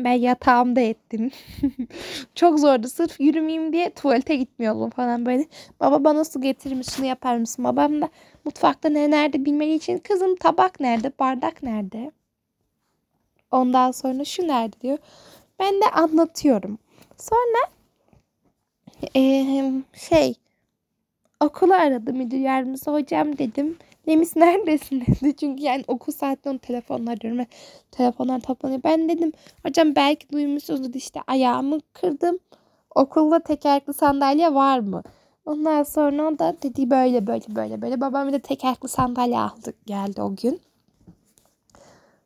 Ben 0.04 0.12
yatağımda 0.12 0.82
ettim. 0.82 1.32
Çok 2.36 2.60
zordu. 2.60 2.88
Sırf 2.88 3.20
yürümeyeyim 3.20 3.74
diye 3.74 3.90
tuvalete 3.90 4.36
gitmiyordum 4.36 4.90
falan 4.90 5.26
böyle. 5.26 5.46
Baba 5.80 6.04
bana 6.04 6.26
su 6.26 6.42
getirir 6.42 6.76
misin? 6.76 6.94
Şunu 6.96 7.06
yapar 7.06 7.38
mısın? 7.38 7.66
Babam 7.66 8.02
da 8.02 8.10
mutfakta 8.46 8.90
ne 8.90 9.12
nerede 9.12 9.46
bilmediği 9.46 9.76
için 9.76 9.98
kızım 9.98 10.36
tabak 10.36 10.80
nerede? 10.80 11.12
Bardak 11.20 11.64
nerede? 11.64 12.12
Ondan 13.52 13.92
sonra 13.92 14.26
şu 14.26 14.48
nerede 14.48 14.82
diyor. 14.82 14.98
Ben 15.60 15.82
de 15.82 15.86
anlatıyorum. 15.94 16.78
Sonra 17.18 17.76
ee, 19.16 19.72
şey 19.94 20.36
okulu 21.40 21.74
aradı 21.74 22.14
müdür 22.14 22.38
yardımcısı 22.38 22.92
hocam 22.92 23.38
dedim. 23.38 23.78
Lemis 24.08 24.36
neredesin 24.36 25.02
dedi. 25.02 25.36
Çünkü 25.40 25.64
yani 25.64 25.84
okul 25.88 26.12
saatinde 26.12 26.50
onu 26.50 26.60
telefonla 26.60 27.12
arıyorum. 27.12 27.40
Ve 27.40 27.48
telefonlar 27.92 28.40
toplanıyor. 28.40 28.84
Ben 28.84 29.10
dedim 29.10 29.32
hocam 29.64 29.96
belki 29.96 30.30
duymuşsunuz 30.32 30.96
işte 30.96 31.20
ayağımı 31.28 31.80
kırdım. 31.94 32.40
Okulda 32.96 33.40
tekerlekli 33.40 33.94
sandalye 33.94 34.54
var 34.54 34.80
mı? 34.80 35.04
Ondan 35.46 35.84
sonra 35.84 36.40
da 36.40 36.58
dedi 36.62 36.90
böyle 36.90 37.28
böyle 37.28 37.56
böyle 37.56 37.82
böyle. 37.82 38.02
Babam 38.02 38.28
bir 38.28 38.34
de 38.34 38.40
tekerlekli 38.40 38.88
sandalye 38.88 39.40
aldık 39.40 39.86
geldi 39.86 40.22
o 40.22 40.36
gün. 40.36 40.62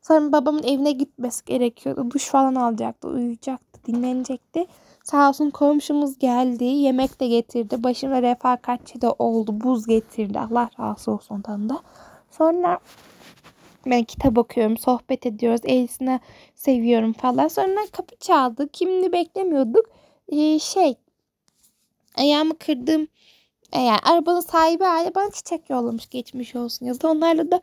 Sonra 0.02 0.32
babamın 0.32 0.62
evine 0.62 0.92
gitmesi 0.92 1.44
gerekiyordu. 1.44 2.10
Duş 2.10 2.28
falan 2.28 2.54
alacaktı, 2.54 3.08
uyuyacaktı, 3.08 3.80
dinlenecekti. 3.86 4.66
Sağ 5.04 5.28
olsun 5.28 5.50
komşumuz 5.50 6.18
geldi. 6.18 6.64
Yemek 6.64 7.20
de 7.20 7.26
getirdi. 7.28 7.82
Başıma 7.82 8.22
refakatçi 8.22 9.00
de 9.00 9.08
oldu. 9.08 9.60
Buz 9.60 9.86
getirdi. 9.86 10.38
Allah 10.38 10.70
razı 10.80 11.10
olsun 11.10 11.34
ondan 11.34 11.68
da. 11.68 11.82
Sonra 12.30 12.78
ben 13.86 14.04
kitap 14.04 14.38
okuyorum. 14.38 14.76
Sohbet 14.76 15.26
ediyoruz. 15.26 15.60
Elisine 15.64 16.20
seviyorum 16.54 17.12
falan. 17.12 17.48
Sonra 17.48 17.80
kapı 17.92 18.16
çaldı. 18.16 18.68
Kimini 18.68 19.12
beklemiyorduk. 19.12 19.86
Ee, 20.28 20.58
şey 20.58 20.94
ayağımı 22.16 22.58
kırdım. 22.58 23.08
E, 23.72 23.80
yani 23.80 23.98
arabanın 24.02 24.40
sahibi 24.40 24.86
aile 24.86 25.14
bana 25.14 25.30
çiçek 25.30 25.70
yollamış. 25.70 26.08
Geçmiş 26.08 26.56
olsun 26.56 26.86
yazdı. 26.86 27.08
Onlarla 27.08 27.50
da 27.50 27.60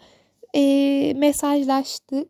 e, 0.56 1.14
mesajlaştık. 1.14 2.30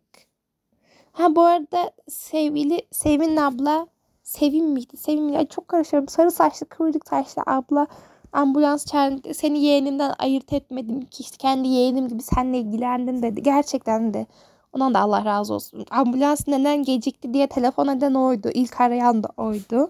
Ha 1.11 1.35
bu 1.35 1.41
arada 1.41 1.91
sevgili 2.09 2.81
Sevin 2.91 3.37
abla 3.37 3.87
Sevim 4.27 4.65
miydi? 4.65 4.97
Sevim 4.97 5.23
miydi? 5.23 5.47
çok 5.49 5.67
karışıyorum. 5.67 6.07
Sarı 6.09 6.31
saçlı 6.31 6.65
kıvırcık 6.65 7.07
saçlı 7.07 7.41
abla 7.45 7.87
ambulans 8.33 8.85
çağırdı. 8.85 9.33
Seni 9.33 9.59
yeğenimden 9.59 10.13
ayırt 10.19 10.53
etmedim 10.53 11.01
ki 11.01 11.23
işte 11.23 11.37
kendi 11.37 11.67
yeğenim 11.67 12.07
gibi 12.07 12.23
seninle 12.23 12.57
ilgilendin 12.57 13.21
dedi. 13.21 13.43
Gerçekten 13.43 14.13
de. 14.13 14.25
Ondan 14.73 14.93
da 14.93 14.99
Allah 14.99 15.25
razı 15.25 15.53
olsun. 15.53 15.85
Ambulans 15.89 16.47
neden 16.47 16.83
gecikti 16.83 17.33
diye 17.33 17.47
telefon 17.47 17.87
eden 17.87 18.13
oydu. 18.13 18.49
İlk 18.53 18.81
arayan 18.81 19.23
da 19.23 19.29
oydu. 19.37 19.87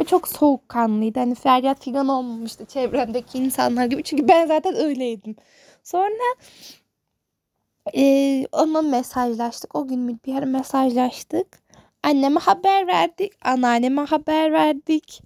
Ve 0.00 0.04
çok 0.04 0.28
soğukkanlıydı. 0.28 1.18
Hani 1.18 1.34
feryat 1.34 1.84
figan 1.84 2.08
olmamıştı 2.08 2.64
çevremdeki 2.64 3.38
insanlar 3.38 3.86
gibi. 3.86 4.02
Çünkü 4.02 4.28
ben 4.28 4.46
zaten 4.46 4.74
öyleydim. 4.76 5.36
Sonra 5.82 6.34
e, 7.96 8.46
onunla 8.52 8.82
mesajlaştık. 8.82 9.74
O 9.74 9.88
gün 9.88 10.20
bir 10.26 10.34
ara 10.34 10.46
mesajlaştık. 10.46 11.65
Anneme 12.02 12.40
haber 12.40 12.86
verdik. 12.86 13.32
Anneanneme 13.44 14.02
haber 14.02 14.52
verdik. 14.52 15.22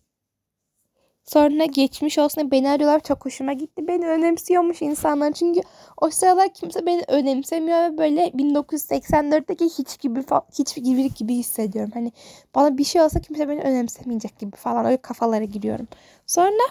Sonra 1.24 1.64
geçmiş 1.64 2.18
olsun 2.18 2.50
beni 2.50 2.70
arıyorlar. 2.70 3.00
Çok 3.00 3.24
hoşuma 3.24 3.52
gitti. 3.52 3.88
Beni 3.88 4.06
önemsiyormuş 4.06 4.82
insanlar. 4.82 5.32
Çünkü 5.32 5.60
o 6.00 6.10
sıralar 6.10 6.54
kimse 6.54 6.86
beni 6.86 7.02
önemsemiyor 7.08 7.78
ve 7.78 7.98
böyle 7.98 8.26
1984'teki 8.28 9.64
hiç 9.64 9.98
gibi 10.00 10.20
hiç 10.58 10.74
gibi 10.74 11.14
gibi 11.14 11.34
hissediyorum. 11.34 11.90
Hani 11.94 12.12
bana 12.54 12.78
bir 12.78 12.84
şey 12.84 13.02
olsa 13.02 13.20
kimse 13.20 13.48
beni 13.48 13.60
önemsemeyecek 13.60 14.38
gibi 14.38 14.56
falan 14.56 14.86
öyle 14.86 14.96
kafalara 14.96 15.44
giriyorum. 15.44 15.88
Sonra 16.26 16.62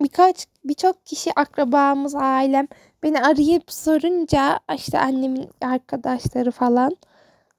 birkaç 0.00 0.46
birçok 0.64 1.06
kişi 1.06 1.30
akrabamız, 1.36 2.14
ailem 2.14 2.68
beni 3.02 3.20
arayıp 3.20 3.72
sorunca 3.72 4.60
işte 4.76 4.98
annemin 4.98 5.48
arkadaşları 5.60 6.50
falan 6.50 6.96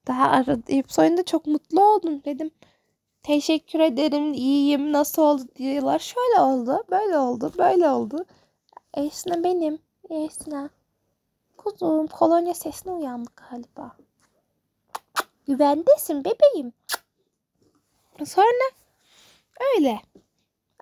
daha 0.07 0.29
arayıp 0.29 0.91
sonunda 0.91 1.25
çok 1.25 1.47
mutlu 1.47 1.83
oldum 1.83 2.23
dedim. 2.25 2.51
Teşekkür 3.23 3.79
ederim 3.79 4.33
iyiyim 4.33 4.91
nasıl 4.91 5.21
oldu 5.21 5.43
diyorlar. 5.55 5.99
Şöyle 5.99 6.41
oldu 6.41 6.83
böyle 6.91 7.17
oldu 7.17 7.51
böyle 7.57 7.89
oldu. 7.89 8.25
Esna 8.93 9.43
benim. 9.43 9.79
Esna. 10.09 10.69
Kuzum 11.57 12.07
kolonya 12.07 12.53
sesine 12.53 12.93
uyandık 12.93 13.43
galiba. 13.49 13.95
Güvendesin 15.47 16.23
bebeğim. 16.23 16.73
Sonra 18.25 18.71
öyle. 19.75 20.01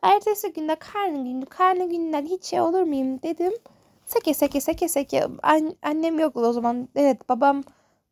Ertesi 0.01 0.53
günde 0.53 0.76
karnı 0.76 1.23
günü 1.23 1.45
karnı 1.45 1.89
günden 1.89 2.26
hiç 2.26 2.43
şey 2.43 2.61
olur 2.61 2.82
muyum 2.82 3.21
dedim. 3.21 3.53
Seke 4.05 4.34
seke 4.34 4.61
seke 4.61 4.88
seke. 4.88 5.28
An 5.43 5.76
annem 5.82 6.19
yoktu 6.19 6.39
o 6.39 6.53
zaman. 6.53 6.89
Evet 6.95 7.30
babam 7.30 7.63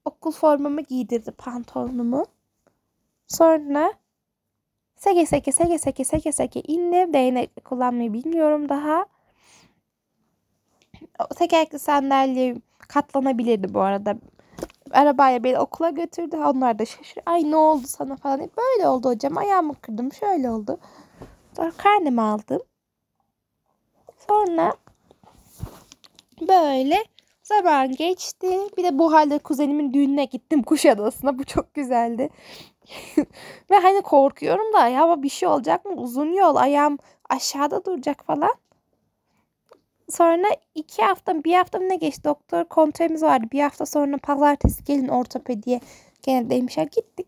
okul 0.06 0.32
formamı 0.32 0.82
giydirdi 0.82 1.32
pantolonumu. 1.32 2.26
Sonra 3.28 3.94
seke 4.96 5.26
seke 5.26 5.52
seke 5.52 5.80
seke 5.80 6.04
seke 6.06 6.32
seke 6.32 6.62
indim. 6.62 7.14
Değnek 7.14 7.66
kullanmayı 7.66 8.14
bilmiyorum 8.14 8.70
daha. 8.70 9.06
Tekerlekli 11.36 11.80
sandalye 11.80 12.56
katlanabilirdi 12.78 13.74
bu 13.74 13.82
arada. 13.82 14.16
Arabaya 14.92 15.44
beni 15.44 15.60
okula 15.60 15.90
götürdü. 15.90 16.38
Onlar 16.38 16.80
da 16.80 16.86
şaşır. 16.86 17.24
Ay 17.26 17.52
ne 17.52 17.56
oldu 17.56 17.88
sana 17.88 18.16
falan. 18.16 18.40
Böyle 18.40 18.88
oldu 18.88 19.10
hocam. 19.10 19.38
Ayağımı 19.38 19.76
kırdım. 19.76 20.14
Şöyle 20.14 20.50
oldu. 20.50 20.78
Sonra 21.56 21.72
karnımı 21.78 22.22
aldım. 22.22 22.62
Sonra 24.28 24.74
böyle 26.42 27.04
Zaman 27.44 27.92
geçti. 27.92 28.48
Bir 28.78 28.84
de 28.84 29.00
bu 29.00 29.14
halde 29.14 29.38
kuzenimin 29.40 29.94
düğününe 29.94 30.26
gittim 30.26 30.64
Kuşadası'na. 30.64 31.40
Bu 31.40 31.44
çok 31.44 31.74
güzeldi. 31.74 32.30
Ve 33.72 33.78
hani 33.82 34.02
korkuyorum 34.02 34.74
da 34.74 34.88
ya 34.88 35.24
bir 35.24 35.30
şey 35.30 35.50
olacak 35.50 35.86
mı? 35.86 35.92
Uzun 35.92 36.34
yol 36.34 36.56
ayağım 36.56 36.98
aşağıda 37.30 37.86
duracak 37.86 38.26
falan. 38.26 38.54
Sonra 40.10 40.48
iki 40.76 41.02
hafta 41.04 41.44
bir 41.44 41.54
hafta 41.54 41.80
ne 41.80 41.96
geçti 41.96 42.24
doktor 42.24 42.66
kontrolümüz 42.66 43.24
vardı. 43.24 43.48
Bir 43.52 43.60
hafta 43.62 43.86
sonra 43.86 44.18
pazartesi 44.18 44.84
gelin 44.84 45.08
ortopediye 45.08 45.80
gene 46.24 46.50
demişler 46.50 46.84
gittik. 46.84 47.28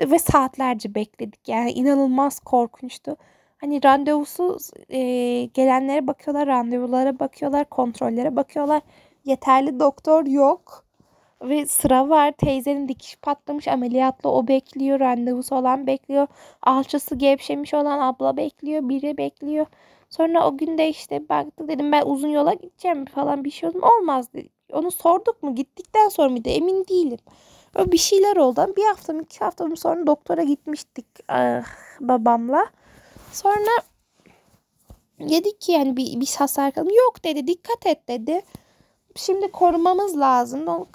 Ve 0.00 0.18
saatlerce 0.18 0.94
bekledik 0.94 1.48
yani 1.48 1.72
inanılmaz 1.72 2.40
korkunçtu. 2.40 3.16
hani 3.60 3.84
randevusuz 3.84 4.70
e, 4.88 5.00
gelenlere 5.44 6.06
bakıyorlar, 6.06 6.46
randevulara 6.48 7.18
bakıyorlar, 7.18 7.64
kontrollere 7.64 8.36
bakıyorlar. 8.36 8.82
Yeterli 9.24 9.80
doktor 9.80 10.26
yok. 10.26 10.84
Ve 11.42 11.66
sıra 11.66 12.08
var. 12.08 12.32
Teyzenin 12.32 12.88
dikiş 12.88 13.16
patlamış 13.16 13.68
ameliyatla 13.68 14.30
o 14.30 14.48
bekliyor. 14.48 15.00
Randevusu 15.00 15.54
olan 15.54 15.86
bekliyor. 15.86 16.26
Alçısı 16.62 17.14
gevşemiş 17.14 17.74
olan 17.74 17.98
abla 17.98 18.36
bekliyor. 18.36 18.88
Biri 18.88 19.16
bekliyor. 19.16 19.66
Sonra 20.10 20.46
o 20.46 20.56
gün 20.56 20.78
de 20.78 20.88
işte 20.88 21.28
baktık 21.28 21.68
dedim 21.68 21.92
ben 21.92 22.02
uzun 22.06 22.28
yola 22.28 22.54
gideceğim 22.54 23.04
falan 23.04 23.44
bir 23.44 23.50
şey 23.50 23.68
oldu 23.68 23.80
Olmaz 23.82 24.32
dedi. 24.32 24.48
Onu 24.72 24.90
sorduk 24.90 25.42
mu? 25.42 25.54
Gittikten 25.54 26.08
sonra 26.08 26.28
mıydı? 26.28 26.48
Emin 26.48 26.84
değilim. 26.84 27.18
Öyle 27.74 27.92
bir 27.92 27.98
şeyler 27.98 28.36
oldu. 28.36 28.74
Bir 28.76 28.84
hafta 28.84 29.12
mı 29.12 29.22
iki 29.22 29.38
hafta 29.38 29.64
mı 29.64 29.76
sonra 29.76 30.06
doktora 30.06 30.42
gitmiştik 30.42 31.06
ah, 31.28 31.64
babamla. 32.00 32.66
Sonra 33.32 33.82
dedik 35.20 35.60
ki 35.60 35.72
yani 35.72 35.96
bir, 35.96 36.20
bir 36.20 36.34
hasar 36.38 36.72
kalın. 36.72 36.90
Yok 37.06 37.24
dedi 37.24 37.46
dikkat 37.46 37.86
et 37.86 38.08
dedi. 38.08 38.42
Şimdi 39.18 39.52
korumamız 39.52 40.18
lazım. 40.18 40.68
O 40.68 40.86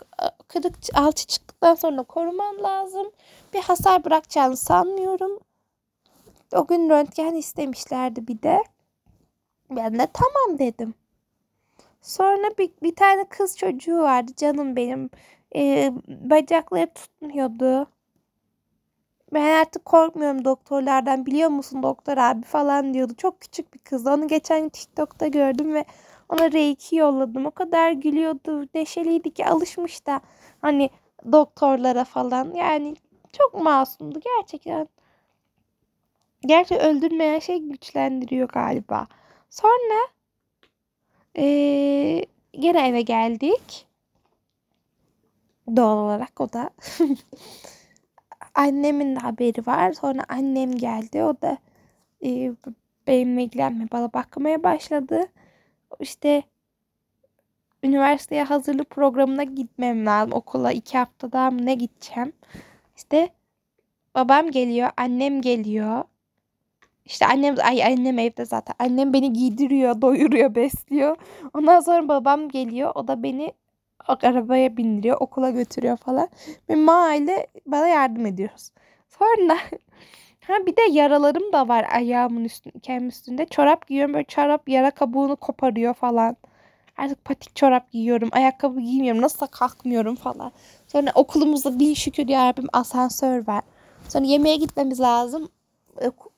kırık 0.47 0.75
alçı 0.93 1.27
çıktıktan 1.27 1.75
sonra 1.75 2.03
korumam 2.03 2.63
lazım. 2.63 3.11
Bir 3.53 3.59
hasar 3.61 4.05
bırakacağını 4.05 4.57
sanmıyorum. 4.57 5.39
O 6.55 6.67
gün 6.67 6.89
röntgen 6.89 7.33
istemişlerdi 7.33 8.27
bir 8.27 8.41
de. 8.41 8.63
Ben 9.69 9.99
de 9.99 10.07
tamam 10.13 10.59
dedim. 10.59 10.93
Sonra 12.01 12.57
bir, 12.57 12.71
bir 12.83 12.95
tane 12.95 13.25
kız 13.25 13.57
çocuğu 13.57 13.99
vardı 13.99 14.31
canım 14.37 14.75
benim. 14.75 15.09
Ee, 15.55 15.93
bacakları 16.07 16.93
tutmuyordu. 16.93 17.87
Ben 19.33 19.61
artık 19.61 19.85
korkmuyorum 19.85 20.45
doktorlardan 20.45 21.25
biliyor 21.25 21.49
musun 21.49 21.83
doktor 21.83 22.17
abi 22.17 22.45
falan 22.45 22.93
diyordu. 22.93 23.13
Çok 23.17 23.41
küçük 23.41 23.73
bir 23.73 23.79
kızdı. 23.79 24.09
Onu 24.11 24.27
geçen 24.27 24.69
TikTok'ta 24.69 25.27
gördüm 25.27 25.73
ve 25.73 25.85
ona 26.33 26.51
reiki 26.51 26.95
yolladım. 26.95 27.45
O 27.45 27.51
kadar 27.51 27.91
gülüyordu. 27.91 28.67
Neşeliydi 28.75 29.33
ki 29.33 29.45
alışmış 29.45 30.07
da 30.07 30.21
hani 30.61 30.89
doktorlara 31.31 32.03
falan. 32.03 32.53
Yani 32.53 32.95
çok 33.33 33.53
masumdu 33.53 34.19
gerçekten. 34.19 34.87
Gerçi 36.45 36.77
öldürmeyen 36.77 37.39
şey 37.39 37.59
güçlendiriyor 37.59 38.47
galiba. 38.47 39.07
Sonra 39.49 40.07
ee, 41.37 42.25
gene 42.51 42.87
eve 42.87 43.01
geldik. 43.01 43.87
Doğal 45.75 45.97
olarak 45.97 46.41
o 46.41 46.53
da 46.53 46.69
annemin 48.55 49.15
de 49.15 49.19
haberi 49.19 49.65
var. 49.67 49.93
Sonra 49.93 50.25
annem 50.29 50.71
geldi. 50.71 51.23
O 51.23 51.41
da 51.41 51.57
e, 52.25 52.51
benimle 53.07 53.43
ilgilenmeye, 53.43 53.91
bana 53.91 54.13
bakmaya 54.13 54.63
başladı. 54.63 55.27
İşte 55.99 56.43
üniversiteye 57.83 58.43
hazırlık 58.43 58.89
programına 58.89 59.43
gitmem 59.43 60.05
lazım. 60.05 60.33
Okula 60.33 60.71
iki 60.71 60.97
hafta 60.97 61.31
daha 61.31 61.51
mı 61.51 61.65
ne 61.65 61.73
gideceğim. 61.73 62.33
İşte 62.97 63.29
babam 64.15 64.51
geliyor, 64.51 64.89
annem 64.97 65.41
geliyor. 65.41 66.03
İşte 67.05 67.25
annem 67.25 67.55
ay 67.63 67.83
annem 67.83 68.19
evde 68.19 68.45
zaten. 68.45 68.75
Annem 68.79 69.13
beni 69.13 69.33
giydiriyor, 69.33 70.01
doyuruyor, 70.01 70.55
besliyor. 70.55 71.17
Ondan 71.53 71.79
sonra 71.79 72.07
babam 72.07 72.49
geliyor. 72.49 72.91
O 72.95 73.07
da 73.07 73.23
beni 73.23 73.53
arabaya 74.07 74.77
bindiriyor, 74.77 75.17
okula 75.19 75.49
götürüyor 75.49 75.97
falan. 75.97 76.29
Ve 76.69 76.75
ma 76.75 77.15
ile 77.15 77.47
bana 77.65 77.87
yardım 77.87 78.25
ediyoruz. 78.25 78.71
Sonra 79.09 79.57
ha 80.47 80.53
bir 80.65 80.75
de 80.77 80.81
yaralarım 80.91 81.53
da 81.53 81.67
var 81.67 81.85
ayağımın 81.91 82.43
üstünde, 82.43 82.79
kendi 82.79 83.05
üstünde. 83.05 83.45
Çorap 83.45 83.87
giyiyorum 83.87 84.13
böyle 84.13 84.25
çorap 84.25 84.69
yara 84.69 84.91
kabuğunu 84.91 85.35
koparıyor 85.35 85.93
falan. 85.93 86.37
Artık 86.97 87.25
patik 87.25 87.55
çorap 87.55 87.91
giyiyorum. 87.91 88.29
Ayakkabı 88.31 88.81
giymiyorum. 88.81 89.21
Nasıl 89.21 89.47
kalkmıyorum 89.47 90.15
falan. 90.15 90.51
Sonra 90.87 91.11
okulumuzda 91.15 91.79
bin 91.79 91.93
şükür 91.93 92.27
yarabbim 92.27 92.67
asansör 92.73 93.47
var. 93.47 93.61
Sonra 94.09 94.25
yemeğe 94.25 94.55
gitmemiz 94.55 94.99
lazım. 94.99 95.49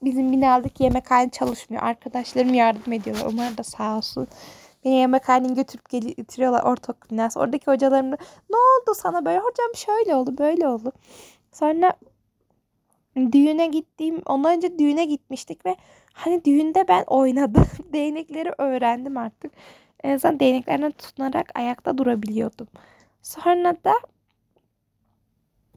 Bizim 0.03 0.31
binadaki 0.31 0.83
yemekhane 0.83 1.29
çalışmıyor. 1.29 1.83
Arkadaşlarım 1.83 2.53
yardım 2.53 2.93
ediyorlar. 2.93 3.25
Onlar 3.25 3.57
da 3.57 3.63
sağ 3.63 3.97
olsun. 3.97 4.27
Beni 4.85 4.95
yemekhaneye 4.95 5.53
götürüp 5.53 5.89
getiriyorlar 5.89 6.63
ortaokul 6.63 7.39
Oradaki 7.41 7.65
hocalarım 7.65 8.11
da 8.11 8.17
ne 8.49 8.55
oldu 8.55 8.95
sana 8.95 9.25
böyle? 9.25 9.39
Hocam 9.39 9.75
şöyle 9.75 10.15
oldu 10.15 10.37
böyle 10.37 10.67
oldu. 10.67 10.91
Sonra 11.51 11.93
düğüne 13.15 13.67
gittiğim 13.67 14.21
ondan 14.25 14.55
önce 14.57 14.79
düğüne 14.79 15.05
gitmiştik 15.05 15.65
ve 15.65 15.75
hani 16.13 16.45
düğünde 16.45 16.87
ben 16.87 17.03
oynadım. 17.07 17.65
Değnekleri 17.93 18.51
öğrendim 18.57 19.17
artık. 19.17 19.51
En 20.03 20.15
azından 20.15 20.39
değneklerine 20.39 20.91
tutunarak 20.91 21.51
ayakta 21.55 21.97
durabiliyordum. 21.97 22.67
Sonra 23.21 23.75
da 23.83 23.93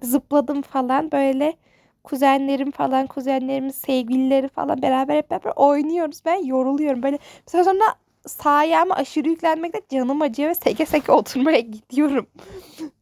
zıpladım 0.02 0.62
falan 0.62 1.12
böyle 1.12 1.56
kuzenlerim 2.04 2.70
falan 2.70 3.06
kuzenlerimin 3.06 3.70
sevgilileri 3.70 4.48
falan 4.48 4.82
beraber 4.82 5.16
hep 5.16 5.30
beraber 5.30 5.52
oynuyoruz. 5.56 6.20
Ben 6.24 6.44
yoruluyorum. 6.44 7.02
Böyle 7.02 7.18
mesela 7.46 7.64
sonra 7.64 7.94
sağ 8.28 8.50
ayağıma 8.50 8.94
aşırı 8.94 9.28
yüklenmekte 9.28 9.80
canım 9.92 10.22
acıyor 10.22 10.50
ve 10.50 10.54
seke 10.54 10.86
seke 10.86 11.12
oturmaya 11.18 11.60
gidiyorum. 11.60 12.26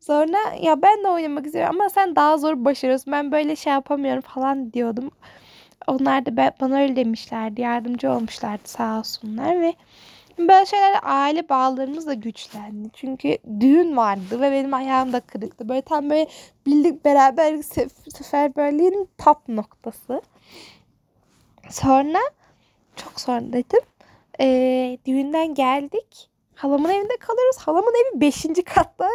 Sonra 0.01 0.39
ya 0.61 0.83
ben 0.83 1.05
de 1.05 1.09
oynamak 1.09 1.47
istiyorum 1.47 1.77
ama 1.81 1.91
sen 1.91 2.17
daha 2.17 2.39
zor 2.39 2.65
başarıyorsun. 2.65 3.13
Ben 3.13 3.33
böyle 3.33 3.57
şey 3.57 3.73
yapamıyorum 3.73 4.23
falan 4.23 4.73
diyordum. 4.73 5.11
Onlar 5.87 6.27
da 6.27 6.37
ben, 6.37 6.53
bana 6.61 6.79
öyle 6.79 6.97
demişlerdi. 6.97 7.61
Yardımcı 7.61 8.11
olmuşlardı 8.11 8.63
sağ 8.65 8.99
olsunlar 8.99 9.61
ve 9.61 9.75
böyle 10.39 10.67
şeylerle 10.67 10.99
aile 10.99 11.49
bağlarımız 11.49 12.07
da 12.07 12.15
güçlendi. 12.15 12.91
Çünkü 12.93 13.39
düğün 13.61 13.97
vardı 13.97 14.41
ve 14.41 14.53
benim 14.53 14.75
ayağım 14.75 15.13
da 15.13 15.21
kırıktı. 15.21 15.69
Böyle 15.69 15.83
tam 15.83 16.11
böyle 16.11 16.27
birlik 16.67 17.05
beraber 17.05 17.63
seferberliğin 18.13 19.09
top 19.19 19.49
noktası. 19.49 20.23
Sonra 21.71 22.19
çok 22.97 23.21
sonra 23.21 23.53
dedim 23.53 23.81
e, 24.41 24.99
düğünden 25.07 25.55
geldik. 25.55 26.31
Halamın 26.55 26.89
evinde 26.89 27.17
kalıyoruz. 27.17 27.59
Halamın 27.59 27.93
evi 27.93 28.21
5. 28.21 28.47
katta. 28.65 29.09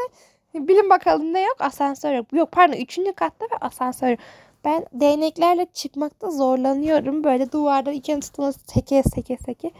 Bilin 0.53 0.89
bakalım 0.89 1.33
ne 1.33 1.41
yok? 1.41 1.55
Asansör 1.59 2.13
yok. 2.13 2.33
Yok 2.33 2.51
pardon 2.51 2.77
3. 2.77 2.99
katta 3.15 3.45
ve 3.45 3.57
asansör 3.61 4.17
Ben 4.65 4.85
değneklerle 4.93 5.65
çıkmakta 5.73 6.31
zorlanıyorum. 6.31 7.23
Böyle 7.23 7.51
duvarda 7.51 7.91
iki 7.91 8.19
tutulması 8.19 8.59
seke 8.67 9.03
seke 9.03 9.37
seke. 9.37 9.71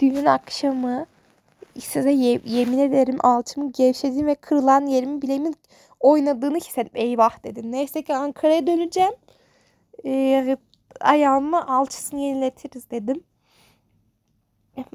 Düğün 0.00 0.24
akşamı 0.24 1.06
size 1.78 2.10
ye- 2.10 2.40
yemin 2.44 2.78
ederim 2.78 3.16
alçımın 3.20 3.72
gevşediğim 3.72 4.26
ve 4.26 4.34
kırılan 4.34 4.86
yerimin 4.86 5.22
bileğimin 5.22 5.54
oynadığını 6.00 6.56
hissedip 6.56 6.96
eyvah 6.96 7.44
dedim. 7.44 7.72
Neyse 7.72 8.02
ki 8.02 8.14
Ankara'ya 8.14 8.66
döneceğim. 8.66 9.12
Ee, 10.04 10.56
ayağımı 11.00 11.68
alçısını 11.68 12.20
yeniletiriz 12.20 12.90
dedim. 12.90 13.24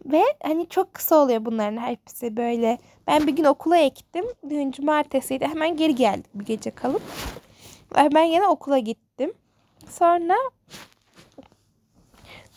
Ve 0.06 0.24
hani 0.44 0.70
çok 0.70 0.94
kısa 0.94 1.16
oluyor 1.16 1.46
bunların 1.46 1.78
hepsi 1.78 2.38
böyle. 2.38 2.78
Ben 3.08 3.28
bir 3.28 3.36
gün 3.36 3.44
okula 3.44 3.78
ektim. 3.78 4.26
Dün 4.50 4.72
cumartesiydi. 4.72 5.48
Hemen 5.48 5.78
geri 5.78 5.96
geldik 5.96 6.30
bir 6.34 6.46
gece 6.46 6.72
kalıp. 6.72 7.02
Ben 8.14 8.24
yine 8.24 8.48
okula 8.48 8.78
gittim. 8.78 9.34
Sonra 9.90 10.36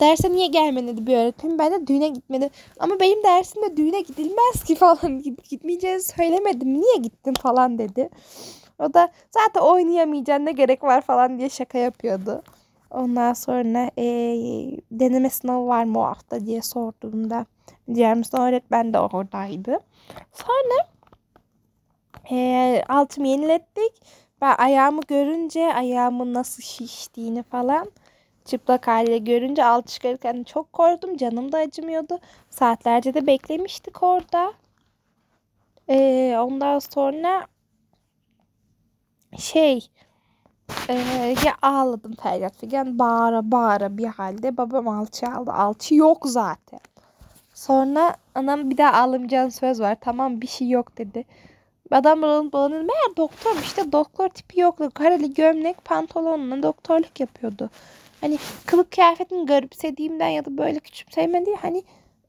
derse 0.01 0.33
niye 0.33 0.47
gelmedin 0.47 0.89
dedi 0.89 1.07
bir 1.07 1.16
öğretmenim. 1.16 1.59
Ben 1.59 1.73
de 1.73 1.87
düğüne 1.87 2.09
gitmedim. 2.09 2.51
Ama 2.79 3.01
benim 3.01 3.23
dersimde 3.23 3.77
düğüne 3.77 4.01
gidilmez 4.01 4.64
ki 4.64 4.75
falan. 4.79 5.23
Gitmeyeceğini 5.51 6.03
söylemedim. 6.03 6.81
Niye 6.81 6.97
gittin 6.97 7.35
falan 7.43 7.79
dedi. 7.79 8.09
O 8.79 8.95
da 8.95 9.09
zaten 9.31 9.61
oynayamayacaksın 9.61 10.47
ne 10.47 10.53
gerek 10.53 10.83
var 10.85 11.01
falan 11.01 11.39
diye 11.39 11.49
şaka 11.49 11.79
yapıyordu. 11.79 12.43
Ondan 12.91 13.32
sonra 13.32 13.91
e, 13.99 14.05
deneme 14.91 15.30
sınavı 15.30 15.66
var 15.66 15.84
mı 15.84 16.01
o 16.01 16.03
hafta 16.03 16.47
diye 16.47 16.62
sorduğumda 16.62 17.47
diğer 17.95 18.16
Mustafa 18.16 18.49
öğretmen 18.49 18.93
de 18.93 19.01
oradaydı. 19.01 19.78
Sonra 20.32 20.89
e, 22.30 22.82
altımı 22.89 23.28
yenilettik. 23.28 23.93
Ben 24.41 24.55
ayağımı 24.59 25.01
görünce 25.09 25.74
ayağımın 25.74 26.34
nasıl 26.34 26.62
şiştiğini 26.62 27.43
falan 27.43 27.91
çıplak 28.45 28.89
haliyle 28.89 29.18
görünce 29.18 29.64
alt 29.64 29.86
çıkarırken 29.86 30.43
çok 30.45 30.72
korktum. 30.72 31.16
Canım 31.16 31.53
da 31.53 31.59
acımıyordu. 31.59 32.18
Saatlerce 32.51 33.14
de 33.14 33.26
beklemiştik 33.26 34.03
orada. 34.03 34.53
Ee, 35.89 36.36
ondan 36.39 36.78
sonra 36.78 37.47
şey 39.39 39.89
ee, 40.89 41.35
ya 41.47 41.55
ağladım 41.62 42.14
feryat 42.23 42.57
figan 42.57 42.99
bağıra 42.99 43.51
bağıra 43.51 43.97
bir 43.97 44.07
halde 44.07 44.57
babam 44.57 44.89
alçı 44.89 45.27
aldı. 45.27 45.53
Alçı 45.53 45.95
yok 45.95 46.23
zaten. 46.25 46.81
Sonra 47.55 48.16
anam 48.35 48.71
bir 48.71 48.77
daha 48.77 48.93
ağlamayacağın 48.93 49.49
söz 49.49 49.81
var. 49.81 49.97
Tamam 50.01 50.41
bir 50.41 50.47
şey 50.47 50.69
yok 50.69 50.99
dedi. 50.99 51.25
Adam 51.91 52.23
bana 52.23 52.53
dedi. 52.71 52.75
Meğer 52.75 53.16
doktor 53.16 53.57
işte 53.62 53.93
doktor 53.93 54.29
tipi 54.29 54.61
yoktu. 54.61 54.91
Kareli 54.95 55.35
gömlek 55.35 55.85
pantolonla 55.85 56.62
doktorluk 56.62 57.21
yapıyordu. 57.21 57.71
Hani 58.21 58.39
kılık 58.66 58.91
kıyafetini 58.91 59.47
garipsediğimden 59.47 60.29
ya 60.29 60.45
da 60.45 60.59
böyle 60.59 60.79
küçümseyme. 60.79 61.45
Hani 61.62 61.83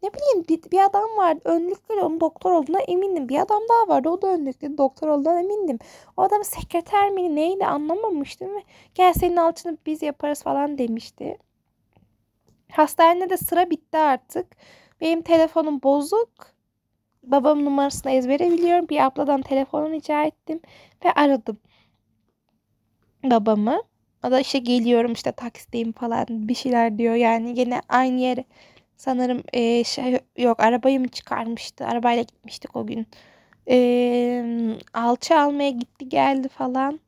ne 0.03 0.09
bileyim 0.13 0.45
bir, 0.49 0.71
bir 0.71 0.85
adam 0.85 1.17
vardı 1.17 1.41
önlüklü 1.45 2.01
onun 2.01 2.19
doktor 2.19 2.51
olduğuna 2.51 2.79
emindim. 2.79 3.29
Bir 3.29 3.39
adam 3.39 3.61
daha 3.69 3.95
vardı 3.95 4.09
o 4.09 4.21
da 4.21 4.27
önlüklü 4.27 4.77
doktor 4.77 5.07
olduğuna 5.07 5.39
emindim. 5.39 5.79
O 6.17 6.21
adam 6.21 6.43
sekreter 6.43 7.09
mi 7.09 7.35
neydi 7.35 7.65
anlamamıştım 7.65 8.55
ve 8.55 8.63
gel 8.95 9.13
senin 9.13 9.35
altını 9.35 9.77
biz 9.85 10.01
yaparız 10.01 10.43
falan 10.43 10.77
demişti. 10.77 11.37
Hastanede 12.71 13.29
de 13.29 13.37
sıra 13.37 13.69
bitti 13.69 13.97
artık. 13.97 14.47
Benim 15.01 15.21
telefonum 15.21 15.81
bozuk. 15.83 16.29
Babamın 17.23 17.65
numarasını 17.65 18.11
ezbere 18.11 18.51
biliyorum. 18.51 18.89
Bir 18.89 19.05
abladan 19.05 19.41
telefonunu 19.41 19.93
rica 19.93 20.23
ettim 20.23 20.61
ve 21.05 21.11
aradım 21.11 21.57
babamı. 23.23 23.81
O 24.27 24.31
da 24.31 24.39
işte 24.39 24.59
geliyorum 24.59 25.13
işte 25.13 25.31
taksideyim 25.31 25.91
falan 25.91 26.25
bir 26.29 26.55
şeyler 26.55 26.97
diyor. 26.97 27.15
Yani 27.15 27.53
gene 27.53 27.81
aynı 27.89 28.19
yere 28.19 28.45
sanırım 28.99 29.43
e, 29.53 29.83
şey 29.83 30.19
yok 30.37 30.59
arabayı 30.59 30.99
mı 30.99 31.07
çıkarmıştı. 31.07 31.85
Arabayla 31.85 32.23
gitmiştik 32.23 32.75
o 32.75 32.87
gün. 32.87 33.07
E, 33.69 34.77
alçı 34.93 35.39
almaya 35.39 35.69
gitti 35.69 36.09
geldi 36.09 36.47
falan. 36.47 36.99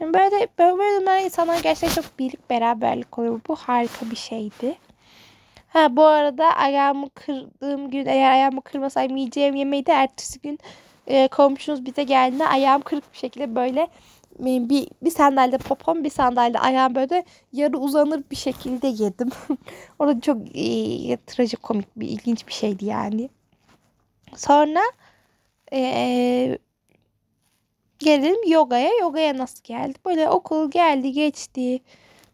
Yani 0.00 0.14
böyle 0.14 0.48
böyle 0.58 1.06
böyle 1.06 1.24
insanlar 1.24 1.60
gerçekten 1.62 2.02
çok 2.02 2.18
birlik 2.18 2.50
beraberlik 2.50 3.18
oluyor. 3.18 3.40
Bu 3.48 3.56
harika 3.56 4.10
bir 4.10 4.16
şeydi. 4.16 4.78
Ha 5.68 5.96
bu 5.96 6.04
arada 6.04 6.56
ayağımı 6.56 7.10
kırdığım 7.10 7.90
gün 7.90 8.06
eğer 8.06 8.32
ayağımı 8.32 8.62
kırmasaydım 8.62 9.16
yiyeceğim 9.16 9.54
yemeği 9.54 9.86
de 9.86 9.92
ertesi 9.92 10.40
gün 10.40 10.58
e, 11.06 11.28
komşunuz 11.28 11.86
bize 11.86 12.02
geldiğinde 12.02 12.46
ayağım 12.46 12.82
kırık 12.82 13.12
bir 13.12 13.18
şekilde 13.18 13.54
böyle 13.54 13.88
bir, 14.38 14.88
bir 15.02 15.10
sandalyede 15.10 15.58
popom 15.58 16.04
bir 16.04 16.10
sandalyede 16.10 16.58
ayağım 16.58 16.94
böyle 16.94 17.24
yarı 17.52 17.78
uzanır 17.78 18.22
bir 18.30 18.36
şekilde 18.36 18.86
yedim. 18.86 19.28
Orada 19.98 20.20
çok 20.20 20.38
e, 20.54 21.16
trajikomik 21.26 21.96
bir 21.96 22.08
ilginç 22.08 22.46
bir 22.46 22.52
şeydi 22.52 22.84
yani. 22.84 23.28
Sonra 24.36 24.80
e, 25.72 26.58
gelelim 27.98 28.50
yogaya. 28.52 28.90
Yogaya 29.00 29.38
nasıl 29.38 29.64
geldi? 29.64 29.98
Böyle 30.06 30.28
okul 30.30 30.70
geldi 30.70 31.12
geçti. 31.12 31.80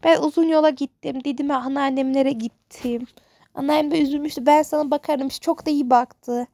Ben 0.03 0.21
uzun 0.21 0.47
yola 0.47 0.69
gittim. 0.69 1.23
Didim'e 1.23 1.53
anneannemlere 1.53 2.31
gittim. 2.31 3.07
Anneannem 3.55 3.91
de 3.91 4.01
üzülmüştü. 4.01 4.45
Ben 4.45 4.61
sana 4.63 4.91
bakarım. 4.91 5.29
Çok 5.29 5.65
da 5.65 5.71
iyi 5.71 5.89
baktı. 5.89 6.47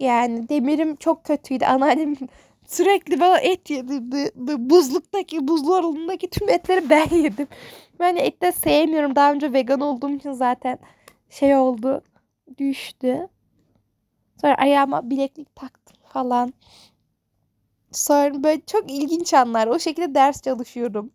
Yani 0.00 0.48
demirim 0.48 0.96
çok 0.96 1.24
kötüydü. 1.24 1.64
Anneannem 1.64 2.16
sürekli 2.68 3.20
bana 3.20 3.38
et 3.38 3.70
yedirdi. 3.70 4.32
Buzluktaki, 4.70 5.48
buzlarındaki 5.48 6.30
tüm 6.30 6.48
etleri 6.48 6.90
ben 6.90 7.08
yedim. 7.16 7.48
Ben 8.00 8.16
et 8.16 8.42
de 8.42 8.52
sevmiyorum. 8.52 9.16
Daha 9.16 9.32
önce 9.32 9.52
vegan 9.52 9.80
olduğum 9.80 10.10
için 10.10 10.32
zaten 10.32 10.78
şey 11.30 11.56
oldu. 11.56 12.02
Düştü. 12.58 13.28
Sonra 14.40 14.54
ayağıma 14.54 15.10
bileklik 15.10 15.56
taktım 15.56 15.96
falan. 16.12 16.52
Sonra 17.92 18.42
böyle 18.44 18.60
çok 18.66 18.90
ilginç 18.90 19.34
anlar. 19.34 19.66
O 19.66 19.78
şekilde 19.78 20.14
ders 20.14 20.42
çalışıyorum 20.42 21.12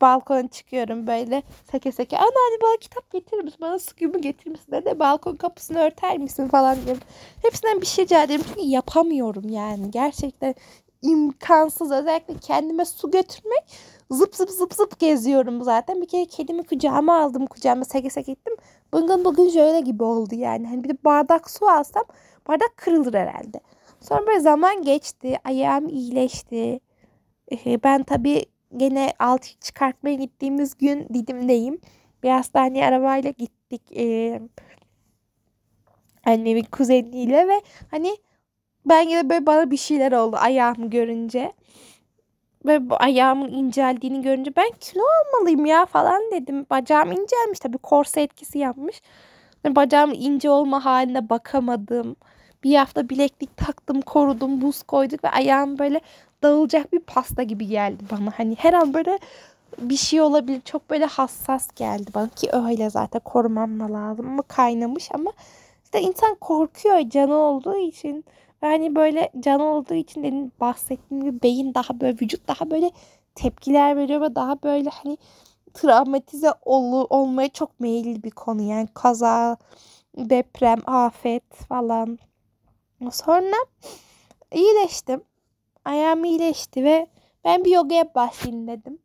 balkona 0.00 0.48
çıkıyorum 0.48 1.06
böyle 1.06 1.42
seke 1.72 1.92
seke. 1.92 2.18
Ana 2.18 2.24
hani 2.24 2.62
bana 2.62 2.76
kitap 2.76 3.10
getirir 3.10 3.44
misin? 3.44 3.58
Bana 3.60 3.78
sıkımı 3.78 4.18
getirir 4.20 4.50
misin? 4.50 4.72
Dedi. 4.72 4.98
Balkon 4.98 5.36
kapısını 5.36 5.78
örter 5.78 6.18
misin 6.18 6.48
falan 6.48 6.84
diyorum. 6.84 7.02
Hepsinden 7.42 7.80
bir 7.80 7.86
şey 7.86 8.04
rica 8.04 8.22
ederim. 8.22 8.42
Çünkü 8.48 8.60
yapamıyorum 8.60 9.48
yani. 9.48 9.90
Gerçekten 9.90 10.54
imkansız. 11.02 11.92
Özellikle 11.92 12.34
kendime 12.38 12.84
su 12.84 13.10
götürmek. 13.10 13.64
Zıp 14.10 14.34
zıp 14.36 14.50
zıp 14.50 14.74
zıp 14.74 14.98
geziyorum 14.98 15.62
zaten. 15.62 16.02
Bir 16.02 16.06
kere 16.08 16.24
kedimi 16.24 16.62
kucağıma 16.62 17.22
aldım. 17.22 17.46
Kucağıma 17.46 17.84
seke 17.84 18.10
seke 18.10 18.32
gittim. 18.32 18.56
Bugün 18.92 19.24
bugün 19.24 19.48
şöyle 19.50 19.80
gibi 19.80 20.02
oldu 20.04 20.34
yani. 20.34 20.66
Hani 20.66 20.84
bir 20.84 20.88
de 20.88 21.04
bardak 21.04 21.50
su 21.50 21.68
alsam 21.68 22.04
bardak 22.48 22.76
kırılır 22.76 23.14
herhalde. 23.14 23.60
Sonra 24.00 24.26
böyle 24.26 24.40
zaman 24.40 24.82
geçti. 24.82 25.36
Ayağım 25.44 25.88
iyileşti. 25.88 26.80
Ben 27.84 28.02
tabii 28.02 28.44
gene 28.76 29.12
altı 29.18 29.48
çıkartmaya 29.60 30.14
gittiğimiz 30.14 30.78
gün 30.78 31.08
Didim'deyim. 31.14 31.80
Bir 32.22 32.30
hastaneye 32.30 32.86
arabayla 32.86 33.30
gittik. 33.30 33.82
Ee, 33.96 34.40
annemin 36.26 36.64
kuzeniyle 36.64 37.48
ve 37.48 37.62
hani 37.90 38.16
ben 38.86 39.08
yine 39.08 39.30
böyle 39.30 39.46
bana 39.46 39.70
bir 39.70 39.76
şeyler 39.76 40.12
oldu 40.12 40.36
ayağımı 40.40 40.90
görünce. 40.90 41.52
Ve 42.66 42.90
bu 42.90 42.94
ayağımın 42.98 43.48
inceldiğini 43.52 44.22
görünce 44.22 44.56
ben 44.56 44.70
kilo 44.80 45.02
almalıyım 45.02 45.66
ya 45.66 45.86
falan 45.86 46.22
dedim. 46.32 46.66
Bacağım 46.70 47.12
incelmiş 47.12 47.58
tabii 47.60 47.78
korse 47.78 48.22
etkisi 48.22 48.58
yapmış. 48.58 49.02
Bacağım 49.66 50.12
ince 50.14 50.50
olma 50.50 50.84
haline 50.84 51.28
bakamadım. 51.30 52.16
Bir 52.64 52.74
hafta 52.76 53.08
bileklik 53.08 53.56
taktım, 53.56 54.00
korudum, 54.00 54.60
buz 54.60 54.82
koyduk 54.82 55.24
ve 55.24 55.28
ayağım 55.30 55.78
böyle 55.78 56.00
dağılacak 56.42 56.92
bir 56.92 57.00
pasta 57.00 57.42
gibi 57.42 57.66
geldi 57.66 58.04
bana. 58.10 58.32
Hani 58.36 58.54
her 58.58 58.72
an 58.72 58.94
böyle 58.94 59.18
bir 59.78 59.96
şey 59.96 60.20
olabilir. 60.20 60.60
Çok 60.64 60.90
böyle 60.90 61.04
hassas 61.04 61.68
geldi 61.76 62.10
bana 62.14 62.28
ki 62.28 62.48
öyle 62.52 62.90
zaten 62.90 63.20
korumam 63.24 63.80
da 63.80 63.92
lazım 63.92 64.28
ama 64.28 64.42
kaynamış 64.42 65.08
ama 65.14 65.32
işte 65.84 66.00
insan 66.00 66.34
korkuyor 66.34 67.10
canı 67.10 67.34
olduğu 67.34 67.76
için. 67.76 68.24
Ve 68.62 68.66
hani 68.66 68.94
böyle 68.94 69.30
canı 69.40 69.64
olduğu 69.64 69.94
için 69.94 70.22
dedim 70.22 70.52
bahsettiğim 70.60 71.24
gibi 71.24 71.42
beyin 71.42 71.74
daha 71.74 72.00
böyle 72.00 72.18
vücut 72.20 72.48
daha 72.48 72.70
böyle 72.70 72.90
tepkiler 73.34 73.96
veriyor 73.96 74.20
ve 74.20 74.34
daha 74.34 74.62
böyle 74.62 74.90
hani 74.90 75.18
travmatize 75.74 76.52
ol, 76.64 77.06
olmaya 77.10 77.48
çok 77.48 77.80
meyilli 77.80 78.22
bir 78.22 78.30
konu. 78.30 78.62
Yani 78.62 78.88
kaza, 78.94 79.56
deprem, 80.16 80.78
afet 80.86 81.54
falan. 81.54 82.18
Sonra 83.10 83.56
iyileştim 84.52 85.22
ayağım 85.84 86.24
iyileşti 86.24 86.84
ve 86.84 87.06
ben 87.44 87.64
bir 87.64 87.70
yogaya 87.70 88.14
başlayayım 88.14 88.68
dedim. 88.68 88.98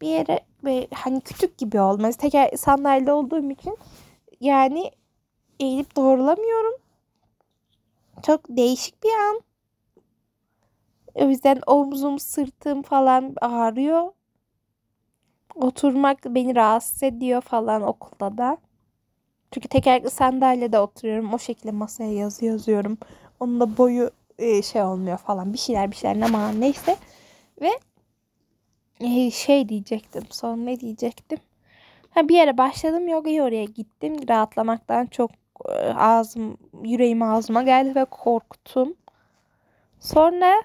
Bir 0.00 0.08
yere 0.08 0.40
ve 0.64 0.88
hani 0.94 1.20
küçük 1.20 1.58
gibi 1.58 1.80
olmaz. 1.80 2.16
Teker 2.16 2.56
sandalyede 2.56 3.12
olduğum 3.12 3.50
için 3.50 3.78
yani 4.40 4.90
eğilip 5.60 5.96
doğrulamıyorum. 5.96 6.74
Çok 8.22 8.40
değişik 8.48 9.04
bir 9.04 9.12
an. 9.28 9.40
O 11.14 11.28
yüzden 11.28 11.60
omzum, 11.66 12.18
sırtım 12.18 12.82
falan 12.82 13.34
ağrıyor. 13.40 14.12
Oturmak 15.54 16.24
beni 16.24 16.56
rahatsız 16.56 17.02
ediyor 17.02 17.40
falan 17.40 17.82
okulda 17.82 18.38
da. 18.38 18.56
Çünkü 19.50 19.68
tekerlekli 19.68 20.10
sandalyede 20.10 20.78
oturuyorum. 20.78 21.34
O 21.34 21.38
şekilde 21.38 21.72
masaya 21.72 22.12
yazı 22.12 22.44
yazıyorum. 22.44 22.98
Onun 23.40 23.60
da 23.60 23.76
boyu 23.78 24.10
e, 24.40 24.62
şey 24.62 24.82
olmuyor 24.82 25.18
falan. 25.18 25.52
Bir 25.52 25.58
şeyler 25.58 25.90
bir 25.90 25.96
şeyler. 25.96 26.26
Ama 26.26 26.52
neyse. 26.52 26.96
Ve 27.60 27.70
e, 29.00 29.30
şey 29.30 29.68
diyecektim. 29.68 30.22
Son 30.30 30.66
ne 30.66 30.80
diyecektim? 30.80 31.38
Ha 32.10 32.28
bir 32.28 32.34
yere 32.34 32.58
başladım. 32.58 33.08
Yogaya 33.08 33.44
oraya 33.44 33.64
gittim. 33.64 34.28
Rahatlamaktan 34.28 35.06
çok 35.06 35.30
e, 35.68 35.72
ağzım 35.94 36.58
yüreğim 36.84 37.22
ağzıma 37.22 37.62
geldi 37.62 37.94
ve 37.94 38.04
korktum. 38.04 38.94
Sonra 40.00 40.62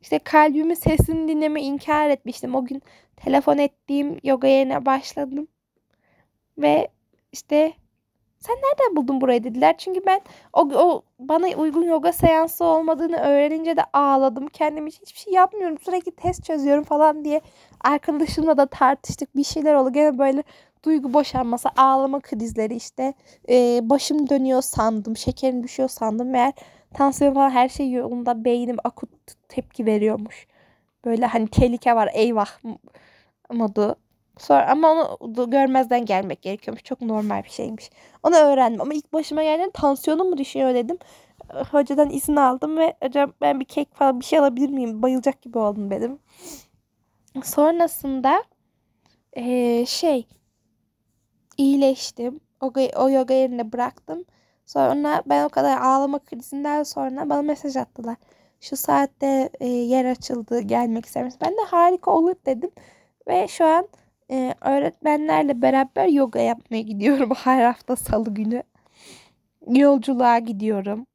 işte 0.00 0.18
kalbimin 0.18 0.74
sesini 0.74 1.28
dinleme 1.28 1.62
inkar 1.62 2.10
etmiştim. 2.10 2.54
O 2.54 2.64
gün 2.64 2.82
telefon 3.16 3.58
ettiğim 3.58 4.18
yoga 4.22 4.48
yerine 4.48 4.86
başladım. 4.86 5.48
Ve 6.58 6.88
işte 7.32 7.72
sen 8.46 8.56
nereden 8.56 8.96
buldun 8.96 9.20
burayı 9.20 9.44
dediler. 9.44 9.74
Çünkü 9.78 10.00
ben 10.06 10.20
o, 10.52 10.60
o 10.60 11.02
bana 11.18 11.46
uygun 11.56 11.82
yoga 11.82 12.12
seansı 12.12 12.64
olmadığını 12.64 13.16
öğrenince 13.16 13.76
de 13.76 13.84
ağladım. 13.92 14.46
Kendim 14.46 14.86
için 14.86 15.02
hiçbir 15.02 15.20
şey 15.20 15.32
yapmıyorum. 15.32 15.78
Sürekli 15.78 16.12
test 16.12 16.44
çözüyorum 16.44 16.84
falan 16.84 17.24
diye 17.24 17.40
arkadaşımla 17.80 18.56
da 18.56 18.66
tartıştık. 18.66 19.36
Bir 19.36 19.44
şeyler 19.44 19.74
oldu. 19.74 19.92
Gene 19.92 20.18
böyle 20.18 20.42
duygu 20.84 21.14
boşanması, 21.14 21.68
ağlama 21.76 22.20
krizleri 22.20 22.74
işte. 22.74 23.14
Ee, 23.48 23.80
başım 23.82 24.28
dönüyor 24.28 24.62
sandım. 24.62 25.16
Şekerim 25.16 25.62
düşüyor 25.62 25.88
sandım. 25.88 26.30
Meğer 26.30 26.52
tansiyon 26.94 27.34
falan 27.34 27.50
her 27.50 27.68
şey 27.68 27.90
yolunda. 27.92 28.44
Beynim 28.44 28.76
akut 28.84 29.10
tepki 29.48 29.86
veriyormuş. 29.86 30.46
Böyle 31.04 31.26
hani 31.26 31.48
tehlike 31.48 31.96
var 31.96 32.10
eyvah 32.14 32.48
modu. 33.50 33.96
Sonra 34.38 34.70
ama 34.70 35.16
onu 35.20 35.50
görmezden 35.50 36.04
gelmek 36.04 36.42
gerekiyormuş. 36.42 36.84
Çok 36.84 37.02
normal 37.02 37.44
bir 37.44 37.50
şeymiş. 37.50 37.90
Onu 38.22 38.36
öğrendim 38.36 38.80
ama 38.80 38.94
ilk 38.94 39.12
başıma 39.12 39.42
geldi 39.42 39.70
tansiyonum 39.74 40.30
mu 40.30 40.38
düşüyor 40.38 40.74
dedim. 40.74 40.98
Hocadan 41.70 42.10
izin 42.10 42.36
aldım 42.36 42.78
ve 42.78 42.94
hocam 43.02 43.32
ben 43.40 43.60
bir 43.60 43.64
kek 43.64 43.94
falan 43.94 44.20
bir 44.20 44.24
şey 44.24 44.38
alabilir 44.38 44.68
miyim? 44.68 45.02
Bayılacak 45.02 45.42
gibi 45.42 45.58
oldum 45.58 45.90
dedim. 45.90 46.18
Sonrasında 47.44 48.44
ee, 49.32 49.86
şey 49.86 50.26
iyileştim. 51.56 52.40
O, 52.60 52.72
o 52.96 53.10
yoga 53.10 53.34
yerine 53.34 53.72
bıraktım. 53.72 54.24
Sonra 54.66 55.22
ben 55.26 55.44
o 55.44 55.48
kadar 55.48 55.80
ağlama 55.80 56.18
krizinden 56.18 56.82
sonra 56.82 57.30
bana 57.30 57.42
mesaj 57.42 57.76
attılar. 57.76 58.16
Şu 58.60 58.76
saatte 58.76 59.50
e, 59.60 59.66
yer 59.66 60.04
açıldı 60.04 60.60
gelmek 60.60 61.06
ister 61.06 61.24
misin? 61.24 61.40
Ben 61.44 61.52
de 61.52 61.60
harika 61.70 62.10
olur 62.10 62.34
dedim. 62.46 62.70
Ve 63.28 63.48
şu 63.48 63.64
an 63.64 63.88
e, 64.32 64.54
öğretmenlerle 64.60 65.62
beraber 65.62 66.06
yoga 66.06 66.40
yapmaya 66.40 66.82
gidiyorum 66.82 67.30
her 67.36 67.64
hafta 67.64 67.96
salı 67.96 68.34
günü. 68.34 68.62
Yolculuğa 69.68 70.38
gidiyorum. 70.38 71.06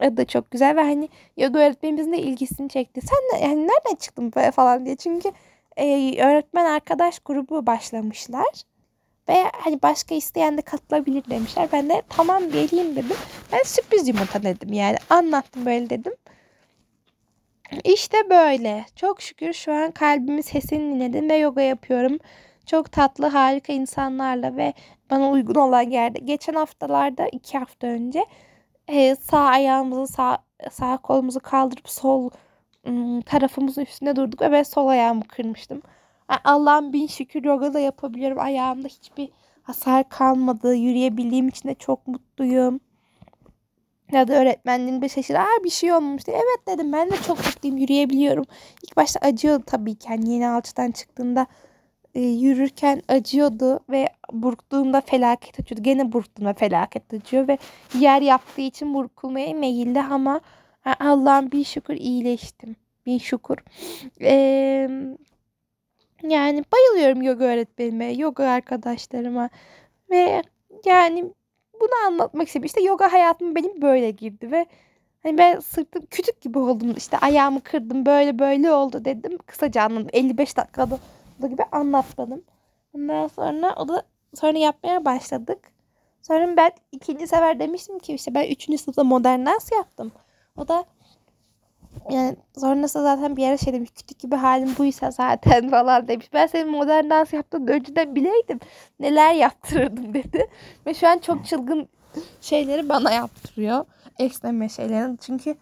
O 0.00 0.16
da 0.16 0.24
çok 0.24 0.50
güzel 0.50 0.76
ve 0.76 0.82
hani 0.82 1.08
yoga 1.36 1.58
öğretmenimizin 1.58 2.12
de 2.12 2.18
ilgisini 2.18 2.68
çekti. 2.68 3.00
Sen 3.00 3.40
de 3.40 3.44
yani 3.44 3.62
nereden 3.62 3.94
çıktın 4.00 4.30
falan 4.30 4.86
diye. 4.86 4.96
Çünkü 4.96 5.32
e, 5.76 5.86
öğretmen 6.22 6.64
arkadaş 6.64 7.18
grubu 7.18 7.66
başlamışlar. 7.66 8.62
Ve 9.28 9.44
hani 9.52 9.82
başka 9.82 10.14
isteyen 10.14 10.58
de 10.58 10.62
katılabilir 10.62 11.24
demişler. 11.30 11.68
Ben 11.72 11.88
de 11.88 12.02
tamam 12.08 12.50
geleyim 12.50 12.96
dedim. 12.96 13.16
Ben 13.52 13.62
sürpriz 13.64 14.08
yumurta 14.08 14.42
dedim 14.42 14.72
yani. 14.72 14.96
Anlattım 15.10 15.66
böyle 15.66 15.90
dedim. 15.90 16.12
İşte 17.84 18.30
böyle. 18.30 18.84
Çok 18.96 19.22
şükür 19.22 19.52
şu 19.52 19.72
an 19.72 19.90
kalbimin 19.90 20.40
sesini 20.40 20.94
dinledim 20.94 21.30
ve 21.30 21.36
yoga 21.36 21.60
yapıyorum. 21.60 22.18
Çok 22.66 22.92
tatlı, 22.92 23.26
harika 23.26 23.72
insanlarla 23.72 24.56
ve 24.56 24.74
bana 25.10 25.30
uygun 25.30 25.54
olan 25.54 25.90
yerde. 25.90 26.18
Geçen 26.18 26.54
haftalarda, 26.54 27.28
iki 27.28 27.58
hafta 27.58 27.86
önce 27.86 28.26
e, 28.88 29.16
sağ 29.16 29.40
ayağımızı, 29.40 30.12
sağ, 30.12 30.38
sağ 30.70 30.96
kolumuzu 30.96 31.40
kaldırıp 31.40 31.88
sol 31.88 32.30
ım, 32.86 33.20
tarafımızın 33.20 33.82
üstünde 33.82 34.16
durduk 34.16 34.40
ve 34.42 34.64
sol 34.64 34.86
ayağımı 34.86 35.24
kırmıştım. 35.24 35.82
Allah'ım 36.44 36.92
bin 36.92 37.06
şükür 37.06 37.44
yoga 37.44 37.74
da 37.74 37.80
yapabiliyorum. 37.80 38.38
Ayağımda 38.38 38.88
hiçbir 38.88 39.28
hasar 39.62 40.08
kalmadı. 40.08 40.74
Yürüyebildiğim 40.74 41.48
için 41.48 41.68
de 41.68 41.74
çok 41.74 42.06
mutluyum. 42.06 42.80
Ya 44.12 44.28
da 44.28 44.34
öğretmenlerin 44.34 45.02
bir 45.02 45.08
şaşırdı. 45.08 45.38
Aa 45.38 45.64
bir 45.64 45.70
şey 45.70 45.92
olmamış 45.92 46.26
diye. 46.26 46.36
Evet 46.36 46.68
dedim 46.68 46.92
ben 46.92 47.10
de 47.10 47.16
çok 47.26 47.38
mutluyum 47.38 47.76
yürüyebiliyorum. 47.78 48.44
İlk 48.82 48.96
başta 48.96 49.20
acıyordu 49.20 49.64
tabii 49.66 49.94
ki. 49.94 50.06
Yani 50.10 50.30
yeni 50.30 50.48
alçıdan 50.48 50.90
çıktığımda 50.90 51.46
e, 52.16 52.20
yürürken 52.20 53.02
acıyordu 53.08 53.80
ve 53.90 54.08
burktuğumda 54.32 55.00
felaket 55.00 55.60
acıyordu. 55.60 55.82
Gene 55.82 56.12
burktuğumda 56.12 56.54
felaket 56.54 57.14
acıyor 57.14 57.48
ve 57.48 57.58
yer 57.94 58.22
yaptığı 58.22 58.60
için 58.60 58.94
burkulmaya 58.94 59.54
meyilli 59.54 60.02
ama 60.02 60.40
Allah'ım 61.00 61.52
bir 61.52 61.64
şükür 61.64 61.94
iyileştim. 61.94 62.76
Bir 63.06 63.18
şükür. 63.20 63.56
Ee, 64.20 64.88
yani 66.22 66.64
bayılıyorum 66.72 67.22
yoga 67.22 67.44
öğretmenime, 67.44 68.12
yoga 68.12 68.44
arkadaşlarıma 68.44 69.50
ve 70.10 70.42
yani 70.84 71.24
bunu 71.80 72.06
anlatmak 72.06 72.46
istedim. 72.46 72.66
İşte 72.66 72.82
yoga 72.82 73.12
hayatım 73.12 73.54
benim 73.54 73.82
böyle 73.82 74.10
girdi 74.10 74.50
ve 74.52 74.66
hani 75.22 75.38
ben 75.38 75.60
sırtım 75.60 76.06
kütük 76.10 76.40
gibi 76.40 76.58
oldum. 76.58 76.94
İşte 76.96 77.18
ayağımı 77.18 77.60
kırdım 77.60 78.06
böyle 78.06 78.38
böyle 78.38 78.72
oldu 78.72 79.04
dedim. 79.04 79.38
Kısaca 79.46 79.82
anladım. 79.82 80.08
55 80.12 80.56
dakikada 80.56 80.98
gibi 81.42 81.62
anlatmadım. 81.72 82.44
Ondan 82.94 83.26
sonra 83.26 83.74
o 83.76 83.88
da 83.88 84.02
sonra 84.34 84.58
yapmaya 84.58 85.04
başladık. 85.04 85.58
Sonra 86.22 86.56
ben 86.56 86.70
ikinci 86.92 87.26
sefer 87.26 87.60
demiştim 87.60 87.98
ki 87.98 88.14
işte 88.14 88.34
ben 88.34 88.50
üçüncü 88.50 88.78
sınıfta 88.78 89.04
modern 89.04 89.46
dans 89.46 89.72
yaptım. 89.72 90.12
O 90.56 90.68
da 90.68 90.84
yani 92.10 92.36
sonrasında 92.58 93.02
zaten 93.02 93.36
bir 93.36 93.42
yere 93.42 93.58
şey 93.58 93.72
demiş 93.72 93.90
küçük 93.94 94.18
gibi 94.18 94.36
halim 94.36 94.74
buysa 94.78 95.10
zaten 95.10 95.70
falan 95.70 96.08
demiş. 96.08 96.26
Ben 96.32 96.46
senin 96.46 96.70
modern 96.70 97.10
dans 97.10 97.32
yaptığını 97.32 97.70
önceden 97.70 98.14
bileydim. 98.14 98.60
Neler 99.00 99.34
yaptırırdım 99.34 100.14
dedi. 100.14 100.46
Ve 100.86 100.94
şu 100.94 101.08
an 101.08 101.18
çok 101.18 101.46
çılgın 101.46 101.88
şeyleri 102.40 102.88
bana 102.88 103.12
yaptırıyor. 103.12 103.84
Esneme 104.18 104.68
şeylerini. 104.68 105.18
Çünkü 105.18 105.56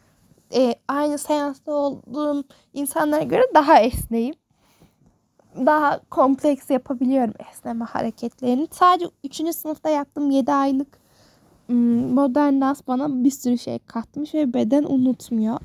e, 0.54 0.74
aynı 0.88 1.18
seansta 1.18 1.72
olduğum 1.72 2.44
insanlara 2.72 3.22
göre 3.22 3.42
daha 3.54 3.80
esneyim. 3.80 4.34
Daha 5.56 6.00
kompleks 6.10 6.70
yapabiliyorum 6.70 7.34
esneme 7.52 7.84
hareketlerini. 7.84 8.68
Sadece 8.70 9.06
3. 9.24 9.52
sınıfta 9.56 9.88
yaptığım 9.88 10.30
7 10.30 10.52
aylık 10.52 10.88
modern 11.68 12.60
dans 12.60 12.80
bana 12.88 13.24
bir 13.24 13.30
sürü 13.30 13.58
şey 13.58 13.78
katmış 13.78 14.34
ve 14.34 14.54
beden 14.54 14.84
unutmuyor. 14.84 15.58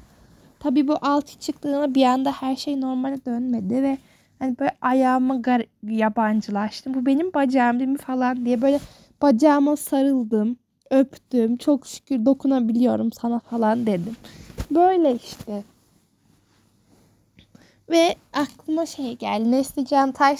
Tabii 0.59 0.87
bu 0.87 0.95
altı 1.01 1.39
çıktığında 1.39 1.95
bir 1.95 2.03
anda 2.03 2.31
her 2.31 2.55
şey 2.55 2.81
normale 2.81 3.25
dönmedi 3.25 3.83
ve 3.83 3.97
hani 4.39 4.59
böyle 4.59 4.71
ayağıma 4.81 5.35
gar- 5.35 5.67
yabancılaştım. 5.83 6.93
Bu 6.93 7.05
benim 7.05 7.33
bacağım 7.33 7.79
değil 7.79 7.89
mi 7.89 7.97
falan 7.97 8.45
diye 8.45 8.61
böyle 8.61 8.79
bacağıma 9.21 9.75
sarıldım. 9.75 10.57
Öptüm. 10.91 11.57
Çok 11.57 11.87
şükür 11.87 12.25
dokunabiliyorum 12.25 13.11
sana 13.11 13.39
falan 13.39 13.85
dedim. 13.85 14.15
Böyle 14.71 15.15
işte. 15.15 15.63
Ve 17.89 18.15
aklıma 18.33 18.85
şey 18.85 19.17
geldi. 19.17 19.51
Neslican 19.51 20.11
Taş 20.11 20.39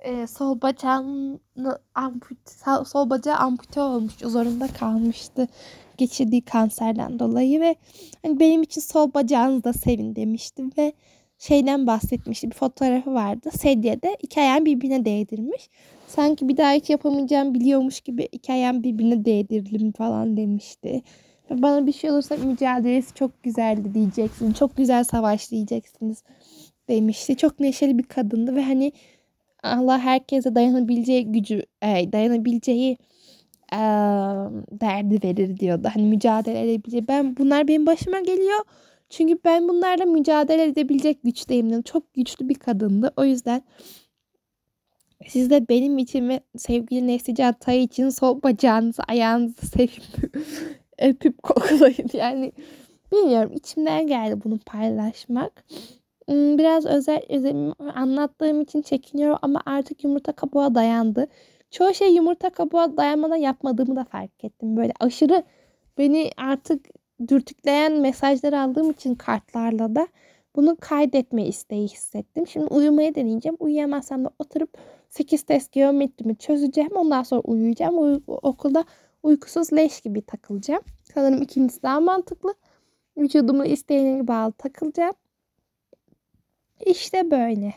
e, 0.00 0.26
sol 0.26 0.60
bacağını 0.60 1.78
ampute, 1.94 2.84
sol 2.86 3.10
bacağı 3.10 3.36
ampute 3.36 3.80
olmuş. 3.80 4.12
Zorunda 4.14 4.68
kalmıştı 4.68 5.48
geçirdiği 5.96 6.42
kanserden 6.42 7.18
dolayı 7.18 7.60
ve 7.60 7.76
hani 8.22 8.40
benim 8.40 8.62
için 8.62 8.80
sol 8.80 9.14
bacağınızı 9.14 9.64
da 9.64 9.72
sevin 9.72 10.16
demiştim 10.16 10.70
ve 10.78 10.92
şeyden 11.38 11.86
bahsetmişti. 11.86 12.50
Bir 12.50 12.54
fotoğrafı 12.54 13.14
vardı. 13.14 13.50
Sedyede 13.58 14.16
iki 14.22 14.40
ayağını 14.40 14.64
birbirine 14.64 15.04
değdirmiş. 15.04 15.68
Sanki 16.06 16.48
bir 16.48 16.56
daha 16.56 16.72
hiç 16.72 16.90
yapamayacağım 16.90 17.54
biliyormuş 17.54 18.00
gibi 18.00 18.28
iki 18.32 18.52
ayağım 18.52 18.82
birbirine 18.82 19.24
değdirelim 19.24 19.92
falan 19.92 20.36
demişti. 20.36 21.02
Ve 21.50 21.62
bana 21.62 21.86
bir 21.86 21.92
şey 21.92 22.10
olursa 22.10 22.36
mücadelesi 22.36 23.14
çok 23.14 23.42
güzeldi 23.42 23.94
diyeceksin. 23.94 24.52
Çok 24.52 24.76
güzel 24.76 25.04
savaş 25.04 25.50
diyeceksiniz 25.50 26.22
demişti. 26.88 27.36
Çok 27.36 27.60
neşeli 27.60 27.98
bir 27.98 28.02
kadındı 28.04 28.54
ve 28.56 28.62
hani 28.62 28.92
Allah 29.62 29.98
herkese 29.98 30.54
dayanabileceği 30.54 31.32
gücü, 31.32 31.62
dayanabileceği 31.82 32.96
e, 33.72 33.78
derdi 34.80 35.20
verir 35.24 35.58
diyordu. 35.58 35.88
Hani 35.94 36.06
mücadele 36.06 36.62
edebilecek. 36.62 37.08
Ben 37.08 37.36
bunlar 37.36 37.68
benim 37.68 37.86
başıma 37.86 38.20
geliyor. 38.20 38.64
Çünkü 39.10 39.38
ben 39.44 39.68
bunlarla 39.68 40.04
mücadele 40.04 40.64
edebilecek 40.64 41.22
güçteyim. 41.22 41.68
Yani 41.68 41.84
çok 41.84 42.14
güçlü 42.14 42.48
bir 42.48 42.54
kadındı. 42.54 43.12
O 43.16 43.24
yüzden 43.24 43.62
siz 45.26 45.50
de 45.50 45.68
benim 45.68 45.98
için 45.98 46.28
ve 46.28 46.40
sevgili 46.56 47.06
Neslice 47.06 47.46
Atay 47.46 47.82
için 47.82 48.08
sol 48.08 48.42
bacağınızı, 48.42 49.02
ayağınızı 49.02 49.66
sevip 49.66 50.02
öpüp 50.98 51.42
koklayın. 51.42 52.10
Yani 52.12 52.52
bilmiyorum 53.12 53.52
içimden 53.54 54.06
geldi 54.06 54.40
bunu 54.44 54.58
paylaşmak. 54.58 55.64
Biraz 56.28 56.86
özel, 56.86 57.22
özel 57.28 57.72
anlattığım 57.94 58.60
için 58.60 58.82
çekiniyorum 58.82 59.38
ama 59.42 59.62
artık 59.66 60.04
yumurta 60.04 60.32
kabuğa 60.32 60.74
dayandı. 60.74 61.26
Çoğu 61.70 61.94
şey 61.94 62.14
yumurta 62.14 62.50
kabuğa 62.50 62.96
dayanmadan 62.96 63.36
yapmadığımı 63.36 63.96
da 63.96 64.04
fark 64.04 64.44
ettim. 64.44 64.76
Böyle 64.76 64.92
aşırı 65.00 65.42
beni 65.98 66.30
artık 66.36 66.86
dürtükleyen 67.28 67.92
mesajlar 67.92 68.52
aldığım 68.52 68.90
için 68.90 69.14
kartlarla 69.14 69.94
da 69.94 70.08
bunu 70.56 70.76
kaydetme 70.80 71.46
isteği 71.46 71.88
hissettim. 71.88 72.46
Şimdi 72.46 72.66
uyumaya 72.66 73.14
deneyeceğim. 73.14 73.56
Uyuyamazsam 73.60 74.24
da 74.24 74.30
oturup 74.38 74.78
8 75.08 75.42
test 75.42 75.72
geometrimi 75.72 76.36
çözeceğim. 76.36 76.90
Ondan 76.96 77.22
sonra 77.22 77.40
uyuyacağım. 77.40 77.98
Uy- 77.98 78.20
okulda 78.26 78.84
uykusuz 79.22 79.72
leş 79.72 80.00
gibi 80.00 80.22
takılacağım. 80.22 80.82
Sanırım 81.14 81.42
ikincisi 81.42 81.82
daha 81.82 82.00
mantıklı. 82.00 82.54
Vücudumu 83.16 83.64
isteğine 83.64 84.28
bağlı 84.28 84.52
takılacağım. 84.52 85.14
İşte 86.80 87.30
böyle. 87.30 87.74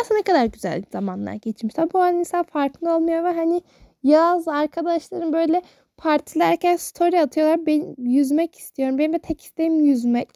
Aslında 0.00 0.18
ne 0.18 0.22
kadar 0.22 0.44
güzel 0.46 0.82
zamanlar 0.92 1.34
geçirmişler. 1.34 1.92
Bu 1.92 1.98
an 1.98 2.16
insan 2.18 2.42
farkında 2.42 2.96
olmuyor 2.96 3.24
ve 3.24 3.32
hani 3.32 3.62
yaz 4.02 4.48
arkadaşlarım 4.48 5.32
böyle 5.32 5.62
partilerken 5.96 6.76
story 6.76 7.20
atıyorlar. 7.20 7.66
Ben 7.66 7.94
yüzmek 7.98 8.58
istiyorum. 8.58 8.98
Benim 8.98 9.12
de 9.12 9.18
tek 9.18 9.40
isteğim 9.42 9.84
yüzmek. 9.84 10.28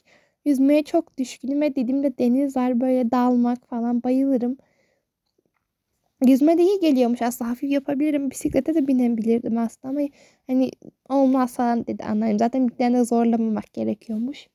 Yüzmeye 0.44 0.82
çok 0.82 1.18
düşkünüm 1.18 1.60
ve 1.60 1.76
dediğimde 1.76 2.18
deniz 2.18 2.56
var 2.56 2.80
böyle 2.80 3.10
dalmak 3.10 3.68
falan 3.68 4.02
bayılırım. 4.02 4.56
Yüzme 6.26 6.58
de 6.58 6.62
iyi 6.62 6.80
geliyormuş 6.80 7.22
aslında 7.22 7.50
hafif 7.50 7.70
yapabilirim. 7.70 8.30
Bisiklete 8.30 8.74
de 8.74 8.86
binebilirdim 8.86 9.58
aslında 9.58 9.88
ama 9.88 10.08
hani 10.46 10.70
olmaz 11.08 11.54
falan 11.56 11.86
dedi 11.86 12.04
anlarım. 12.04 12.38
Zaten 12.38 12.68
bir 12.68 12.74
tane 12.76 13.04
zorlamamak 13.04 13.72
gerekiyormuş. 13.72 14.48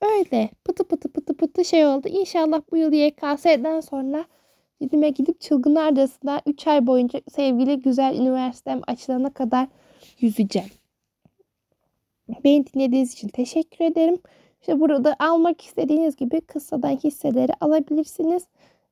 Öyle 0.00 0.50
pıtı 0.64 0.84
pıtı 0.84 1.12
pıtı 1.12 1.36
pıtı 1.36 1.64
şey 1.64 1.86
oldu. 1.86 2.08
İnşallah 2.08 2.60
bu 2.70 2.76
yıl 2.76 2.92
YKS'den 2.92 3.80
sonra 3.80 4.24
Didim'e 4.80 5.10
gidip 5.10 5.40
çılgınlarcasına 5.40 6.40
3 6.46 6.66
ay 6.66 6.86
boyunca 6.86 7.20
sevgili 7.28 7.80
güzel 7.80 8.18
üniversitem 8.18 8.80
açılana 8.86 9.32
kadar 9.32 9.68
yüzeceğim. 10.20 10.68
Beni 12.44 12.66
dinlediğiniz 12.66 13.12
için 13.12 13.28
teşekkür 13.28 13.84
ederim. 13.84 14.18
İşte 14.60 14.80
burada 14.80 15.16
almak 15.18 15.64
istediğiniz 15.64 16.16
gibi 16.16 16.40
kısadan 16.40 16.96
hisseleri 16.96 17.52
alabilirsiniz. 17.60 18.42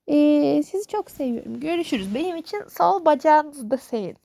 Ee, 0.08 0.62
sizi 0.66 0.86
çok 0.86 1.10
seviyorum. 1.10 1.60
Görüşürüz. 1.60 2.14
Benim 2.14 2.36
için 2.36 2.62
sol 2.68 3.04
bacağınızı 3.04 3.70
da 3.70 3.76
sevin. 3.76 4.16